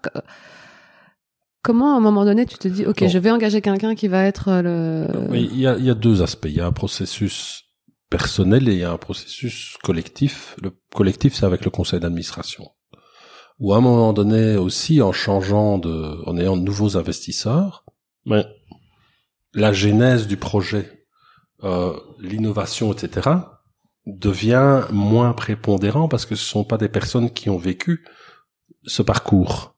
[1.63, 3.09] Comment à un moment donné tu te dis OK, Bon.
[3.09, 5.95] je vais engager quelqu'un qui va être le Oui, il y a il y a
[5.95, 6.47] deux aspects.
[6.49, 7.63] Il y a un processus
[8.11, 10.57] personnel et il y a un processus collectif.
[10.63, 12.65] Le collectif, c'est avec le conseil d'administration.
[13.61, 17.85] Ou à un moment donné aussi, en changeant de, en ayant de nouveaux investisseurs,
[18.25, 18.45] mais
[19.55, 21.05] la genèse du projet,
[21.65, 23.31] euh, l'innovation, etc.,
[24.07, 28.05] devient moins prépondérant parce que ce sont pas des personnes qui ont vécu
[28.85, 29.75] ce parcours.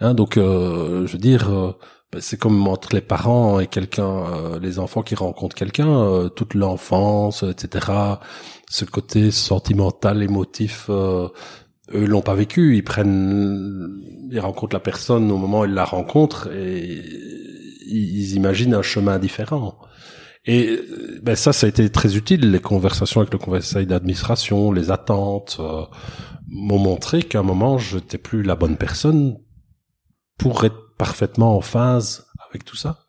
[0.00, 1.72] Hein, donc, euh, je veux dire, euh,
[2.12, 6.28] ben, c'est comme entre les parents et quelqu'un, euh, les enfants qui rencontrent quelqu'un, euh,
[6.28, 7.86] toute l'enfance, etc.
[8.68, 11.28] Ce côté sentimental, émotif, euh,
[11.94, 12.76] eux l'ont pas vécu.
[12.76, 17.02] Ils prennent, ils rencontrent la personne au moment où ils la rencontrent et
[17.86, 19.78] ils, imaginent un chemin différent.
[20.44, 22.50] Et euh, ben ça, ça a été très utile.
[22.50, 25.84] Les conversations avec le conseil d'administration, les attentes euh,
[26.48, 29.38] m'ont montré qu'à un moment, je n'étais plus la bonne personne
[30.38, 33.06] pour être parfaitement en phase avec tout ça.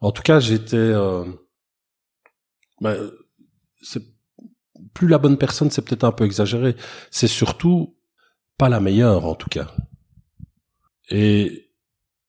[0.00, 0.76] En tout cas, j'étais.
[0.76, 1.24] Euh,
[2.80, 3.10] ben,
[3.80, 4.02] c'est
[4.94, 6.74] plus la bonne personne, c'est peut-être un peu exagéré.
[7.10, 7.96] C'est surtout
[8.62, 9.66] pas la meilleure, en tout cas.
[11.10, 11.72] Et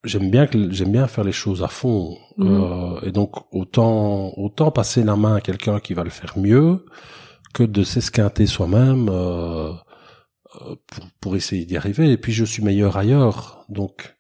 [0.04, 2.18] j'aime bien que j'aime bien faire les choses à fond.
[2.38, 2.48] Mhm.
[2.48, 6.86] Euh, et donc autant autant passer la main à quelqu'un qui va le faire mieux
[7.54, 9.74] que de s'esquinter soi-même euh,
[10.62, 12.12] euh, pour, pour essayer d'y arriver.
[12.12, 14.16] Et puis je suis meilleur ailleurs, donc.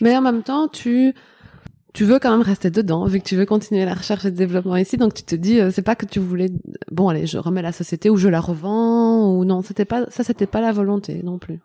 [0.00, 1.14] Mais en même temps, tu
[1.98, 4.36] tu veux quand même rester dedans, vu que tu veux continuer la recherche et le
[4.36, 4.96] développement ici.
[4.98, 6.48] Donc tu te dis, euh, c'est pas que tu voulais,
[6.92, 10.22] bon allez, je remets la société ou je la revends ou non, c'était pas ça,
[10.22, 11.58] c'était pas la volonté non plus.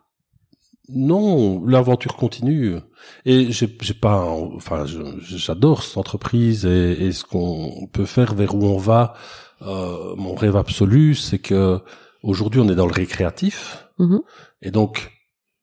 [0.88, 2.78] Non, l'aventure continue.
[3.24, 4.24] Et j'ai j'ai pas,
[4.56, 4.86] enfin,
[5.20, 9.14] j'adore cette entreprise et, et ce qu'on peut faire, vers où on va.
[9.62, 11.78] Euh, mon rêve absolu, c'est que
[12.24, 14.20] aujourd'hui on est dans le récréatif Mhm.
[14.62, 15.12] et donc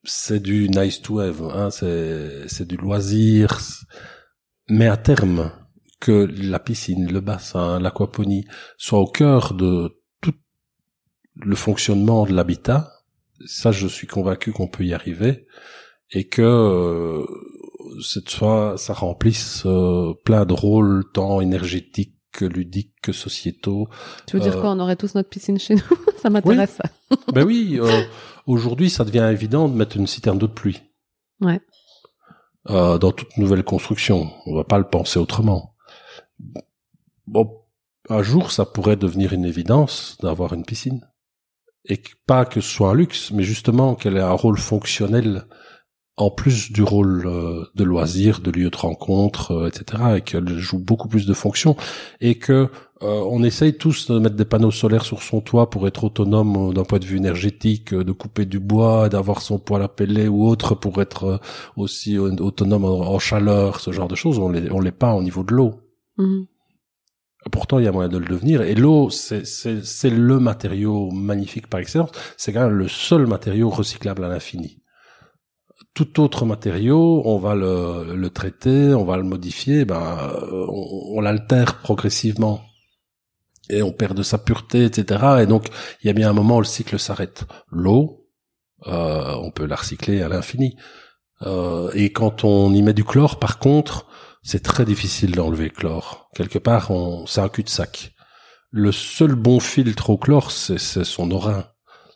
[0.05, 3.59] c'est du nice to have, hein, c'est c'est du loisir.
[4.73, 5.51] Mais à terme,
[5.99, 8.45] que la piscine, le bassin, l'aquaponie
[8.77, 10.33] soient au cœur de tout
[11.35, 12.89] le fonctionnement de l'habitat,
[13.45, 15.45] ça je suis convaincu qu'on peut y arriver
[16.11, 17.25] et que euh,
[18.01, 23.89] cette fois ça remplisse euh, plein de rôles tant énergétiques que ludiques que sociétaux.
[24.25, 25.97] Tu veux dire Euh, quoi On aurait tous notre piscine chez nous?
[26.17, 26.77] Ça m'intéresse.
[27.33, 28.03] ben oui, euh,
[28.45, 30.81] aujourd'hui ça devient évident de mettre une citerne d'eau de pluie.
[31.41, 31.59] Ouais.
[32.69, 35.75] Euh, dans toute nouvelle construction, on va pas le penser autrement.
[37.25, 37.61] Bon,
[38.09, 41.07] un jour ça pourrait devenir une évidence d'avoir une piscine
[41.85, 45.45] et pas que ce soit un luxe, mais justement qu'elle ait un rôle fonctionnel
[46.21, 50.57] en plus du rôle euh, de loisir, de lieu de rencontre, euh, etc., et qu'elle
[50.57, 51.75] joue beaucoup plus de fonctions,
[52.19, 52.69] et que
[53.03, 56.69] euh, on essaye tous de mettre des panneaux solaires sur son toit pour être autonome
[56.69, 59.87] euh, d'un point de vue énergétique, euh, de couper du bois, d'avoir son poêle à
[59.87, 61.39] pelle ou autre pour être
[61.77, 64.37] aussi autonome en, en chaleur, ce genre de choses.
[64.37, 65.81] On les, on l'est pas au niveau de l'eau.
[66.17, 66.45] Mhm.
[67.51, 68.61] Pourtant, il y a moyen de le devenir.
[68.61, 72.11] Et l'eau, c'est le matériau magnifique par excellence.
[72.37, 74.80] C'est quand même le seul matériau recyclable à l'infini.
[75.93, 81.79] Tout autre matériau, on va le, traiter, on va le modifier, ben, euh, on, l'altère
[81.79, 82.61] progressivement.
[83.69, 85.41] Et on perd de sa pureté, etc.
[85.41, 85.67] Et donc,
[86.01, 87.45] il y a bien un moment où le cycle s'arrête.
[87.69, 88.27] L'eau,
[88.87, 90.77] euh, on peut la recycler à l'infini.
[91.41, 94.07] Euh, et quand on y met du chlore, par contre,
[94.43, 96.29] c'est très difficile d'enlever le chlore.
[96.35, 98.13] Quelque part, on, c'est un cul-de-sac.
[98.71, 101.65] Le seul bon filtre au chlore, c'est son orin.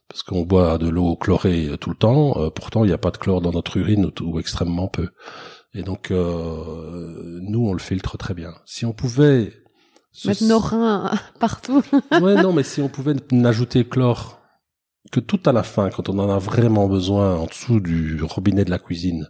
[0.09, 2.97] Parce qu'on boit de l'eau chlorée euh, tout le temps, euh, pourtant il n'y a
[2.97, 5.09] pas de chlore dans notre urine ou, ou extrêmement peu.
[5.73, 8.53] Et donc, euh, nous, on le filtre très bien.
[8.65, 9.53] Si on pouvait...
[10.25, 11.11] Mettre nos reins
[11.41, 11.83] partout.
[12.21, 14.39] ouais, non, mais si on pouvait n'ajouter chlore
[15.11, 18.65] que tout à la fin, quand on en a vraiment besoin, en dessous du robinet
[18.65, 19.29] de la cuisine,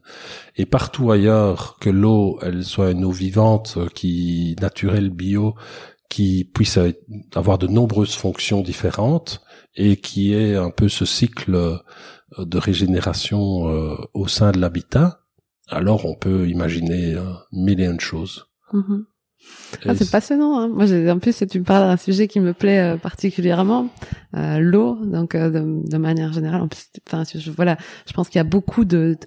[0.56, 5.56] et partout ailleurs, que l'eau, elle soit une eau vivante, qui naturelle, bio,
[6.10, 6.80] qui puisse
[7.34, 9.42] avoir de nombreuses fonctions différentes,
[9.76, 11.78] et qui ait un peu ce cycle euh,
[12.38, 15.22] de régénération euh, au sein de l'habitat,
[15.68, 18.48] alors on peut imaginer euh, mille et une choses.
[18.74, 19.06] Mhm.
[19.86, 20.60] Ah, c'est passionnant.
[20.60, 20.70] Hein.
[20.70, 23.90] Moi, en plus, tu me parles d'un sujet qui me plaît euh, particulièrement,
[24.36, 24.98] euh, l'eau.
[25.04, 27.78] Donc, euh, de, de, manière générale, en plus, enfin, je, voilà,
[28.08, 29.18] je pense qu'il y a beaucoup de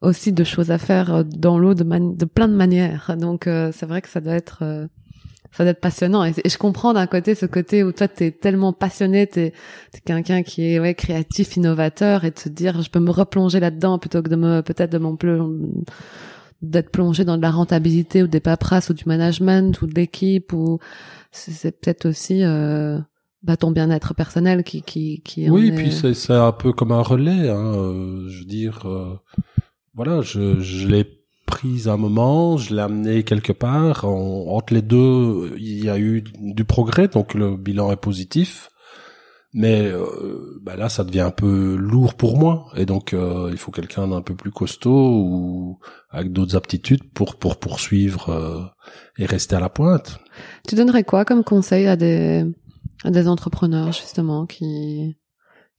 [0.00, 3.16] aussi de choses à faire euh, dans l'eau de, de plein de manières.
[3.18, 4.88] Donc, c'est vrai que ça doit être
[5.52, 6.24] ça doit être passionnant.
[6.24, 9.52] Et, je comprends d'un côté ce côté où toi, t'es tellement passionné, t'es
[9.94, 13.60] es, quelqu'un qui est ouais, créatif, innovateur, et de te dire, je peux me replonger
[13.60, 15.16] là-dedans plutôt que de me peut-être de mon
[16.62, 20.52] d'être plongé dans de la rentabilité ou des paperasses ou du management ou de l'équipe
[20.52, 20.78] ou
[21.32, 22.98] c'est peut-être aussi euh,
[23.42, 25.72] bah, ton bien-être personnel qui qui qui oui est...
[25.74, 29.18] puis c'est c'est un peu comme un relais hein, euh, je veux dire euh,
[29.94, 31.21] voilà je je l'ai
[31.54, 35.98] prise à un moment je l'ai amené quelque part entre les deux il y a
[35.98, 38.68] eu du progrès donc le bilan est positif.
[39.54, 43.58] Mais euh, bah là ça devient un peu lourd pour moi et donc euh, il
[43.58, 48.62] faut quelqu'un d'un peu plus costaud ou avec d'autres aptitudes pour pour poursuivre euh,
[49.18, 50.20] et rester à la pointe.
[50.66, 52.46] Tu donnerais quoi comme conseil à des
[53.04, 55.18] à des entrepreneurs justement qui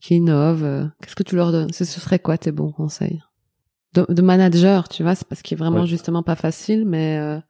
[0.00, 0.88] qui innovent?
[1.00, 1.72] Qu'est-ce que tu leur donnes?
[1.72, 3.20] Ce serait quoi tes bons conseils?
[3.94, 7.40] De, de manager, tu vois, c'est parce qu'il est vraiment justement pas facile, mais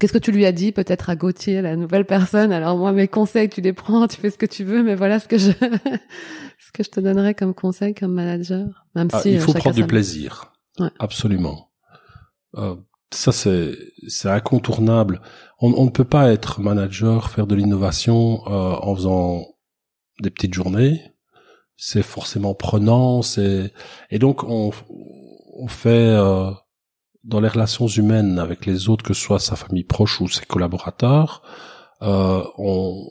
[0.00, 2.52] Qu'est-ce que tu lui as dit peut-être à Gauthier, la nouvelle personne?
[2.52, 5.20] Alors moi, mes conseils, tu les prends, tu fais ce que tu veux, mais voilà
[5.20, 5.50] ce que je
[6.58, 8.86] ce que je te donnerais comme conseil comme manager.
[8.94, 10.54] Même ah, si il euh, faut prendre du plaisir.
[10.78, 10.88] Ouais.
[10.98, 11.70] Absolument.
[12.54, 12.76] Euh,
[13.12, 13.76] ça c'est
[14.08, 15.20] c'est incontournable.
[15.60, 19.44] On, on, ne peut pas être manager, faire de l'innovation euh, en faisant
[20.22, 21.12] des petites journées.
[21.82, 23.22] C'est forcément prenant.
[23.22, 23.72] C'est
[24.10, 24.70] et donc on
[25.56, 26.50] on fait euh,
[27.24, 30.44] dans les relations humaines avec les autres, que ce soit sa famille proche ou ses
[30.46, 31.42] collaborateurs,
[32.02, 33.06] euh, on,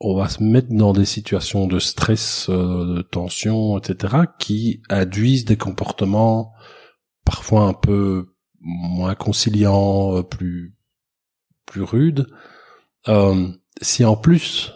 [0.00, 5.44] on va se mettre dans des situations de stress, euh, de tension, etc., qui induisent
[5.44, 6.52] des comportements
[7.24, 10.76] parfois un peu moins conciliants, euh, plus
[11.66, 12.26] plus rudes.
[13.08, 13.48] Euh,
[13.80, 14.72] si en plus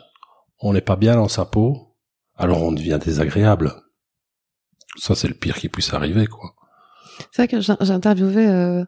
[0.61, 1.94] on n'est pas bien dans sa peau,
[2.37, 3.73] alors on devient désagréable.
[4.97, 6.55] Ça, c'est le pire qui puisse arriver, quoi.
[7.31, 8.85] C'est vrai que j'ai interviewé euh,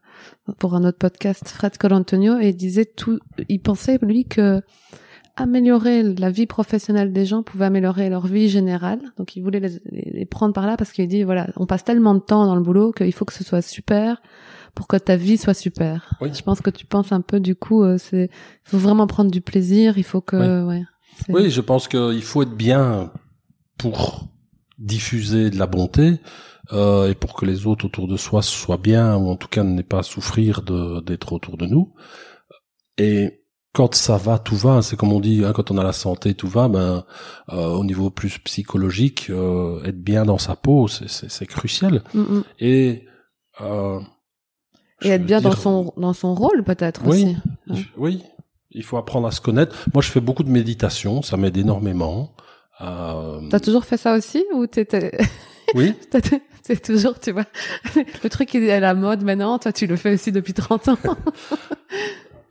[0.58, 4.62] pour un autre podcast Fred Colantonio et il disait tout, il pensait lui que
[5.36, 9.00] améliorer la vie professionnelle des gens pouvait améliorer leur vie générale.
[9.16, 12.14] Donc il voulait les, les prendre par là parce qu'il dit voilà, on passe tellement
[12.14, 14.20] de temps dans le boulot qu'il faut que ce soit super
[14.74, 16.10] pour que ta vie soit super.
[16.20, 16.30] Oui.
[16.34, 19.30] Je pense que tu penses un peu du coup, euh, c'est, il faut vraiment prendre
[19.30, 19.98] du plaisir.
[19.98, 20.84] Il faut que, oui, ouais,
[21.28, 23.12] oui je pense qu'il faut être bien
[23.78, 24.28] pour
[24.78, 26.20] diffuser de la bonté
[26.72, 29.62] euh, et pour que les autres autour de soi soient bien ou en tout cas
[29.62, 31.94] n'aient pas à souffrir d'être autour de nous.
[32.98, 33.46] Et
[33.76, 34.80] quand ça va, tout va.
[34.80, 36.66] C'est comme on dit, hein, quand on a la santé, tout va.
[36.68, 37.04] Ben,
[37.52, 42.02] euh, au niveau plus psychologique, euh, être bien dans sa peau, c'est crucial.
[42.14, 42.44] Mm, mm.
[42.60, 43.04] Et
[43.60, 44.00] euh,
[45.02, 47.36] et être bien dans son dans son rôle peut-être oui,
[47.68, 47.86] aussi.
[47.98, 48.22] Oui,
[48.70, 49.76] il faut apprendre à se connaître.
[49.92, 52.32] Moi, je fais beaucoup de méditation, ça m'aide énormément.
[52.80, 53.40] Euh...
[53.50, 55.16] T'as toujours fait ça aussi ou t'étais
[55.74, 55.94] Oui.
[56.62, 57.44] C'est toujours, tu vois,
[58.24, 60.88] le truc qui est à la mode maintenant, toi tu le fais aussi depuis 30
[60.88, 60.98] ans.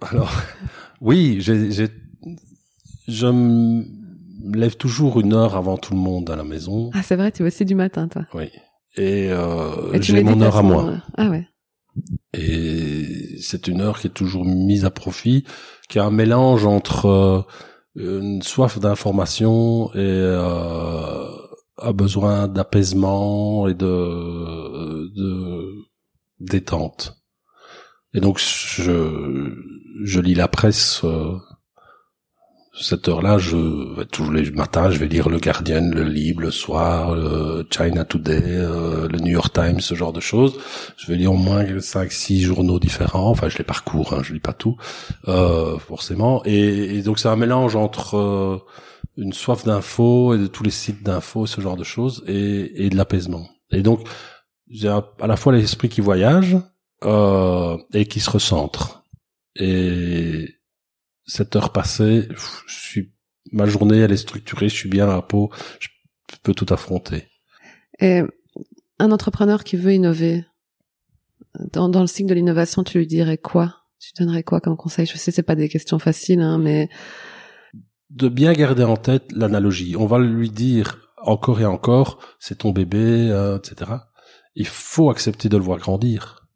[0.01, 0.31] Alors,
[1.01, 1.87] oui, j'ai,
[3.07, 3.83] je me
[4.55, 6.91] lève toujours une heure avant tout le monde à la maison.
[6.93, 8.23] Ah, c'est vrai, tu vas aussi du matin, toi.
[8.33, 8.49] Oui.
[8.95, 10.93] Et, euh, j'ai mon heure à moi.
[11.17, 11.47] Ah ouais.
[12.33, 15.43] Et c'est une heure qui est toujours mise à profit,
[15.89, 17.41] qui a un mélange entre euh,
[17.95, 21.27] une soif d'information et euh,
[21.77, 25.11] a besoin d'apaisement et de,
[26.39, 27.17] détente.
[28.13, 29.53] Et donc je,
[30.03, 31.03] je lis la presse.
[31.03, 31.37] Euh,
[32.79, 37.15] cette heure-là, je tous les matins, je vais lire le Guardian, le Libre, le soir,
[37.15, 40.57] le China Today, euh, le New York Times, ce genre de choses.
[40.97, 43.29] Je vais lire au moins cinq, six journaux différents.
[43.29, 44.75] Enfin, je les parcours, hein, je lis pas tout,
[45.27, 46.41] euh, forcément.
[46.45, 48.57] Et, et, donc c'est un mélange entre euh,
[49.17, 52.89] une soif d'infos et de tous les sites d'infos, ce genre de choses, et, et
[52.89, 53.47] de l'apaisement.
[53.71, 54.01] Et donc,
[54.69, 56.57] j'ai à la fois l'esprit qui voyage
[57.03, 59.03] euh, et qui se recentre.
[59.55, 60.54] Et
[61.25, 62.27] cette heure passée,
[62.67, 63.11] je suis
[63.51, 65.87] ma journée elle est structurée, je suis bien à la peau, je
[66.43, 67.27] peux tout affronter.
[67.99, 68.21] Et
[68.99, 70.45] un entrepreneur qui veut innover,
[71.71, 73.81] dans, dans le cycle de l'innovation, tu lui dirais quoi?
[73.99, 75.05] Tu donnerais quoi comme conseil?
[75.05, 76.89] Je sais c'est pas des questions faciles, hein, mais
[78.09, 79.95] de bien garder en tête l'analogie.
[79.95, 83.91] On va lui dire encore et encore, c'est ton bébé, euh, etc.
[84.53, 86.47] Il faut accepter de le voir grandir.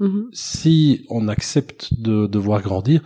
[0.00, 0.28] Mm-hmm.
[0.32, 3.02] Si on accepte de, de voir grandir,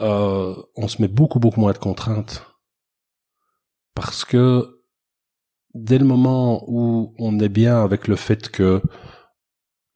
[0.00, 2.44] euh, on se met beaucoup beaucoup moins de contraintes
[3.94, 4.82] parce que
[5.74, 8.82] dès le moment où on est bien avec le fait que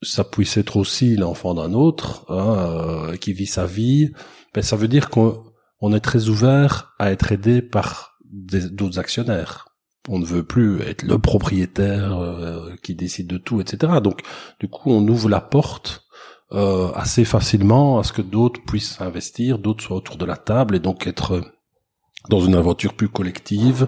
[0.01, 4.11] ça puisse être aussi l'enfant d'un autre hein, euh, qui vit sa vie,
[4.53, 5.43] ben ça veut dire qu'on
[5.79, 9.67] on est très ouvert à être aidé par d'autres actionnaires.
[10.09, 13.93] On ne veut plus être le propriétaire euh, qui décide de tout, etc.
[14.03, 14.21] Donc,
[14.59, 16.05] du coup, on ouvre la porte
[16.53, 20.75] euh, assez facilement à ce que d'autres puissent investir, d'autres soient autour de la table
[20.75, 21.41] et donc être
[22.29, 23.87] dans une aventure plus collective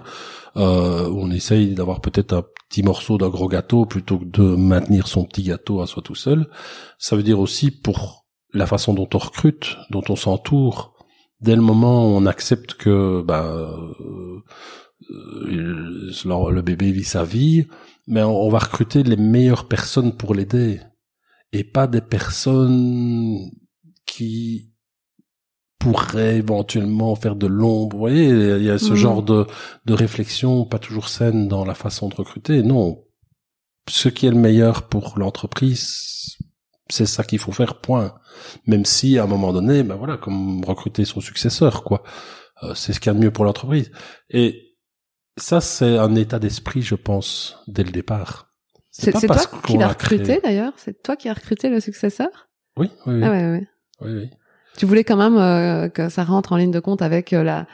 [0.55, 4.55] euh, où on essaye d'avoir peut-être un petit morceau d'un gros gâteau plutôt que de
[4.55, 6.49] maintenir son petit gâteau à soi tout seul.
[6.97, 10.93] Ça veut dire aussi pour la façon dont on recrute, dont on s'entoure,
[11.41, 14.41] dès le moment où on accepte que ben, euh,
[15.49, 17.67] le bébé vit sa vie,
[18.07, 20.79] mais on va recruter les meilleures personnes pour l'aider
[21.53, 23.51] et pas des personnes
[24.05, 24.71] qui
[25.79, 27.95] pourraient éventuellement faire de l'ombre.
[27.95, 28.95] Vous voyez, il y a ce mhm.
[28.95, 29.45] genre de,
[29.85, 32.63] de réflexion pas toujours saine dans la façon de recruter.
[32.63, 33.03] Non,
[33.87, 36.37] ce qui est le meilleur pour l'entreprise,
[36.89, 38.15] c'est ça qu'il faut faire, point.
[38.65, 42.03] Même si à un moment donné, ben voilà, comme recruter son successeur, quoi.
[42.63, 43.91] Euh, c'est ce qu'il y a de mieux pour l'entreprise.
[44.29, 44.77] Et
[45.37, 48.52] ça, c'est un état d'esprit, je pense, dès le départ.
[48.93, 50.73] C'est toi qui l'as recruté d'ailleurs?
[50.77, 52.29] C'est toi qui as recruté le successeur?
[52.77, 53.21] Oui, oui, oui.
[53.23, 53.67] Ah ouais, ouais.
[54.01, 54.29] oui, oui.
[54.77, 57.67] Tu voulais quand même euh, que ça rentre en ligne de compte avec euh, la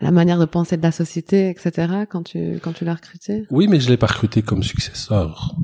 [0.00, 2.06] la manière de penser de la société, etc.
[2.08, 3.46] Quand tu quand tu l'as recruté?
[3.50, 5.54] Oui, mais je l'ai pas recruté comme successeur.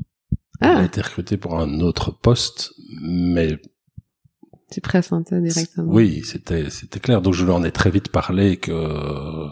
[0.61, 0.75] Ah.
[0.75, 3.59] Il a été recruté pour un autre poste, mais
[4.71, 5.91] tu pressentais directement.
[5.91, 7.21] Oui, c'était c'était clair.
[7.21, 9.49] Donc je lui en ai très vite parlé que euh,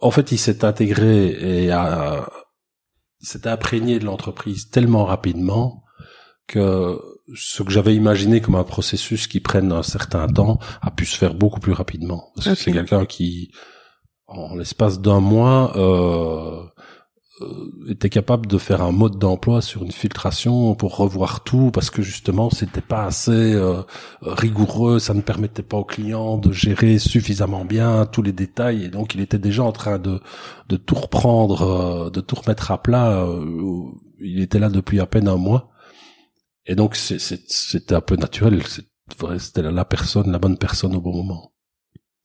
[0.00, 2.28] en fait il s'est intégré et a
[3.24, 5.84] s'était imprégné de l'entreprise tellement rapidement
[6.46, 7.00] que
[7.34, 11.16] ce que j'avais imaginé comme un processus qui prenne un certain temps a pu se
[11.16, 12.32] faire beaucoup plus rapidement.
[12.34, 13.50] Parce que c'est quelqu'un qui,
[14.26, 16.62] en l'espace d'un mois, euh,
[17.88, 22.00] était capable de faire un mode d'emploi sur une filtration pour revoir tout parce que
[22.00, 23.82] justement c'était pas assez euh,
[24.22, 28.88] rigoureux, ça ne permettait pas au client de gérer suffisamment bien tous les détails et
[28.88, 30.20] donc il était déjà en train de
[30.68, 33.26] de tout reprendre, euh, de tout remettre à plat.
[34.20, 35.70] il était là depuis à peine un mois
[36.66, 38.62] et donc c'était un peu naturel,
[39.38, 41.53] c'était la personne, la bonne personne au bon moment.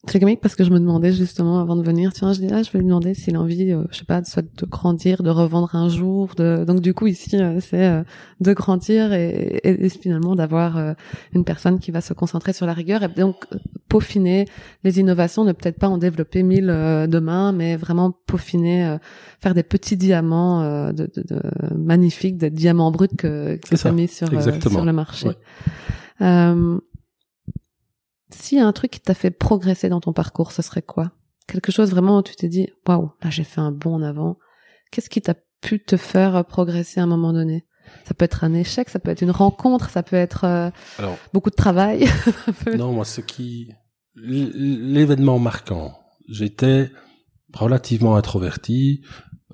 [0.07, 2.63] C'est comique parce que je me demandais justement avant de venir, tiens, je dis là,
[2.63, 5.29] je vais lui demander s'il a envie, euh, je sais pas, soit de grandir, de
[5.29, 6.35] revendre un jour.
[6.37, 6.63] De...
[6.63, 8.03] Donc du coup ici, euh, c'est euh,
[8.39, 10.95] de grandir et, et, finalement d'avoir
[11.33, 13.45] une personne qui va se concentrer sur la rigueur et donc
[13.89, 14.45] peaufiner
[14.85, 18.97] les innovations, ne peut-être pas en développer mille demain, mais vraiment peaufiner,
[19.41, 21.41] faire des petits diamants de, de, de,
[21.75, 25.29] magnifiques, des diamants bruts que, que tu as mis sur, sur le marché.
[26.19, 26.79] S'il
[28.51, 31.11] y a un truc qui t'a fait progresser dans ton parcours, ce serait quoi?
[31.47, 34.37] Quelque chose vraiment où tu t'es dit, waouh, là j'ai fait un bond en avant.
[34.91, 37.65] Qu'est-ce qui t'a pu te faire progresser à un moment donné?
[38.05, 40.69] Ça peut être un échec, ça peut être une rencontre, ça peut être euh,
[41.33, 42.07] beaucoup de travail.
[42.77, 43.71] non, moi, ce qui
[44.15, 46.91] l'événement marquant, j'étais
[47.53, 49.01] relativement introverti.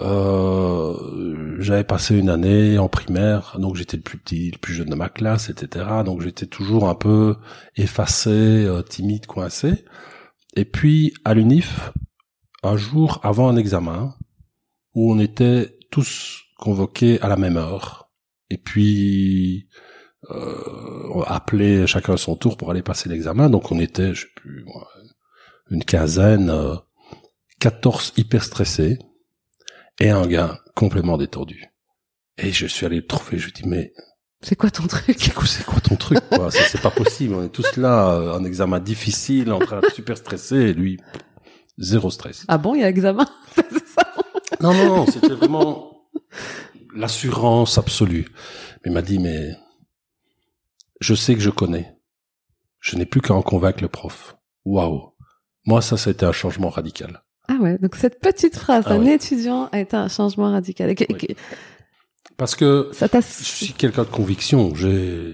[0.01, 4.89] Euh, j'avais passé une année en primaire, donc j'étais le plus petit, le plus jeune
[4.89, 5.85] de ma classe, etc.
[6.03, 7.38] Donc j'étais toujours un peu
[7.76, 9.85] effacé, euh, timide, coincé.
[10.55, 11.91] Et puis à l'UNIF,
[12.63, 14.15] un jour avant un examen,
[14.95, 18.09] où on était tous convoqués à la même heure,
[18.49, 19.69] et puis
[20.31, 23.49] euh, appelés chacun à son tour pour aller passer l'examen.
[23.49, 24.65] Donc on était, je sais plus,
[25.72, 26.76] une quinzaine, euh,
[27.59, 28.99] 14 hyper stressés
[29.99, 31.65] et un gars complètement détendu.
[32.38, 33.93] Et je suis allé le trouver, je lui dis mais
[34.41, 35.17] c'est quoi ton truc?
[35.47, 36.19] C'est quoi ton truc
[36.51, 37.34] C'est pas possible.
[37.34, 40.99] On est tous là, euh, un examen difficile, en train de super stresser, et lui,
[41.80, 42.45] zéro stress.
[42.47, 43.26] Ah bon, il y a examen
[44.61, 46.07] Non, non, non, c'était vraiment
[46.95, 48.27] l'assurance absolue.
[48.84, 49.55] Mais il m'a dit, mais
[51.01, 51.97] je sais que je connais.
[52.80, 54.38] Je n'ai plus qu'à en convaincre le prof.
[54.63, 55.15] Waouh.
[55.65, 57.23] Moi, ça, ça a été un changement radical.
[57.47, 60.93] Ah ouais, donc cette petite phrase ah d'un étudiant a été un changement radical.
[62.38, 65.34] Parce que je suis quelqu'un de conviction, j'ai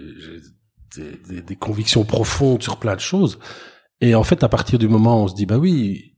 [0.95, 3.39] des, des, convictions profondes sur plein de choses.
[4.01, 6.17] Et en fait, à partir du moment où on se dit, bah oui,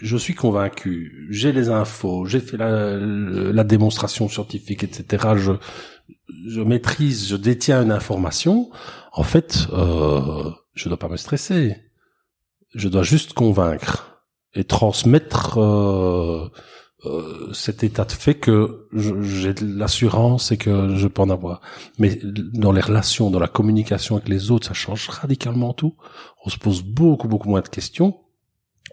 [0.00, 5.34] je suis convaincu, j'ai les infos, j'ai fait la, la, démonstration scientifique, etc.
[5.36, 5.52] Je,
[6.46, 8.70] je maîtrise, je détiens une information.
[9.12, 11.76] En fait, euh, je dois pas me stresser.
[12.74, 14.09] Je dois juste convaincre
[14.54, 16.48] et transmettre euh,
[17.06, 21.60] euh, cet état de fait que j'ai l'assurance et que je peux en avoir.
[21.98, 25.96] Mais dans les relations, dans la communication avec les autres, ça change radicalement tout.
[26.44, 28.18] On se pose beaucoup beaucoup moins de questions.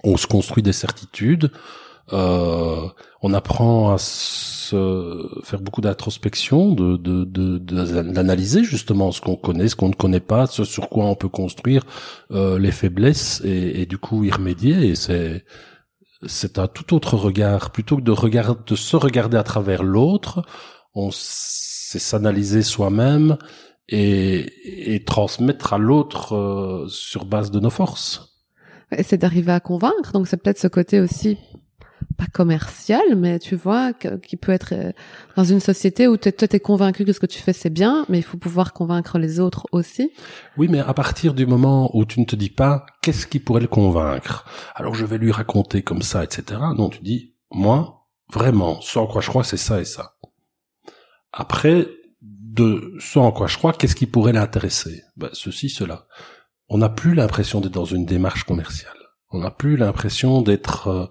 [0.04, 1.52] On se construit des certitudes.
[2.14, 2.88] Euh,
[3.22, 9.68] on apprend à se faire beaucoup d'introspection, de, de, de, d'analyser justement ce qu'on connaît,
[9.68, 11.84] ce qu'on ne connaît pas, ce sur quoi on peut construire
[12.32, 14.88] euh, les faiblesses et, et, du coup y remédier.
[14.88, 15.44] Et c'est
[16.26, 20.42] c'est un tout autre regard plutôt que de regarder, de se regarder à travers l'autre.
[20.96, 23.38] On sait s'analyser soi-même
[23.88, 28.34] et, et transmettre à l'autre euh, sur base de nos forces.
[29.04, 31.38] C'est d'arriver à convaincre, donc c'est peut-être ce côté aussi
[32.16, 34.92] pas commercial, mais tu vois, qui peut être euh,
[35.36, 38.20] dans une société où toi t'es convaincu que ce que tu fais c'est bien, mais
[38.20, 40.12] il faut pouvoir convaincre les autres aussi.
[40.58, 43.62] Oui, mais à partir du moment où tu ne te dis pas qu'est-ce qui pourrait
[43.62, 46.60] le convaincre, alors je vais lui raconter comme ça, etc.
[46.76, 50.16] Non, tu dis moi vraiment, ce en quoi je crois c'est ça et ça.
[51.32, 51.88] Après,
[52.22, 55.04] de ce en quoi je crois, qu'est-ce qui pourrait l'intéresser?
[55.16, 56.08] Ben, Ceci, cela.
[56.70, 58.94] On n'a plus l'impression d'être dans une démarche commerciale.
[59.32, 61.06] On n'a plus l'impression d'être euh,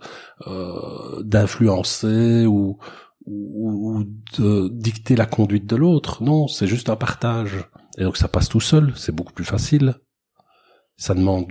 [0.47, 2.79] euh d'influencer ou,
[3.27, 4.05] ou,
[4.39, 6.23] de dicter la conduite de l'autre.
[6.23, 7.69] Non, c'est juste un partage.
[7.99, 9.97] Et donc ça passe tout seul, c'est beaucoup plus facile.
[10.97, 11.47] Ça demande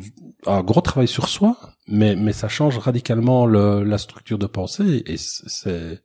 [0.48, 5.04] un gros travail sur soi, mais, mais ça change radicalement le, la structure de pensée
[5.06, 6.02] et c'est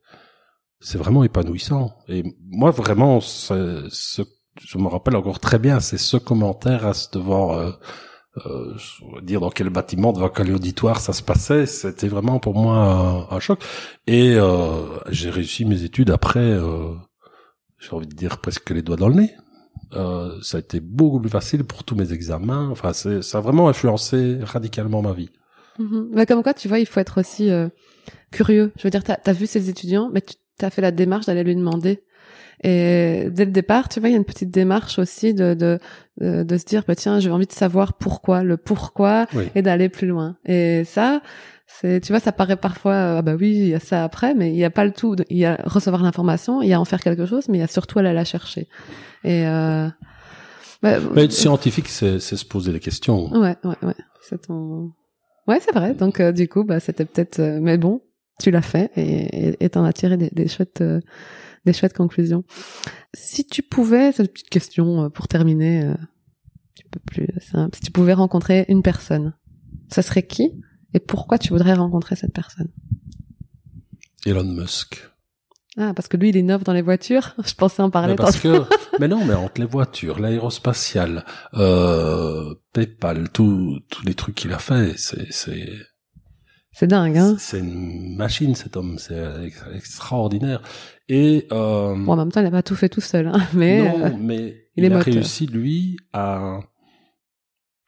[0.81, 1.93] c'est vraiment épanouissant.
[2.09, 3.89] Et moi, vraiment, ce,
[4.59, 7.73] je me rappelle encore très bien, c'est ce commentaire à se devoir euh,
[8.47, 8.77] euh,
[9.23, 11.66] dire dans quel bâtiment, devant quel auditoire ça se passait.
[11.66, 13.61] C'était vraiment pour moi un, choc.
[14.07, 16.94] Et euh, j'ai réussi mes études après, euh,
[17.81, 19.35] j'ai envie de dire presque les doigts dans le nez.
[19.94, 22.69] Euh, ça a été beaucoup plus facile pour tous mes examens.
[22.70, 25.31] Enfin, ça a vraiment influencé radicalement ma vie.
[25.78, 26.09] Mm-hmm.
[26.12, 27.51] Mais comme quoi, tu vois, il faut être aussi
[28.31, 28.73] curieux.
[28.77, 31.43] Je veux dire, t'as as vu ces étudiants, mais tu as fait la démarche d'aller
[31.43, 32.05] lui demander.
[32.62, 35.78] Et dès le départ, tu vois, il y a une petite démarche aussi de de,
[36.20, 40.07] de, se dire, bah tiens, j'ai envie de savoir pourquoi, le pourquoi, et d'aller plus
[40.07, 40.37] loin.
[40.45, 41.23] Et ça,
[41.66, 44.35] c'est, tu vois, ça paraît parfois, euh, ah bah oui, il y a ça après,
[44.35, 45.16] mais il n'y a pas le tout.
[45.31, 47.65] Il y a recevoir l'information, il y a en faire quelque chose, mais il y
[47.65, 48.69] a surtout aller la chercher.
[49.24, 49.89] Et euh,
[50.82, 53.31] bah, mais être scientifique, c'est se poser des questions.
[53.32, 53.95] Ouais, ouais, ouais.
[54.28, 54.93] C'est ton.
[55.47, 55.95] Ouais, c'est vrai.
[55.95, 58.03] Donc euh, du coup, bah c'était peut-être, euh, mais bon,
[58.41, 61.01] tu l'as fait et t'en as tiré des, des chouettes, euh,
[61.65, 62.45] des chouettes conclusions.
[63.15, 65.99] Si tu pouvais, c'est une petite question euh, pour terminer, un
[66.74, 67.77] petit peu plus simple.
[67.77, 69.35] Si tu pouvais rencontrer une personne,
[69.89, 70.53] ça serait qui
[70.95, 72.69] et pourquoi tu voudrais rencontrer cette personne?
[74.27, 75.07] Elon Musk.
[75.77, 77.35] Ah, parce que lui, il innove dans les voitures.
[77.45, 78.15] Je pensais en parler.
[78.15, 78.62] Mais parce que,
[79.01, 81.24] mais non, mais entre les voitures, l'aérospatiale,
[81.55, 85.70] euh, PayPal, tous tous les trucs qu'il a fait, c'est, c'est,
[86.73, 87.37] c'est dingue, hein?
[87.39, 88.99] C'est une machine, cet homme.
[88.99, 89.23] C'est
[89.74, 90.61] extraordinaire.
[91.12, 93.82] Et euh, bon, en même temps, il n'a pas tout fait tout seul, hein, mais
[93.82, 96.61] non, euh, mais il, a réussi lui à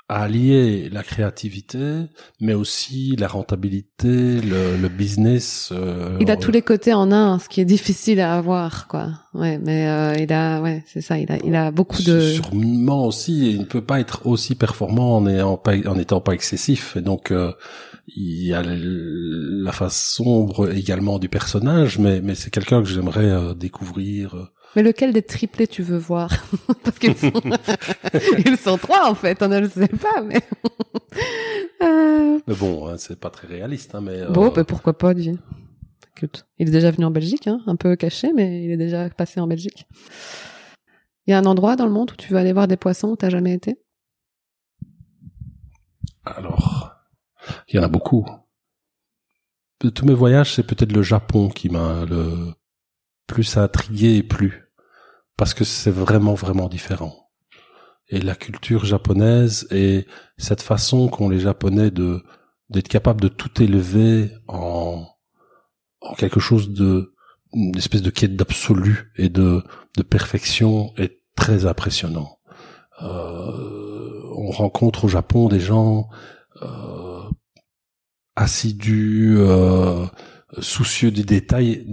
[0.09, 2.03] à allier la créativité,
[2.41, 5.71] mais aussi la rentabilité, le, le business.
[5.73, 9.09] Euh, il a tous les côtés en un, ce qui est difficile à avoir, quoi.
[9.33, 11.19] Ouais, mais euh, il a, ouais, c'est ça.
[11.19, 12.21] Il a, il a beaucoup de.
[12.21, 16.33] Sûrement aussi, il ne peut pas être aussi performant en n'étant pas, en étant pas
[16.33, 16.97] excessif.
[16.97, 17.53] Et donc, euh,
[18.07, 23.31] il y a la face sombre également du personnage, mais, mais c'est quelqu'un que j'aimerais
[23.31, 24.35] euh, découvrir.
[24.35, 24.49] Euh.
[24.75, 26.31] Mais lequel des triplés tu veux voir?
[26.85, 27.33] Parce qu'ils sont...
[28.47, 30.41] ils sont trois en fait, on ne le sait pas, mais.
[31.83, 32.39] Euh.
[32.47, 34.25] Mais bon, hein, c'est pas très réaliste, hein, mais.
[34.27, 35.33] Bon, mais pourquoi pas, dis.
[36.59, 39.41] Il est déjà venu en Belgique, hein, un peu caché, mais il est déjà passé
[39.41, 39.87] en Belgique.
[41.27, 43.09] Il y a un endroit dans le monde où tu veux aller voir des poissons
[43.09, 43.77] où t'as jamais été?
[46.25, 46.92] Alors,
[47.69, 48.27] il y en a beaucoup.
[49.81, 52.53] De tous mes voyages, c'est peut-être le Japon qui m'a le
[53.27, 54.73] plus intrigué et plu.
[55.37, 57.31] Parce que c'est vraiment, vraiment différent.
[58.09, 60.07] Et la culture japonaise et
[60.37, 62.23] cette façon qu'ont les Japonais de,
[62.69, 65.07] d'être capables de tout élever en,
[66.01, 67.15] en quelque chose de,
[67.55, 69.63] une espèce de quête d'absolu et de,
[69.97, 72.39] de perfection est très impressionnant.
[73.03, 76.09] Euh, on rencontre au Japon des gens
[76.63, 77.02] euh,
[78.37, 80.07] assidu, euh,
[80.61, 81.87] soucieux des détails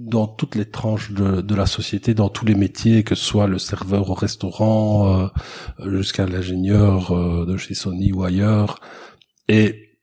[0.00, 3.48] dans toutes les tranches de, de, la société, dans tous les métiers, que ce soit
[3.48, 5.30] le serveur au restaurant
[5.80, 8.80] euh, jusqu'à l'ingénieur euh, de chez Sony ou ailleurs.
[9.48, 9.98] Et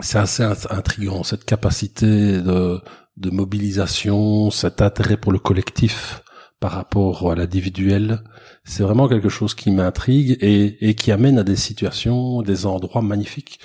[0.00, 2.80] c'est assez intriguant cette capacité de,
[3.16, 6.22] de mobilisation, cet intérêt pour le collectif
[6.60, 8.22] par rapport à l'individuel.
[8.64, 13.02] C'est vraiment quelque chose qui m'intrigue et, et qui amène à des situations, des endroits
[13.02, 13.60] magnifiques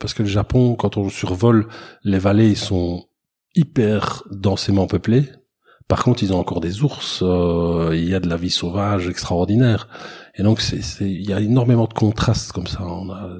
[0.00, 1.68] parce que le Japon, quand on survole,
[2.04, 3.06] les vallées sont
[3.54, 5.24] hyper densément peuplées
[5.88, 7.20] Par contre, ils ont encore des ours.
[7.22, 9.88] euh, Il y a de la vie sauvage extraordinaire.
[10.36, 12.84] Et donc, c'est, c'est, il y a énormément de contrastes comme ça.
[12.84, 13.30] On a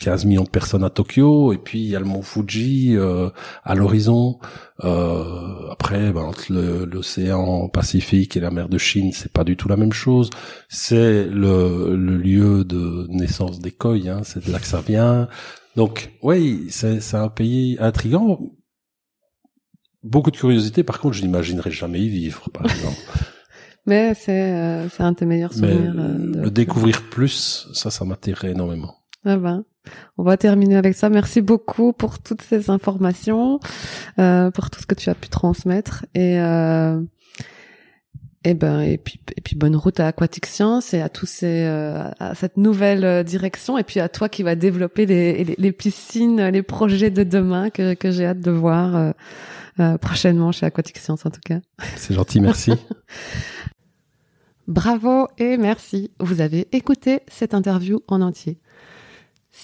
[0.00, 3.30] 15 millions de personnes à Tokyo, et puis il y a le mont Fuji euh,
[3.64, 4.38] à l'horizon.
[4.84, 9.56] Euh, après, ben, entre le- l'océan Pacifique et la mer de Chine, c'est pas du
[9.56, 10.28] tout la même chose.
[10.68, 15.28] C'est le, le lieu de naissance des koi, hein, c'est de là que ça vient.
[15.76, 18.40] Donc, oui, c'est, c'est un pays intrigant.
[20.02, 20.82] Beaucoup de curiosité.
[20.82, 22.96] Par contre, je n'imaginerais jamais y vivre, par exemple.
[23.86, 25.94] Mais c'est euh, c'est un de tes meilleurs Mais souvenirs.
[25.98, 28.96] euh, de- le découvrir plus, ça, ça m'attirait énormément.
[29.24, 29.64] Ah ben,
[30.18, 31.08] on va terminer avec ça.
[31.08, 33.60] Merci beaucoup pour toutes ces informations,
[34.18, 37.00] euh, pour tout ce que tu as pu transmettre et euh,
[38.44, 41.64] et ben et puis et puis bonne route à Aquatic Science et à tous ces
[41.64, 45.54] euh, à cette nouvelle euh, direction et puis à toi qui va développer les, les,
[45.56, 49.14] les piscines, les projets de demain que que j'ai hâte de voir
[49.80, 51.60] euh, prochainement chez Aquatic Science en tout cas.
[51.96, 52.72] C'est gentil, merci.
[54.68, 56.10] Bravo et merci.
[56.20, 58.58] Vous avez écouté cette interview en entier.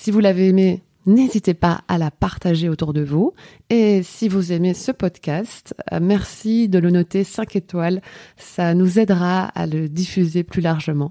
[0.00, 3.34] Si vous l'avez aimé, n'hésitez pas à la partager autour de vous.
[3.68, 8.00] Et si vous aimez ce podcast, euh, merci de le noter 5 étoiles.
[8.36, 11.10] Ça nous aidera à le diffuser plus largement.